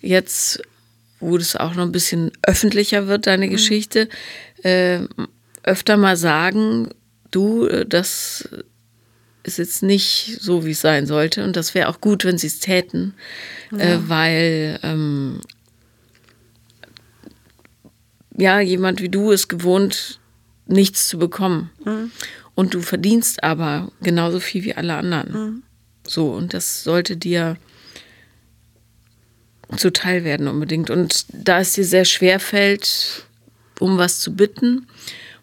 jetzt, 0.02 0.62
wo 1.20 1.38
das 1.38 1.56
auch 1.56 1.74
noch 1.74 1.84
ein 1.84 1.92
bisschen 1.92 2.32
öffentlicher 2.44 3.08
wird, 3.08 3.26
deine 3.26 3.48
mhm. 3.48 3.52
Geschichte, 3.52 4.10
äh, 4.62 5.00
öfter 5.64 5.98
mal 5.98 6.16
sagen, 6.16 6.90
du, 7.32 7.66
äh, 7.66 7.86
das 7.86 8.48
ist 9.48 9.58
jetzt 9.58 9.82
nicht 9.82 10.38
so, 10.42 10.66
wie 10.66 10.72
es 10.72 10.82
sein 10.82 11.08
sollte. 11.08 11.44
Und 11.44 11.56
das 11.56 11.74
wäre 11.74 11.90
auch 11.90 12.02
gut, 12.02 12.26
wenn 12.26 12.38
sie 12.38 12.48
es 12.48 12.60
täten, 12.60 13.14
ja. 13.72 13.78
äh, 13.80 14.10
weil 14.10 14.80
ähm, 14.84 15.40
ja, 18.38 18.60
jemand 18.60 19.02
wie 19.02 19.10
du 19.10 19.32
ist 19.32 19.48
gewohnt, 19.48 20.20
nichts 20.68 21.08
zu 21.08 21.18
bekommen. 21.18 21.72
Mhm. 21.84 22.12
Und 22.54 22.74
du 22.74 22.82
verdienst 22.82 23.44
aber 23.44 23.92
genauso 24.02 24.40
viel 24.40 24.64
wie 24.64 24.76
alle 24.76 24.96
anderen. 24.96 25.32
Mhm. 25.32 25.64
So, 26.06 26.32
und 26.32 26.54
das 26.54 26.84
sollte 26.84 27.18
dir 27.18 27.58
zuteil 29.76 30.24
werden 30.24 30.48
unbedingt. 30.48 30.90
Und 30.90 31.26
da 31.32 31.60
es 31.60 31.74
dir 31.74 31.86
sehr 31.86 32.06
schwer 32.06 32.40
fällt, 32.40 33.28
um 33.80 33.98
was 33.98 34.20
zu 34.20 34.36
bitten, 34.36 34.88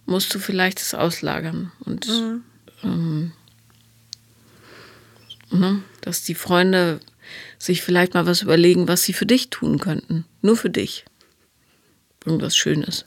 musst 0.07 0.35
du 0.35 0.39
vielleicht 0.39 0.81
es 0.81 0.95
auslagern. 0.95 1.73
Und 1.81 2.09
ähm, 2.83 3.33
ne, 5.59 5.83
dass 6.01 6.23
die 6.23 6.35
Freunde 6.35 7.01
sich 7.59 7.83
vielleicht 7.83 8.15
mal 8.15 8.27
was 8.27 8.43
überlegen, 8.43 8.89
was 8.89 9.03
sie 9.03 9.13
für 9.13 9.27
dich 9.27 9.51
tun 9.51 9.79
könnten. 9.79 10.25
Nur 10.43 10.57
für 10.57 10.71
dich. 10.71 11.05
Irgendwas 12.25 12.57
Schönes. 12.57 13.07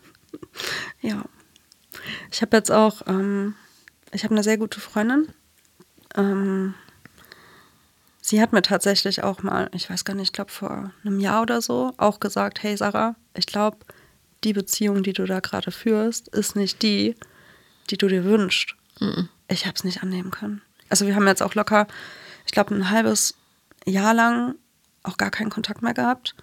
Ja. 1.02 1.26
Ich 2.32 2.42
habe 2.42 2.58
jetzt 2.58 2.72
auch, 2.72 3.02
ähm, 3.08 3.56
ich 4.12 4.24
habe 4.24 4.34
eine 4.34 4.44
sehr 4.44 4.58
gute 4.58 4.80
Freundin. 4.80 5.28
Ähm, 6.16 6.74
sie 8.22 8.42
hat 8.42 8.54
mir 8.54 8.62
tatsächlich 8.62 9.24
auch 9.24 9.44
mal, 9.44 9.70
ich 9.74 9.90
weiß 9.90 10.06
gar 10.06 10.14
nicht, 10.14 10.28
ich 10.28 10.34
glaube 10.34 10.52
vor 10.52 10.92
einem 11.04 11.20
Jahr 11.20 11.42
oder 11.42 11.62
so, 11.62 11.94
auch 11.98 12.20
gesagt, 12.20 12.64
hey 12.64 12.78
Sarah, 12.78 13.16
ich 13.36 13.48
glaube, 13.48 13.78
die 14.44 14.54
Beziehung, 14.54 15.04
die 15.04 15.14
du 15.14 15.26
da 15.26 15.40
gerade 15.40 15.72
führst, 15.72 16.28
ist 16.30 16.56
nicht 16.56 16.82
die, 16.82 17.16
die 17.90 17.98
du 17.98 18.08
dir 18.08 18.24
wünschst. 18.24 18.76
Mhm. 19.00 19.30
Ich 19.48 19.66
habe 19.66 19.76
es 19.76 19.84
nicht 19.84 20.04
annehmen 20.04 20.32
können. 20.32 20.62
Also 20.90 21.08
wir 21.08 21.16
haben 21.16 21.28
jetzt 21.28 21.44
auch 21.44 21.56
locker, 21.56 21.88
ich 22.48 22.52
glaube, 22.52 22.74
ein 22.74 22.90
halbes 22.90 23.36
Jahr 23.86 24.14
lang 24.14 24.56
auch 25.04 25.18
gar 25.18 25.30
keinen 25.30 25.50
Kontakt 25.50 25.82
mehr 25.82 25.94
gehabt, 25.94 26.36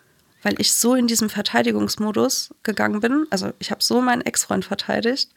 weil 0.43 0.55
ich 0.59 0.73
so 0.75 0.95
in 0.95 1.07
diesem 1.07 1.31
Verteidigungsmodus 1.31 2.55
gegangen 2.63 3.01
bin. 3.01 3.27
Also 3.31 3.53
ich 3.59 3.71
habe 3.71 3.83
so 3.83 4.01
meinen 4.01 4.23
Ex-Freund 4.23 4.65
verteidigt 4.65 5.31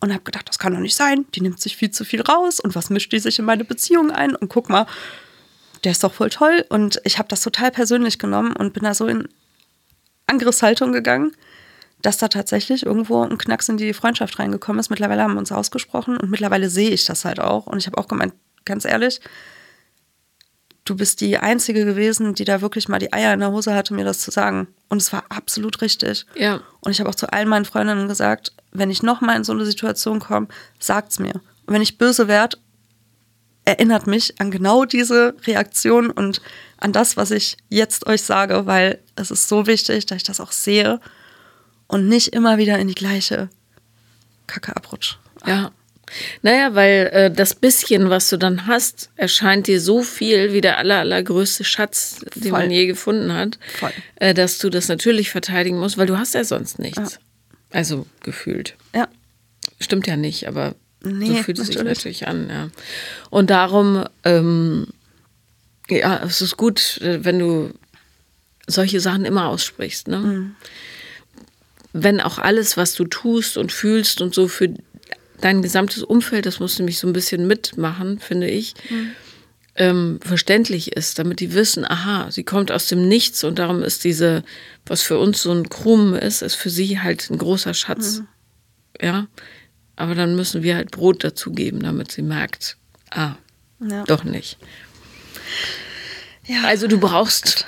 und 0.00 0.12
habe 0.12 0.24
gedacht, 0.24 0.48
das 0.48 0.58
kann 0.58 0.72
doch 0.72 0.80
nicht 0.80 0.96
sein. 0.96 1.26
Die 1.34 1.42
nimmt 1.42 1.60
sich 1.60 1.76
viel 1.76 1.90
zu 1.90 2.04
viel 2.04 2.22
raus 2.22 2.58
und 2.60 2.74
was 2.74 2.90
mischt 2.90 3.12
die 3.12 3.18
sich 3.18 3.38
in 3.38 3.44
meine 3.44 3.64
Beziehung 3.64 4.10
ein? 4.10 4.34
Und 4.34 4.48
guck 4.48 4.68
mal, 4.68 4.86
der 5.84 5.92
ist 5.92 6.02
doch 6.02 6.14
voll 6.14 6.30
toll. 6.30 6.64
Und 6.68 7.00
ich 7.04 7.18
habe 7.18 7.28
das 7.28 7.42
total 7.42 7.70
persönlich 7.70 8.18
genommen 8.18 8.54
und 8.56 8.72
bin 8.72 8.84
da 8.84 8.94
so 8.94 9.06
in 9.06 9.28
Angriffshaltung 10.26 10.92
gegangen, 10.92 11.36
dass 12.00 12.16
da 12.16 12.28
tatsächlich 12.28 12.86
irgendwo 12.86 13.22
ein 13.22 13.36
Knacks 13.36 13.68
in 13.68 13.76
die 13.76 13.92
Freundschaft 13.92 14.38
reingekommen 14.38 14.80
ist. 14.80 14.88
Mittlerweile 14.88 15.22
haben 15.22 15.34
wir 15.34 15.40
uns 15.40 15.52
ausgesprochen 15.52 16.16
und 16.16 16.30
mittlerweile 16.30 16.70
sehe 16.70 16.90
ich 16.90 17.04
das 17.04 17.26
halt 17.26 17.40
auch. 17.40 17.66
Und 17.66 17.78
ich 17.78 17.86
habe 17.86 17.98
auch 17.98 18.08
gemeint, 18.08 18.32
ganz 18.64 18.86
ehrlich, 18.86 19.20
du 20.90 20.96
bist 20.96 21.20
die 21.20 21.38
Einzige 21.38 21.84
gewesen, 21.84 22.34
die 22.34 22.44
da 22.44 22.60
wirklich 22.60 22.88
mal 22.88 22.98
die 22.98 23.12
Eier 23.12 23.32
in 23.32 23.38
der 23.38 23.52
Hose 23.52 23.74
hatte, 23.74 23.94
mir 23.94 24.04
das 24.04 24.18
zu 24.18 24.32
sagen. 24.32 24.66
Und 24.88 25.00
es 25.00 25.12
war 25.12 25.24
absolut 25.28 25.80
richtig. 25.82 26.26
Ja. 26.34 26.60
Und 26.80 26.90
ich 26.90 26.98
habe 26.98 27.08
auch 27.08 27.14
zu 27.14 27.32
allen 27.32 27.48
meinen 27.48 27.64
Freundinnen 27.64 28.08
gesagt, 28.08 28.52
wenn 28.72 28.90
ich 28.90 29.02
nochmal 29.02 29.36
in 29.36 29.44
so 29.44 29.52
eine 29.52 29.64
Situation 29.64 30.18
komme, 30.18 30.48
sagt's 30.80 31.20
mir. 31.20 31.34
Und 31.34 31.74
wenn 31.74 31.82
ich 31.82 31.96
böse 31.96 32.26
werde, 32.26 32.58
erinnert 33.64 34.08
mich 34.08 34.40
an 34.40 34.50
genau 34.50 34.84
diese 34.84 35.36
Reaktion 35.46 36.10
und 36.10 36.42
an 36.78 36.92
das, 36.92 37.16
was 37.16 37.30
ich 37.30 37.56
jetzt 37.68 38.08
euch 38.08 38.22
sage, 38.22 38.66
weil 38.66 38.98
es 39.14 39.30
ist 39.30 39.48
so 39.48 39.68
wichtig, 39.68 40.06
dass 40.06 40.16
ich 40.16 40.24
das 40.24 40.40
auch 40.40 40.50
sehe 40.50 40.98
und 41.86 42.08
nicht 42.08 42.28
immer 42.28 42.58
wieder 42.58 42.80
in 42.80 42.88
die 42.88 42.94
gleiche 42.94 43.48
Kacke 44.48 44.74
abrutsche. 44.74 45.16
Ja. 45.46 45.70
Naja, 46.42 46.74
weil 46.74 47.10
äh, 47.12 47.30
das 47.30 47.54
bisschen, 47.54 48.10
was 48.10 48.28
du 48.28 48.36
dann 48.36 48.66
hast, 48.66 49.10
erscheint 49.16 49.66
dir 49.66 49.80
so 49.80 50.02
viel 50.02 50.52
wie 50.52 50.60
der 50.60 50.78
aller, 50.78 50.98
allergrößte 50.98 51.64
Schatz, 51.64 52.20
den 52.34 52.50
Voll. 52.50 52.60
man 52.60 52.70
je 52.70 52.86
gefunden 52.86 53.32
hat, 53.32 53.58
äh, 54.16 54.34
dass 54.34 54.58
du 54.58 54.70
das 54.70 54.88
natürlich 54.88 55.30
verteidigen 55.30 55.78
musst, 55.78 55.98
weil 55.98 56.06
du 56.06 56.18
hast 56.18 56.34
ja 56.34 56.44
sonst 56.44 56.78
nichts. 56.78 57.18
Also 57.70 58.06
gefühlt. 58.22 58.76
Ja. 58.94 59.08
Stimmt 59.78 60.06
ja 60.06 60.16
nicht, 60.16 60.46
aber 60.48 60.74
so 61.02 61.10
Nee, 61.10 61.42
fühlt 61.42 61.58
es 61.58 61.68
sich 61.68 61.76
natürlich. 61.76 62.20
natürlich 62.20 62.28
an. 62.28 62.50
Ja. 62.50 62.68
Und 63.30 63.50
darum, 63.50 64.04
ähm, 64.24 64.88
ja, 65.88 66.22
es 66.24 66.42
ist 66.42 66.56
gut, 66.56 66.98
äh, 67.00 67.24
wenn 67.24 67.38
du 67.38 67.72
solche 68.66 69.00
Sachen 69.00 69.24
immer 69.24 69.46
aussprichst. 69.48 70.08
Ne? 70.08 70.18
Mhm. 70.18 70.56
Wenn 71.92 72.20
auch 72.20 72.38
alles, 72.38 72.76
was 72.76 72.94
du 72.94 73.04
tust 73.04 73.56
und 73.56 73.72
fühlst 73.72 74.20
und 74.20 74.34
so 74.34 74.46
für 74.46 74.74
dein 75.40 75.62
gesamtes 75.62 76.02
Umfeld, 76.02 76.46
das 76.46 76.60
musst 76.60 76.78
du 76.78 76.82
nämlich 76.82 76.98
so 76.98 77.06
ein 77.06 77.12
bisschen 77.12 77.46
mitmachen, 77.46 78.18
finde 78.18 78.48
ich, 78.48 78.74
Mhm. 78.90 79.10
ähm, 79.76 80.20
verständlich 80.22 80.92
ist, 80.96 81.18
damit 81.18 81.40
die 81.40 81.54
wissen, 81.54 81.84
aha, 81.84 82.30
sie 82.30 82.44
kommt 82.44 82.70
aus 82.72 82.86
dem 82.88 83.08
Nichts 83.08 83.42
und 83.44 83.58
darum 83.58 83.82
ist 83.82 84.04
diese, 84.04 84.42
was 84.86 85.02
für 85.02 85.18
uns 85.18 85.42
so 85.42 85.52
ein 85.52 85.68
Krumm 85.68 86.14
ist, 86.14 86.42
ist 86.42 86.54
für 86.56 86.70
sie 86.70 87.00
halt 87.00 87.30
ein 87.30 87.38
großer 87.38 87.72
Schatz. 87.74 88.22
Ja, 89.00 89.26
aber 89.96 90.14
dann 90.14 90.36
müssen 90.36 90.62
wir 90.62 90.76
halt 90.76 90.90
Brot 90.90 91.24
dazugeben, 91.24 91.82
damit 91.82 92.10
sie 92.12 92.22
merkt, 92.22 92.76
ah, 93.10 93.34
Ja. 93.80 94.04
doch 94.04 94.24
nicht. 94.24 94.58
Ja. 96.46 96.64
Also 96.64 96.86
du 96.88 96.98
brauchst 96.98 97.64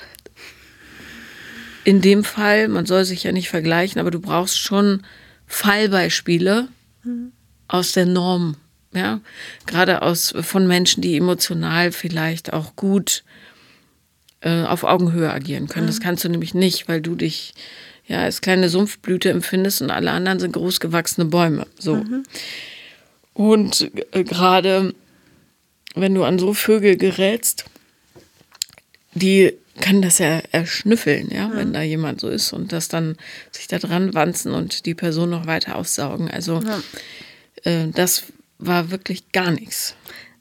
in 1.85 2.01
dem 2.01 2.23
Fall, 2.23 2.67
man 2.67 2.85
soll 2.85 3.05
sich 3.05 3.23
ja 3.23 3.31
nicht 3.31 3.49
vergleichen, 3.49 3.99
aber 3.99 4.11
du 4.11 4.19
brauchst 4.19 4.57
schon 4.59 5.03
Fallbeispiele 5.47 6.67
aus 7.67 7.91
der 7.93 8.05
Norm, 8.05 8.57
ja, 8.93 9.21
gerade 9.65 10.01
aus 10.01 10.33
von 10.41 10.67
Menschen, 10.67 11.01
die 11.01 11.17
emotional 11.17 11.91
vielleicht 11.91 12.53
auch 12.53 12.75
gut 12.75 13.23
äh, 14.41 14.63
auf 14.63 14.83
Augenhöhe 14.83 15.31
agieren 15.31 15.67
können. 15.67 15.87
Das 15.87 15.99
kannst 15.99 16.23
du 16.23 16.29
nämlich 16.29 16.53
nicht, 16.53 16.87
weil 16.87 17.01
du 17.01 17.15
dich 17.15 17.53
ja 18.05 18.21
als 18.21 18.41
kleine 18.41 18.69
Sumpfblüte 18.69 19.29
empfindest 19.29 19.81
und 19.81 19.89
alle 19.89 20.11
anderen 20.11 20.39
sind 20.39 20.51
großgewachsene 20.53 21.25
Bäume. 21.25 21.65
So. 21.79 22.03
Und 23.33 23.91
äh, 24.11 24.23
gerade 24.23 24.93
wenn 25.95 26.13
du 26.13 26.23
an 26.23 26.39
so 26.39 26.53
Vögel 26.53 26.97
gerätst, 26.97 27.65
die 29.13 29.53
können 29.79 30.01
das 30.01 30.19
ja 30.19 30.41
erschnüffeln, 30.51 31.29
ja, 31.31 31.51
wenn 31.53 31.73
da 31.73 31.81
jemand 31.81 32.21
so 32.21 32.29
ist 32.29 32.53
und 32.53 32.71
das 32.71 32.89
dann 32.89 33.15
sich 33.51 33.67
da 33.67 33.79
dran 33.79 34.13
wanzen 34.13 34.53
und 34.53 34.85
die 34.85 34.93
Person 34.93 35.31
noch 35.31 35.47
weiter 35.47 35.75
aussaugen. 35.75 36.29
Also 36.29 36.61
äh, 37.63 37.87
das 37.89 38.23
war 38.59 38.91
wirklich 38.91 39.31
gar 39.31 39.51
nichts. 39.51 39.95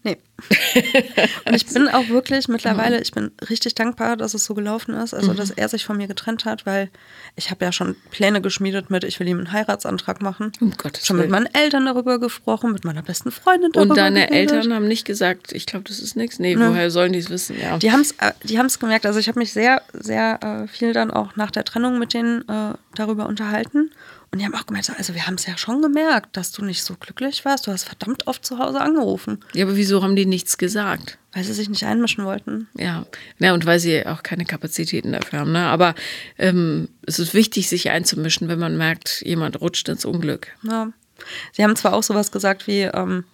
Nee. 0.05 0.19
Und 1.47 1.55
ich 1.55 1.65
bin 1.67 1.89
auch 1.89 2.09
wirklich 2.09 2.49
mittlerweile, 2.49 3.01
ich 3.01 3.13
bin 3.13 3.31
richtig 3.49 3.77
dankbar, 3.77 4.17
dass 4.17 4.35
es 4.35 4.45
so 4.45 4.55
gelaufen 4.55 4.95
ist, 4.95 5.15
also 5.15 5.33
dass 5.33 5.51
er 5.51 5.69
sich 5.69 5.85
von 5.85 5.97
mir 5.97 6.09
getrennt 6.09 6.45
hat, 6.45 6.67
weil 6.67 6.91
ich 7.37 7.53
habe 7.53 7.65
ja 7.65 7.71
schon 7.71 7.95
Pläne 8.11 8.41
geschmiedet 8.41 8.91
mit, 8.91 9.05
ich 9.05 9.21
will 9.21 9.29
ihm 9.29 9.39
einen 9.39 9.53
Heiratsantrag 9.53 10.21
machen. 10.21 10.51
Um 10.61 10.73
Gottes 10.73 11.07
schon 11.07 11.19
mit 11.19 11.31
meinen 11.31 11.47
Eltern 11.47 11.87
darüber 11.87 12.19
gesprochen, 12.19 12.73
mit 12.73 12.85
meiner 12.85 13.03
besten 13.03 13.31
Freundin 13.31 13.71
darüber 13.71 13.93
Und 13.93 13.97
deine 13.97 14.27
geredet. 14.27 14.53
Eltern 14.53 14.75
haben 14.75 14.89
nicht 14.89 15.05
gesagt, 15.05 15.53
ich 15.53 15.67
glaube, 15.67 15.85
das 15.89 16.01
ist 16.01 16.17
nichts. 16.17 16.41
Nee, 16.41 16.59
woher 16.59 16.91
sollen 16.91 17.13
die 17.13 17.21
es 17.21 17.31
wissen? 17.31 17.57
Ja. 17.61 17.79
Die 17.79 17.93
haben 17.93 18.01
es 18.01 18.17
die 18.43 18.59
haben's 18.59 18.81
gemerkt. 18.81 19.07
Also 19.07 19.21
ich 19.21 19.29
habe 19.29 19.39
mich 19.39 19.53
sehr, 19.53 19.83
sehr 19.93 20.41
äh, 20.43 20.67
viel 20.67 20.93
dann 20.93 21.13
auch 21.13 21.37
nach 21.37 21.53
der 21.53 21.65
Trennung 21.65 22.01
mit 22.01 22.13
denen 22.13 22.41
äh, 22.49 22.75
darüber 22.97 23.27
unterhalten. 23.27 23.93
Und 24.33 24.39
die 24.39 24.45
haben 24.47 24.55
auch 24.55 24.67
gemeint, 24.67 24.87
so, 24.87 24.95
also 24.95 25.15
wir 25.15 25.27
haben 25.27 25.35
es 25.35 25.47
ja 25.47 25.59
schon 25.59 25.83
gemerkt, 25.83 26.37
dass 26.37 26.53
du 26.53 26.65
nicht 26.65 26.83
so 26.83 26.95
glücklich 26.99 27.45
warst. 27.45 27.67
Du 27.67 27.71
hast 27.71 27.85
verdammt 27.85 28.27
oft 28.27 28.45
zu 28.45 28.59
Hause 28.59 28.81
angerufen, 28.81 29.45
ja, 29.53 29.65
aber 29.65 29.77
wieso 29.77 30.03
haben 30.03 30.17
die 30.17 30.27
nichts 30.27 30.59
gesagt? 30.59 31.19
weil 31.33 31.45
sie 31.45 31.53
sich 31.55 31.69
nicht 31.69 31.85
einmischen 31.85 32.25
wollten. 32.25 32.69
Ja, 32.77 33.07
ja 33.39 33.55
und 33.55 33.65
weil 33.65 33.81
sie 33.81 34.07
auch 34.07 34.23
keine 34.23 34.45
Kapazitäten 34.45 35.13
dafür 35.13 35.41
haben. 35.41 35.53
Ne? 35.53 35.67
Aber 35.67 35.95
ähm, 36.39 36.89
es 37.07 37.19
ist 37.19 37.35
wichtig, 37.35 37.69
sich 37.69 37.91
einzumischen, 37.91 38.49
wenn 38.49 38.59
man 38.59 38.77
merkt, 38.77 39.23
jemand 39.23 39.61
rutscht 39.61 39.89
ins 39.89 40.05
Unglück. 40.05 40.49
Ja. 40.63 40.93
Sie 41.53 41.65
haben 41.65 41.77
zwar 41.77 41.95
auch 41.95 42.03
sowas 42.03 42.33
gesagt 42.33 42.67
wie, 42.67 42.83
ähm, 42.83 43.25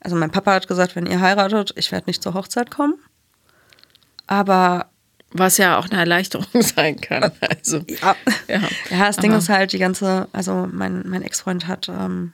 also 0.00 0.14
mein 0.16 0.30
Papa 0.30 0.52
hat 0.52 0.68
gesagt, 0.68 0.94
wenn 0.94 1.06
ihr 1.06 1.20
heiratet, 1.20 1.72
ich 1.76 1.90
werde 1.90 2.06
nicht 2.06 2.22
zur 2.22 2.34
Hochzeit 2.34 2.70
kommen. 2.70 2.94
Aber 4.28 4.90
Was 5.32 5.58
ja 5.58 5.78
auch 5.78 5.86
eine 5.86 5.98
Erleichterung 5.98 6.46
sein 6.62 7.00
kann. 7.00 7.32
Also, 7.40 7.84
ja, 7.88 8.16
ja. 8.48 8.60
ja 8.90 9.06
das 9.06 9.16
Ding 9.16 9.32
ist 9.32 9.48
halt, 9.48 9.72
die 9.72 9.78
ganze, 9.78 10.28
also 10.32 10.68
mein, 10.70 11.06
mein 11.08 11.22
Ex-Freund 11.22 11.66
hat 11.66 11.88
ähm, 11.88 12.32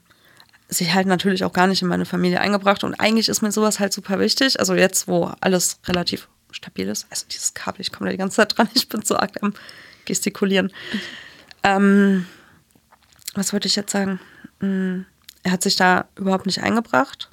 sich 0.68 0.94
halt 0.94 1.06
natürlich 1.06 1.44
auch 1.44 1.52
gar 1.52 1.66
nicht 1.66 1.82
in 1.82 1.88
meine 1.88 2.04
Familie 2.04 2.40
eingebracht 2.40 2.84
und 2.84 2.94
eigentlich 2.94 3.28
ist 3.28 3.42
mir 3.42 3.52
sowas 3.52 3.80
halt 3.80 3.92
super 3.92 4.18
wichtig. 4.20 4.58
Also 4.60 4.74
jetzt, 4.74 5.08
wo 5.08 5.32
alles 5.40 5.78
relativ 5.86 6.28
stabil 6.50 6.88
ist, 6.88 7.06
also 7.10 7.26
dieses 7.30 7.54
Kabel, 7.54 7.80
ich 7.80 7.92
komme 7.92 8.08
da 8.08 8.12
die 8.12 8.18
ganze 8.18 8.36
Zeit 8.36 8.56
dran, 8.56 8.68
ich 8.74 8.88
bin 8.88 9.02
so 9.02 9.16
arg 9.16 9.42
am 9.42 9.54
gestikulieren. 10.04 10.72
Ähm, 11.62 12.26
was 13.34 13.52
wollte 13.52 13.68
ich 13.68 13.76
jetzt 13.76 13.92
sagen? 13.92 14.20
Hm, 14.60 15.06
Er 15.44 15.52
hat 15.52 15.62
sich 15.62 15.76
da 15.76 16.06
überhaupt 16.16 16.46
nicht 16.46 16.62
eingebracht. 16.62 17.30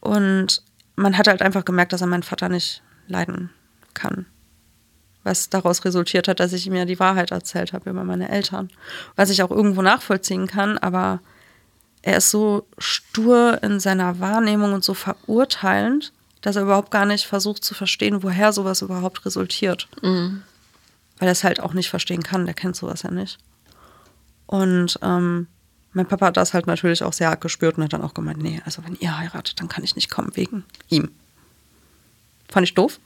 Und 0.00 0.62
man 0.96 1.18
hat 1.18 1.28
halt 1.28 1.42
einfach 1.42 1.64
gemerkt, 1.64 1.92
dass 1.92 2.00
er 2.00 2.06
meinen 2.06 2.22
Vater 2.22 2.48
nicht 2.48 2.82
leiden 3.06 3.50
kann. 3.94 4.26
Was 5.24 5.48
daraus 5.50 5.84
resultiert 5.84 6.26
hat, 6.26 6.40
dass 6.40 6.52
ich 6.52 6.66
ihm 6.66 6.74
ja 6.74 6.84
die 6.84 6.98
Wahrheit 6.98 7.30
erzählt 7.30 7.72
habe 7.72 7.90
über 7.90 8.04
meine 8.04 8.28
Eltern. 8.28 8.70
Was 9.14 9.30
ich 9.30 9.42
auch 9.42 9.50
irgendwo 9.50 9.82
nachvollziehen 9.82 10.46
kann, 10.46 10.78
aber 10.78 11.20
er 12.02 12.16
ist 12.16 12.30
so 12.30 12.66
stur 12.78 13.62
in 13.62 13.78
seiner 13.78 14.18
Wahrnehmung 14.18 14.72
und 14.72 14.82
so 14.82 14.94
verurteilend, 14.94 16.12
dass 16.40 16.56
er 16.56 16.62
überhaupt 16.62 16.90
gar 16.90 17.06
nicht 17.06 17.26
versucht 17.26 17.64
zu 17.64 17.74
verstehen, 17.74 18.24
woher 18.24 18.52
sowas 18.52 18.82
überhaupt 18.82 19.24
resultiert. 19.24 19.88
Weil 21.18 21.28
er 21.28 21.32
es 21.32 21.44
halt 21.44 21.60
auch 21.60 21.72
nicht 21.72 21.88
verstehen 21.88 22.24
kann, 22.24 22.46
der 22.46 22.54
kennt 22.54 22.74
sowas 22.74 23.02
ja 23.02 23.12
nicht. 23.12 23.38
Und 24.46 24.98
ähm, 25.02 25.46
mein 25.92 26.06
Papa 26.06 26.26
hat 26.26 26.36
das 26.36 26.52
halt 26.52 26.66
natürlich 26.66 27.04
auch 27.04 27.12
sehr 27.12 27.30
arg 27.30 27.40
gespürt 27.40 27.78
und 27.78 27.84
hat 27.84 27.92
dann 27.92 28.02
auch 28.02 28.14
gemeint, 28.14 28.42
nee, 28.42 28.60
also 28.64 28.84
wenn 28.84 28.96
ihr 28.96 29.16
heiratet, 29.18 29.60
dann 29.60 29.68
kann 29.68 29.84
ich 29.84 29.94
nicht 29.94 30.10
kommen 30.10 30.34
wegen 30.34 30.64
ihm. 30.88 31.10
Fand 32.48 32.66
ich 32.66 32.74
doof, 32.74 32.98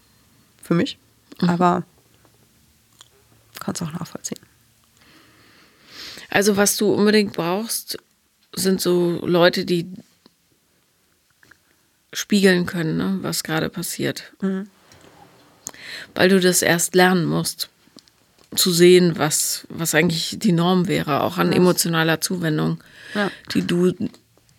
für 0.66 0.74
mich, 0.74 0.98
aber 1.38 1.84
kann 3.60 3.74
es 3.74 3.82
auch 3.82 3.92
nachvollziehen. 3.92 4.40
Also 6.28 6.56
was 6.56 6.76
du 6.76 6.92
unbedingt 6.92 7.32
brauchst, 7.32 7.98
sind 8.54 8.80
so 8.80 9.24
Leute, 9.24 9.64
die 9.64 9.86
spiegeln 12.12 12.66
können, 12.66 12.96
ne, 12.96 13.18
was 13.22 13.44
gerade 13.44 13.68
passiert. 13.68 14.32
Mhm. 14.40 14.68
Weil 16.14 16.28
du 16.28 16.40
das 16.40 16.62
erst 16.62 16.94
lernen 16.94 17.26
musst, 17.26 17.68
zu 18.54 18.72
sehen, 18.72 19.18
was, 19.18 19.66
was 19.68 19.94
eigentlich 19.94 20.38
die 20.38 20.52
Norm 20.52 20.88
wäre, 20.88 21.22
auch 21.22 21.36
an 21.38 21.52
emotionaler 21.52 22.20
Zuwendung, 22.20 22.82
ja. 23.14 23.30
die 23.52 23.66
du 23.66 23.92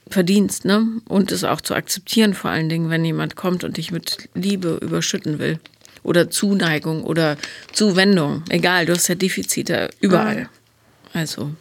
verdienst, 0.10 0.66
ne? 0.66 0.88
Und 1.08 1.32
es 1.32 1.43
auch 1.43 1.62
zu 1.62 1.74
akzeptieren, 1.74 2.34
vor 2.34 2.51
allen 2.51 2.70
Dingen, 2.70 2.89
wenn 2.89 3.03
jemand 3.03 3.36
kommt 3.36 3.64
und 3.64 3.78
dich 3.78 3.91
mit 3.91 4.30
Liebe 4.36 4.78
überschütten 4.82 5.39
will. 5.39 5.60
Oder 6.08 6.30
Zuneigung 6.30 7.03
oder 7.03 7.38
Zuwendung. 7.74 8.43
Egal, 8.49 8.86
du 8.86 8.93
hast 8.93 9.08
ja 9.08 9.16
Defizite 9.16 9.89
überall. 9.99 10.49
Also. 11.14 11.51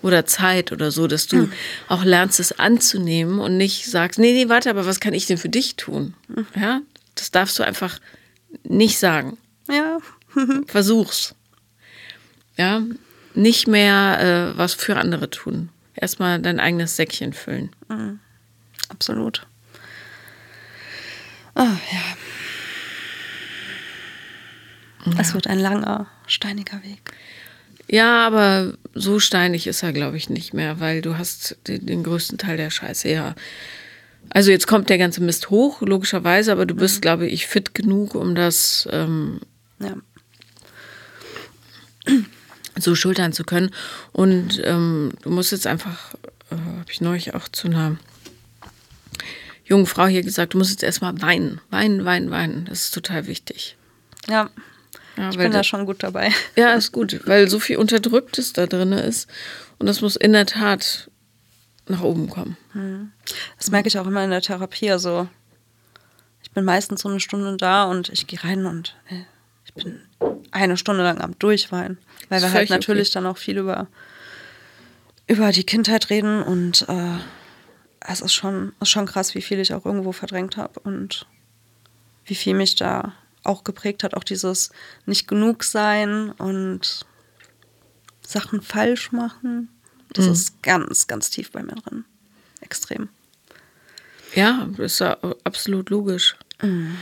Oder 0.00 0.24
Zeit 0.24 0.72
oder 0.72 0.90
so, 0.90 1.06
dass 1.06 1.26
du 1.26 1.36
mhm. 1.36 1.52
auch 1.88 2.04
lernst, 2.04 2.40
es 2.40 2.58
anzunehmen 2.58 3.40
und 3.40 3.56
nicht 3.56 3.86
sagst, 3.86 4.18
nee, 4.18 4.32
nee, 4.32 4.48
warte, 4.48 4.70
aber 4.70 4.86
was 4.86 5.00
kann 5.00 5.14
ich 5.14 5.26
denn 5.26 5.36
für 5.36 5.48
dich 5.48 5.76
tun? 5.76 6.14
Mhm. 6.28 6.46
Ja, 6.54 6.80
das 7.16 7.30
darfst 7.30 7.58
du 7.58 7.64
einfach 7.64 7.98
nicht 8.62 8.98
sagen. 8.98 9.36
Ja. 9.68 9.98
Versuch's. 10.66 11.34
Ja, 12.56 12.82
nicht 13.34 13.66
mehr 13.66 14.54
äh, 14.54 14.58
was 14.58 14.74
für 14.74 14.96
andere 14.96 15.28
tun 15.28 15.70
erstmal 16.00 16.40
dein 16.40 16.60
eigenes 16.60 16.96
Säckchen 16.96 17.32
füllen. 17.32 17.70
Mhm. 17.88 18.20
Absolut. 18.88 19.46
Oh, 21.54 21.62
ja. 21.62 22.16
Es 25.18 25.34
wird 25.34 25.46
ein 25.46 25.58
langer, 25.58 26.06
steiniger 26.26 26.82
Weg. 26.82 27.12
Ja, 27.90 28.26
aber 28.26 28.74
so 28.94 29.18
steinig 29.18 29.66
ist 29.66 29.82
er, 29.82 29.92
glaube 29.92 30.16
ich, 30.16 30.28
nicht 30.28 30.52
mehr, 30.52 30.80
weil 30.80 31.00
du 31.00 31.16
hast 31.16 31.56
den, 31.66 31.86
den, 31.86 32.02
größten 32.02 32.36
Teil 32.36 32.56
der 32.56 32.70
Scheiße 32.70 33.08
ja. 33.08 33.34
Also 34.30 34.50
jetzt 34.50 34.66
kommt 34.66 34.90
der 34.90 34.98
ganze 34.98 35.22
Mist 35.22 35.48
hoch, 35.48 35.80
logischerweise, 35.80 36.52
aber 36.52 36.66
du 36.66 36.74
bist, 36.74 36.96
mhm. 36.96 37.00
glaube 37.00 37.26
ich, 37.26 37.46
fit 37.46 37.74
genug, 37.74 38.14
um 38.14 38.34
das 38.34 38.86
ähm, 38.92 39.40
ja 39.80 39.96
so 42.80 42.94
schultern 42.94 43.32
zu 43.32 43.44
können. 43.44 43.70
Und 44.12 44.60
ähm, 44.64 45.12
du 45.22 45.30
musst 45.30 45.52
jetzt 45.52 45.66
einfach, 45.66 46.14
äh, 46.50 46.56
habe 46.56 46.90
ich 46.90 47.00
neulich 47.00 47.34
auch 47.34 47.48
zu 47.48 47.68
einer 47.68 47.96
jungen 49.64 49.86
Frau 49.86 50.06
hier 50.06 50.22
gesagt, 50.22 50.54
du 50.54 50.58
musst 50.58 50.70
jetzt 50.70 50.82
erstmal 50.82 51.20
weinen, 51.20 51.60
weinen, 51.70 52.04
weinen, 52.04 52.30
weinen. 52.30 52.64
Das 52.66 52.86
ist 52.86 52.94
total 52.94 53.26
wichtig. 53.26 53.76
Ja. 54.28 54.50
Ja 55.18 55.30
ich 55.30 55.36
bin 55.36 55.52
da 55.52 55.64
schon 55.64 55.86
gut 55.86 56.02
dabei. 56.02 56.30
Ja, 56.56 56.74
ist 56.74 56.92
gut, 56.92 57.20
weil 57.26 57.48
so 57.48 57.58
viel 57.58 57.76
Unterdrücktes 57.76 58.52
da 58.52 58.66
drin 58.66 58.92
ist. 58.92 59.28
Und 59.78 59.86
das 59.86 60.00
muss 60.00 60.16
in 60.16 60.32
der 60.32 60.46
Tat 60.46 61.10
nach 61.86 62.02
oben 62.02 62.28
kommen. 62.28 62.56
Hm. 62.72 63.12
Das 63.56 63.70
merke 63.70 63.88
ich 63.88 63.98
auch 63.98 64.06
immer 64.06 64.24
in 64.24 64.30
der 64.30 64.42
Therapie. 64.42 64.90
Also 64.90 65.28
ich 66.42 66.50
bin 66.50 66.64
meistens 66.64 67.02
so 67.02 67.08
eine 67.08 67.20
Stunde 67.20 67.56
da 67.56 67.84
und 67.84 68.08
ich 68.10 68.26
gehe 68.26 68.42
rein 68.42 68.66
und 68.66 68.96
äh, 69.10 69.22
ich 69.64 69.74
bin 69.74 70.00
eine 70.50 70.76
Stunde 70.76 71.02
lang 71.02 71.20
am 71.20 71.38
Durchweinen. 71.38 71.98
Weil 72.28 72.42
wir 72.42 72.52
halt 72.52 72.70
natürlich 72.70 73.08
okay. 73.08 73.14
dann 73.14 73.26
auch 73.26 73.38
viel 73.38 73.58
über, 73.58 73.86
über 75.26 75.52
die 75.52 75.64
Kindheit 75.64 76.10
reden 76.10 76.42
und 76.42 76.88
äh, 76.88 77.18
es 78.00 78.20
ist 78.20 78.34
schon, 78.34 78.72
ist 78.80 78.90
schon 78.90 79.06
krass, 79.06 79.34
wie 79.34 79.42
viel 79.42 79.58
ich 79.58 79.74
auch 79.74 79.84
irgendwo 79.84 80.12
verdrängt 80.12 80.56
habe 80.56 80.80
und 80.80 81.26
wie 82.24 82.34
viel 82.34 82.54
mich 82.54 82.76
da 82.76 83.12
auch 83.48 83.64
geprägt 83.64 84.04
hat. 84.04 84.14
Auch 84.14 84.24
dieses 84.24 84.70
nicht 85.06 85.26
genug 85.26 85.64
sein 85.64 86.30
und 86.32 87.06
Sachen 88.24 88.62
falsch 88.62 89.12
machen. 89.12 89.68
Das 90.12 90.26
mhm. 90.26 90.32
ist 90.32 90.62
ganz, 90.62 91.06
ganz 91.06 91.30
tief 91.30 91.50
bei 91.50 91.62
mir 91.62 91.74
drin. 91.74 92.04
Extrem. 92.60 93.08
Ja, 94.34 94.68
das 94.76 94.92
ist 94.92 94.98
ja 95.00 95.16
absolut 95.44 95.90
logisch. 95.90 96.36
Mhm. 96.62 96.96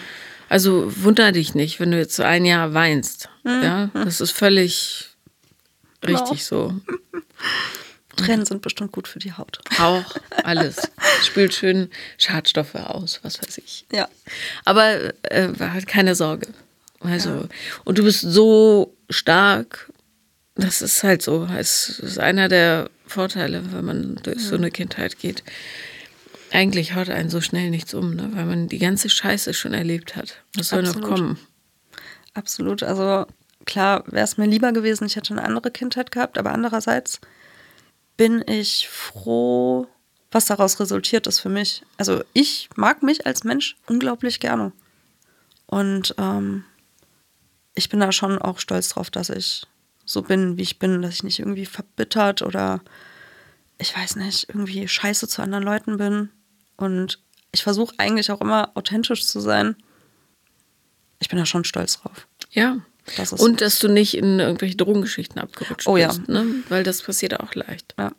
Also 0.48 0.92
wunder 1.02 1.32
dich 1.32 1.54
nicht, 1.54 1.80
wenn 1.80 1.90
du 1.90 1.98
jetzt 1.98 2.20
ein 2.20 2.44
Jahr 2.44 2.72
weinst. 2.72 3.28
Mhm. 3.42 3.62
Ja, 3.62 3.90
das 3.94 4.20
ist 4.20 4.30
völlig 4.30 5.16
Richtig 6.06 6.48
genau. 6.48 6.70
so. 6.70 6.74
Tränen 8.16 8.46
sind 8.46 8.62
bestimmt 8.62 8.92
gut 8.92 9.08
für 9.08 9.18
die 9.18 9.32
Haut. 9.32 9.60
Auch, 9.78 10.04
alles. 10.42 10.76
Spült 11.22 11.54
schön 11.54 11.90
Schadstoffe 12.18 12.74
aus, 12.74 13.20
was 13.22 13.40
weiß 13.40 13.58
ich. 13.58 13.86
Ja. 13.92 14.08
Aber 14.64 15.14
äh, 15.24 15.48
halt 15.60 15.86
keine 15.86 16.14
Sorge. 16.14 16.48
Also, 17.00 17.30
ja. 17.30 17.48
und 17.84 17.98
du 17.98 18.04
bist 18.04 18.20
so 18.22 18.94
stark, 19.10 19.90
das 20.54 20.82
ist 20.82 21.02
halt 21.02 21.22
so. 21.22 21.48
Es 21.56 21.98
ist 21.98 22.18
einer 22.18 22.48
der 22.48 22.90
Vorteile, 23.06 23.62
wenn 23.72 23.84
man 23.84 24.16
durch 24.22 24.38
ja. 24.38 24.48
so 24.48 24.56
eine 24.56 24.70
Kindheit 24.70 25.18
geht. 25.18 25.44
Eigentlich 26.50 26.94
haut 26.94 27.10
einen 27.10 27.28
so 27.28 27.40
schnell 27.40 27.70
nichts 27.70 27.92
um, 27.92 28.14
ne? 28.14 28.30
weil 28.32 28.46
man 28.46 28.68
die 28.68 28.78
ganze 28.78 29.10
Scheiße 29.10 29.52
schon 29.52 29.74
erlebt 29.74 30.16
hat. 30.16 30.42
Was 30.54 30.68
soll 30.68 30.86
Absolut. 30.86 31.02
noch 31.02 31.16
kommen? 31.16 31.38
Absolut. 32.34 32.82
Also 32.82 33.26
klar 33.66 34.04
wäre 34.06 34.24
es 34.24 34.38
mir 34.38 34.46
lieber 34.46 34.72
gewesen, 34.72 35.06
ich 35.06 35.16
hätte 35.16 35.34
eine 35.34 35.42
andere 35.42 35.70
Kindheit 35.70 36.10
gehabt, 36.10 36.38
aber 36.38 36.52
andererseits 36.52 37.20
bin 38.16 38.44
ich 38.46 38.88
froh, 38.88 39.86
was 40.30 40.46
daraus 40.46 40.80
resultiert 40.80 41.26
ist 41.26 41.40
für 41.40 41.48
mich. 41.48 41.82
Also 41.96 42.22
ich 42.32 42.68
mag 42.76 43.02
mich 43.02 43.26
als 43.26 43.44
Mensch 43.44 43.76
unglaublich 43.86 44.40
gerne. 44.40 44.72
Und 45.66 46.14
ähm, 46.18 46.64
ich 47.74 47.88
bin 47.88 48.00
da 48.00 48.12
schon 48.12 48.38
auch 48.38 48.58
stolz 48.58 48.88
drauf, 48.90 49.10
dass 49.10 49.30
ich 49.30 49.66
so 50.04 50.22
bin, 50.22 50.56
wie 50.56 50.62
ich 50.62 50.78
bin, 50.78 51.02
dass 51.02 51.14
ich 51.14 51.22
nicht 51.24 51.38
irgendwie 51.38 51.66
verbittert 51.66 52.42
oder 52.42 52.80
ich 53.78 53.94
weiß 53.94 54.16
nicht, 54.16 54.48
irgendwie 54.48 54.88
scheiße 54.88 55.28
zu 55.28 55.42
anderen 55.42 55.64
Leuten 55.64 55.98
bin. 55.98 56.30
Und 56.76 57.18
ich 57.52 57.62
versuche 57.62 57.94
eigentlich 57.98 58.30
auch 58.30 58.40
immer 58.40 58.70
authentisch 58.74 59.26
zu 59.26 59.40
sein. 59.40 59.76
Ich 61.18 61.28
bin 61.28 61.38
da 61.38 61.46
schon 61.46 61.64
stolz 61.64 62.00
drauf. 62.00 62.26
Ja, 62.50 62.78
das 63.16 63.32
und 63.32 63.60
dass 63.60 63.78
du 63.78 63.88
nicht 63.88 64.16
in 64.16 64.40
irgendwelche 64.40 64.76
Drogengeschichten 64.76 65.40
abgerutscht 65.40 65.86
oh, 65.86 65.94
bist, 65.94 66.22
ja. 66.26 66.34
ne? 66.34 66.46
weil 66.68 66.82
das 66.82 67.02
passiert 67.02 67.38
auch 67.38 67.54
leicht. 67.54 67.94
Ja. 67.98 68.12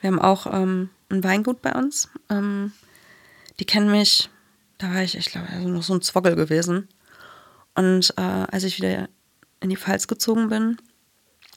Wir 0.00 0.08
haben 0.08 0.20
auch 0.20 0.46
ähm, 0.52 0.90
ein 1.08 1.24
Weingut 1.24 1.62
bei 1.62 1.72
uns. 1.72 2.08
Ähm, 2.28 2.72
die 3.58 3.64
kennen 3.64 3.90
mich, 3.90 4.30
da 4.78 4.94
war 4.94 5.02
ich, 5.02 5.16
ich 5.16 5.26
glaube, 5.26 5.48
also 5.50 5.68
noch 5.68 5.82
so 5.82 5.94
ein 5.94 6.02
Zwoggel 6.02 6.36
gewesen. 6.36 6.88
Und 7.74 8.14
äh, 8.16 8.22
als 8.22 8.64
ich 8.64 8.78
wieder 8.78 9.08
in 9.60 9.70
die 9.70 9.76
Pfalz 9.76 10.06
gezogen 10.06 10.48
bin, 10.48 10.78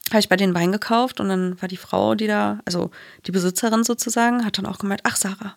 habe 0.09 0.19
ich 0.19 0.29
bei 0.29 0.35
denen 0.35 0.53
Wein 0.53 0.71
gekauft 0.71 1.19
und 1.19 1.29
dann 1.29 1.61
war 1.61 1.69
die 1.69 1.77
Frau, 1.77 2.15
die 2.15 2.27
da, 2.27 2.59
also 2.65 2.91
die 3.25 3.31
Besitzerin 3.31 3.83
sozusagen, 3.83 4.45
hat 4.45 4.57
dann 4.57 4.65
auch 4.65 4.79
gemeint, 4.79 5.01
ach 5.03 5.15
Sarah, 5.15 5.55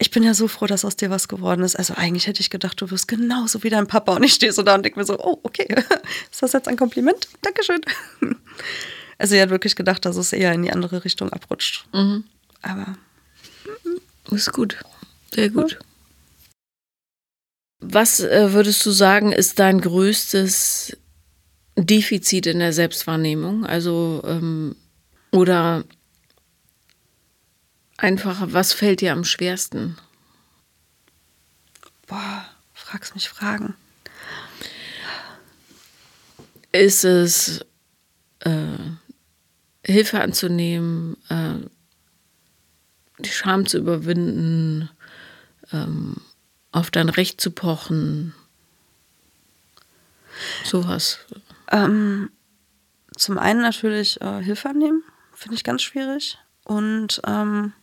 ich 0.00 0.10
bin 0.10 0.22
ja 0.22 0.32
so 0.32 0.48
froh, 0.48 0.66
dass 0.66 0.86
aus 0.86 0.96
dir 0.96 1.10
was 1.10 1.28
geworden 1.28 1.62
ist. 1.62 1.76
Also 1.76 1.92
eigentlich 1.94 2.26
hätte 2.26 2.40
ich 2.40 2.48
gedacht, 2.48 2.80
du 2.80 2.90
wirst 2.90 3.06
genauso 3.06 3.62
wie 3.62 3.68
dein 3.68 3.86
Papa. 3.86 4.16
Und 4.16 4.22
ich 4.22 4.32
stehe 4.32 4.50
so 4.50 4.62
da 4.62 4.74
und 4.74 4.82
denke 4.82 4.98
mir 4.98 5.04
so, 5.04 5.18
oh, 5.18 5.38
okay, 5.42 5.66
ist 6.30 6.42
das 6.42 6.54
jetzt 6.54 6.68
ein 6.68 6.76
Kompliment? 6.76 7.28
Dankeschön. 7.42 7.80
Also 9.18 9.34
sie 9.34 9.42
hat 9.42 9.50
wirklich 9.50 9.76
gedacht, 9.76 10.06
dass 10.06 10.16
es 10.16 10.32
eher 10.32 10.54
in 10.54 10.62
die 10.62 10.72
andere 10.72 11.04
Richtung 11.04 11.30
abrutscht. 11.30 11.84
Mhm. 11.92 12.24
Aber 12.62 12.96
ist 14.30 14.50
gut. 14.50 14.78
Sehr 15.34 15.50
gut. 15.50 15.78
Was 17.80 18.20
äh, 18.20 18.54
würdest 18.54 18.86
du 18.86 18.92
sagen, 18.92 19.30
ist 19.30 19.58
dein 19.58 19.82
größtes 19.82 20.96
Defizit 21.76 22.46
in 22.46 22.60
der 22.60 22.72
Selbstwahrnehmung? 22.72 23.66
Also, 23.66 24.22
ähm, 24.24 24.74
oder 25.32 25.84
Einfach, 28.00 28.38
was 28.40 28.72
fällt 28.72 29.02
dir 29.02 29.12
am 29.12 29.24
schwersten? 29.24 29.98
Boah, 32.06 32.46
fragst 32.72 33.14
mich 33.14 33.28
Fragen. 33.28 33.74
Ist 36.72 37.04
es 37.04 37.60
äh, 38.38 38.78
Hilfe 39.84 40.22
anzunehmen, 40.22 41.18
äh, 41.28 41.56
die 43.18 43.28
Scham 43.28 43.66
zu 43.66 43.76
überwinden, 43.76 44.88
ähm, 45.70 46.16
auf 46.72 46.90
dein 46.90 47.10
Recht 47.10 47.38
zu 47.38 47.50
pochen? 47.50 48.34
Sowas. 50.64 51.18
Ähm, 51.70 52.30
zum 53.14 53.36
einen 53.36 53.60
natürlich 53.60 54.18
äh, 54.22 54.42
Hilfe 54.42 54.70
annehmen, 54.70 55.02
finde 55.34 55.56
ich 55.56 55.64
ganz 55.64 55.82
schwierig. 55.82 56.38
Und 56.64 57.20
ähm, 57.26 57.74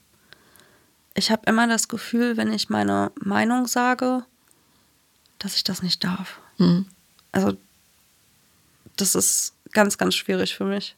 ich 1.18 1.32
habe 1.32 1.41
immer 1.47 1.68
das 1.68 1.88
Gefühl, 1.88 2.38
wenn 2.38 2.53
ich 2.53 2.70
meine 2.70 3.11
Meinung 3.20 3.68
sage, 3.68 4.24
dass 5.39 5.55
ich 5.55 5.63
das 5.63 5.82
nicht 5.82 6.03
darf. 6.03 6.39
Mhm. 6.59 6.86
Also 7.32 7.57
das 8.97 9.15
ist 9.15 9.53
ganz, 9.74 9.97
ganz 9.97 10.15
schwierig 10.15 10.55
für 10.55 10.65
mich. 10.65 10.95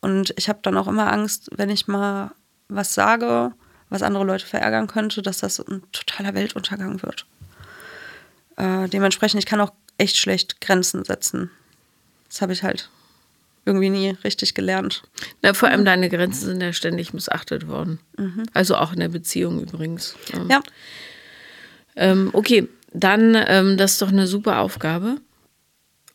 Und 0.00 0.34
ich 0.36 0.48
habe 0.48 0.58
dann 0.62 0.76
auch 0.76 0.88
immer 0.88 1.10
Angst, 1.12 1.50
wenn 1.56 1.70
ich 1.70 1.86
mal 1.86 2.32
was 2.68 2.94
sage, 2.94 3.52
was 3.90 4.02
andere 4.02 4.24
Leute 4.24 4.44
verärgern 4.44 4.88
könnte, 4.88 5.22
dass 5.22 5.38
das 5.38 5.60
ein 5.60 5.82
totaler 5.92 6.34
Weltuntergang 6.34 7.00
wird. 7.02 7.24
Äh, 8.56 8.88
dementsprechend, 8.88 9.38
ich 9.38 9.46
kann 9.46 9.60
auch 9.60 9.72
echt 9.98 10.16
schlecht 10.16 10.60
Grenzen 10.60 11.04
setzen. 11.04 11.50
Das 12.28 12.42
habe 12.42 12.52
ich 12.52 12.64
halt 12.64 12.90
irgendwie 13.66 13.90
nie 13.90 14.10
richtig 14.24 14.54
gelernt. 14.54 15.02
Na, 15.42 15.54
vor 15.54 15.68
allem 15.68 15.84
deine 15.84 16.08
Grenzen 16.08 16.46
sind 16.46 16.60
ja 16.60 16.72
ständig 16.72 17.14
missachtet 17.14 17.66
worden. 17.66 17.98
Also 18.52 18.76
auch 18.76 18.92
in 18.92 19.00
der 19.00 19.08
Beziehung 19.08 19.60
übrigens. 19.60 20.16
Ja, 20.32 20.44
Ähm, 21.96 22.30
okay, 22.32 22.68
dann, 22.92 23.36
ähm, 23.46 23.76
das 23.76 23.92
ist 23.92 24.02
doch 24.02 24.08
eine 24.08 24.26
super 24.26 24.60
Aufgabe. 24.60 25.16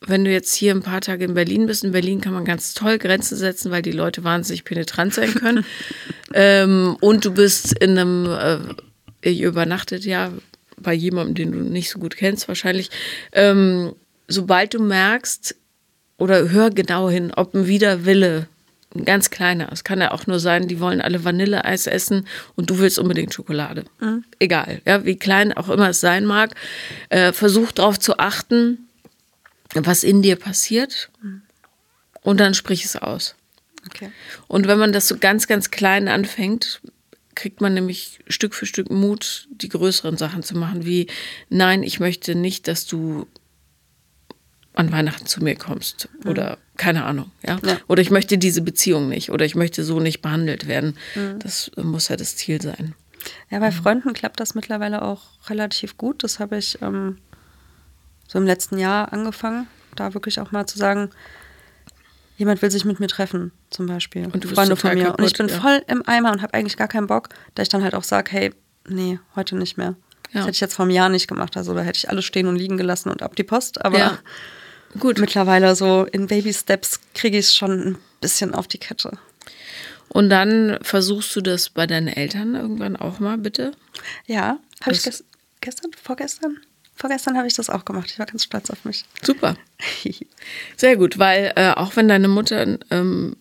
Wenn 0.06 0.24
du 0.24 0.30
jetzt 0.30 0.54
hier 0.54 0.74
ein 0.74 0.82
paar 0.82 1.02
Tage 1.02 1.26
in 1.26 1.34
Berlin 1.34 1.66
bist, 1.66 1.84
in 1.84 1.92
Berlin 1.92 2.22
kann 2.22 2.32
man 2.32 2.46
ganz 2.46 2.72
toll 2.72 2.96
Grenzen 2.98 3.36
setzen, 3.36 3.70
weil 3.70 3.82
die 3.82 3.92
Leute 3.92 4.24
wahnsinnig 4.24 4.64
penetrant 4.64 5.12
sein 5.12 5.34
können. 5.34 5.64
ähm, 6.34 6.96
und 7.00 7.24
du 7.24 7.32
bist 7.32 7.72
in 7.78 7.98
einem, 7.98 8.26
äh, 9.22 9.30
ihr 9.30 9.48
übernachtet 9.48 10.04
ja 10.04 10.32
bei 10.78 10.94
jemandem, 10.94 11.34
den 11.34 11.52
du 11.52 11.58
nicht 11.58 11.90
so 11.90 11.98
gut 11.98 12.16
kennst, 12.16 12.48
wahrscheinlich. 12.48 12.90
Ähm, 13.32 13.94
sobald 14.26 14.72
du 14.72 14.82
merkst, 14.82 15.54
oder 16.20 16.50
hör 16.50 16.70
genau 16.70 17.08
hin, 17.08 17.32
ob 17.34 17.54
ein 17.54 17.66
Widerwille, 17.66 18.46
ein 18.94 19.04
ganz 19.04 19.30
kleiner, 19.30 19.70
es 19.72 19.84
kann 19.84 20.00
ja 20.00 20.10
auch 20.12 20.26
nur 20.26 20.38
sein, 20.38 20.68
die 20.68 20.78
wollen 20.78 21.00
alle 21.00 21.24
Vanilleeis 21.24 21.86
essen 21.86 22.26
und 22.56 22.70
du 22.70 22.78
willst 22.78 22.98
unbedingt 22.98 23.32
Schokolade. 23.32 23.84
Egal, 24.38 24.82
ja, 24.84 25.04
wie 25.04 25.16
klein 25.16 25.52
auch 25.52 25.68
immer 25.68 25.88
es 25.88 26.00
sein 26.00 26.26
mag, 26.26 26.54
äh, 27.08 27.32
versuch 27.32 27.72
darauf 27.72 27.98
zu 27.98 28.18
achten, 28.18 28.86
was 29.74 30.04
in 30.04 30.20
dir 30.22 30.36
passiert 30.36 31.10
und 32.22 32.38
dann 32.38 32.54
sprich 32.54 32.84
es 32.84 32.96
aus. 32.96 33.34
okay. 33.86 34.10
Und 34.46 34.66
wenn 34.66 34.78
man 34.78 34.92
das 34.92 35.08
so 35.08 35.16
ganz, 35.16 35.46
ganz 35.46 35.70
klein 35.70 36.08
anfängt, 36.08 36.82
kriegt 37.34 37.62
man 37.62 37.72
nämlich 37.72 38.18
Stück 38.28 38.54
für 38.54 38.66
Stück 38.66 38.90
Mut, 38.90 39.48
die 39.50 39.70
größeren 39.70 40.18
Sachen 40.18 40.42
zu 40.42 40.58
machen, 40.58 40.84
wie 40.84 41.06
nein, 41.48 41.82
ich 41.82 41.98
möchte 41.98 42.34
nicht, 42.34 42.68
dass 42.68 42.86
du 42.86 43.26
an 44.74 44.92
Weihnachten 44.92 45.26
zu 45.26 45.42
mir 45.42 45.56
kommst 45.56 46.08
oder 46.24 46.58
keine 46.76 47.04
Ahnung, 47.04 47.30
ja? 47.42 47.58
Ja. 47.64 47.78
Oder 47.88 48.02
ich 48.02 48.10
möchte 48.10 48.38
diese 48.38 48.62
Beziehung 48.62 49.08
nicht 49.08 49.30
oder 49.30 49.44
ich 49.44 49.54
möchte 49.54 49.84
so 49.84 50.00
nicht 50.00 50.22
behandelt 50.22 50.68
werden. 50.68 50.96
Das 51.40 51.70
muss 51.76 52.08
ja 52.08 52.16
das 52.16 52.36
Ziel 52.36 52.62
sein. 52.62 52.94
Ja, 53.50 53.58
bei 53.58 53.72
Freunden 53.72 54.12
klappt 54.12 54.40
das 54.40 54.54
mittlerweile 54.54 55.02
auch 55.02 55.22
relativ 55.48 55.96
gut. 55.98 56.22
Das 56.24 56.38
habe 56.38 56.56
ich 56.56 56.80
ähm, 56.80 57.18
so 58.26 58.38
im 58.38 58.46
letzten 58.46 58.78
Jahr 58.78 59.12
angefangen, 59.12 59.66
da 59.96 60.14
wirklich 60.14 60.40
auch 60.40 60.52
mal 60.52 60.66
zu 60.66 60.78
sagen, 60.78 61.10
jemand 62.38 62.62
will 62.62 62.70
sich 62.70 62.84
mit 62.84 63.00
mir 63.00 63.08
treffen, 63.08 63.52
zum 63.68 63.86
Beispiel. 63.86 64.24
Und 64.24 64.36
du 64.36 64.48
bist 64.48 64.54
Freunde 64.54 64.76
von 64.76 64.94
mir. 64.94 65.04
kaputt, 65.04 65.20
und 65.20 65.26
ich 65.26 65.34
bin 65.34 65.48
ja. 65.48 65.60
voll 65.60 65.82
im 65.88 66.06
Eimer 66.06 66.32
und 66.32 66.40
habe 66.40 66.54
eigentlich 66.54 66.76
gar 66.76 66.88
keinen 66.88 67.08
Bock, 67.08 67.28
da 67.54 67.62
ich 67.62 67.68
dann 67.68 67.82
halt 67.82 67.94
auch 67.94 68.04
sage, 68.04 68.30
hey, 68.30 68.54
nee, 68.88 69.18
heute 69.36 69.56
nicht 69.56 69.76
mehr. 69.76 69.96
Ja. 70.30 70.38
Das 70.38 70.42
hätte 70.42 70.52
ich 70.52 70.60
jetzt 70.60 70.74
vor 70.74 70.84
einem 70.84 70.94
Jahr 70.94 71.08
nicht 71.08 71.28
gemacht. 71.28 71.56
Also 71.56 71.74
da 71.74 71.82
hätte 71.82 71.98
ich 71.98 72.08
alles 72.08 72.24
stehen 72.24 72.46
und 72.46 72.56
liegen 72.56 72.76
gelassen 72.76 73.10
und 73.10 73.22
ab 73.22 73.36
die 73.36 73.42
Post. 73.42 73.84
Aber 73.84 73.98
Ja. 73.98 74.18
Gut. 74.98 75.18
mittlerweile 75.18 75.74
so 75.76 76.04
in 76.04 76.26
Baby 76.26 76.52
Steps 76.52 77.00
kriege 77.14 77.38
ich 77.38 77.46
es 77.46 77.54
schon 77.56 77.70
ein 77.92 77.98
bisschen 78.20 78.54
auf 78.54 78.66
die 78.68 78.78
Kette. 78.78 79.18
Und 80.08 80.28
dann 80.30 80.78
versuchst 80.82 81.34
du 81.36 81.40
das 81.40 81.70
bei 81.70 81.86
deinen 81.86 82.08
Eltern 82.08 82.56
irgendwann 82.56 82.96
auch 82.96 83.20
mal, 83.20 83.38
bitte? 83.38 83.72
Ja, 84.26 84.58
habe 84.82 84.92
ich 84.92 85.02
Das- 85.02 85.18
ges 85.18 85.24
gestern, 85.60 85.90
vorgestern? 86.02 86.58
Vorgestern 86.96 87.36
habe 87.38 87.46
ich 87.46 87.54
das 87.54 87.70
auch 87.70 87.84
gemacht. 87.84 88.10
Ich 88.10 88.18
war 88.18 88.26
ganz 88.26 88.44
stolz 88.44 88.68
auf 88.70 88.84
mich. 88.84 89.04
Super. 89.22 89.56
Sehr 90.76 90.96
gut, 90.96 91.18
weil 91.18 91.52
äh, 91.56 91.70
auch 91.70 91.96
wenn 91.96 92.08
deine 92.08 92.28
Mutter 92.28 92.78
ähm, 92.90 93.36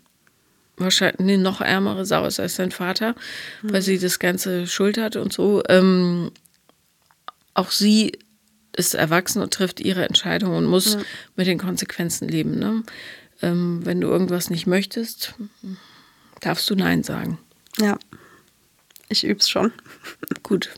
wahrscheinlich 0.78 1.20
nee, 1.20 1.38
noch 1.38 1.60
ärmere 1.60 2.06
Sau 2.06 2.26
ist 2.26 2.40
als 2.40 2.56
dein 2.56 2.72
Vater, 2.72 3.16
weil 3.64 3.82
sie 3.82 3.98
das 4.00 4.20
Ganze 4.20 4.66
schuld 4.68 4.98
hat 4.98 5.16
und 5.18 5.34
so, 5.34 5.62
ähm, 5.68 6.32
auch 7.54 7.72
sie 7.72 8.18
ist 8.80 8.96
erwachsen 8.96 9.42
und 9.42 9.54
trifft 9.54 9.80
ihre 9.80 10.06
Entscheidung 10.06 10.56
und 10.56 10.66
muss 10.66 10.98
mit 11.36 11.46
den 11.46 11.60
Konsequenzen 11.60 12.28
leben. 12.28 12.58
Ne? 12.58 12.84
Ähm, 13.42 13.82
wenn 13.84 14.02
du 14.02 14.08
irgendwas 14.08 14.50
nicht 14.50 14.66
möchtest, 14.66 15.36
darfst 16.40 16.70
du 16.70 16.76
Nein 16.76 17.04
sagen. 17.04 17.38
Ja, 17.78 18.00
ich 19.10 19.24
üb's 19.24 19.50
schon. 19.50 19.74
Gut. 20.44 20.70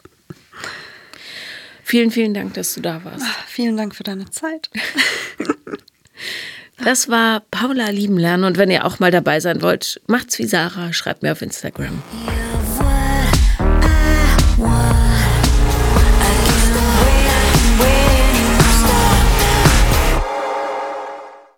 Vielen, 1.83 2.11
vielen 2.11 2.33
Dank, 2.33 2.53
dass 2.55 2.73
du 2.73 2.81
da 2.81 3.03
warst. 3.03 3.25
Vielen 3.47 3.77
Dank 3.77 3.95
für 3.95 4.03
deine 4.03 4.29
Zeit. 4.29 4.69
Das 6.83 7.09
war 7.09 7.41
Paula 7.51 7.89
lieben 7.89 8.17
lernen 8.17 8.43
und 8.43 8.57
wenn 8.57 8.71
ihr 8.71 8.85
auch 8.85 8.99
mal 8.99 9.11
dabei 9.11 9.39
sein 9.39 9.61
wollt, 9.61 10.01
macht's 10.07 10.39
wie 10.39 10.47
Sarah, 10.47 10.93
schreibt 10.93 11.21
mir 11.21 11.31
auf 11.31 11.43
Instagram. 11.43 12.01
Ihr 12.27 12.60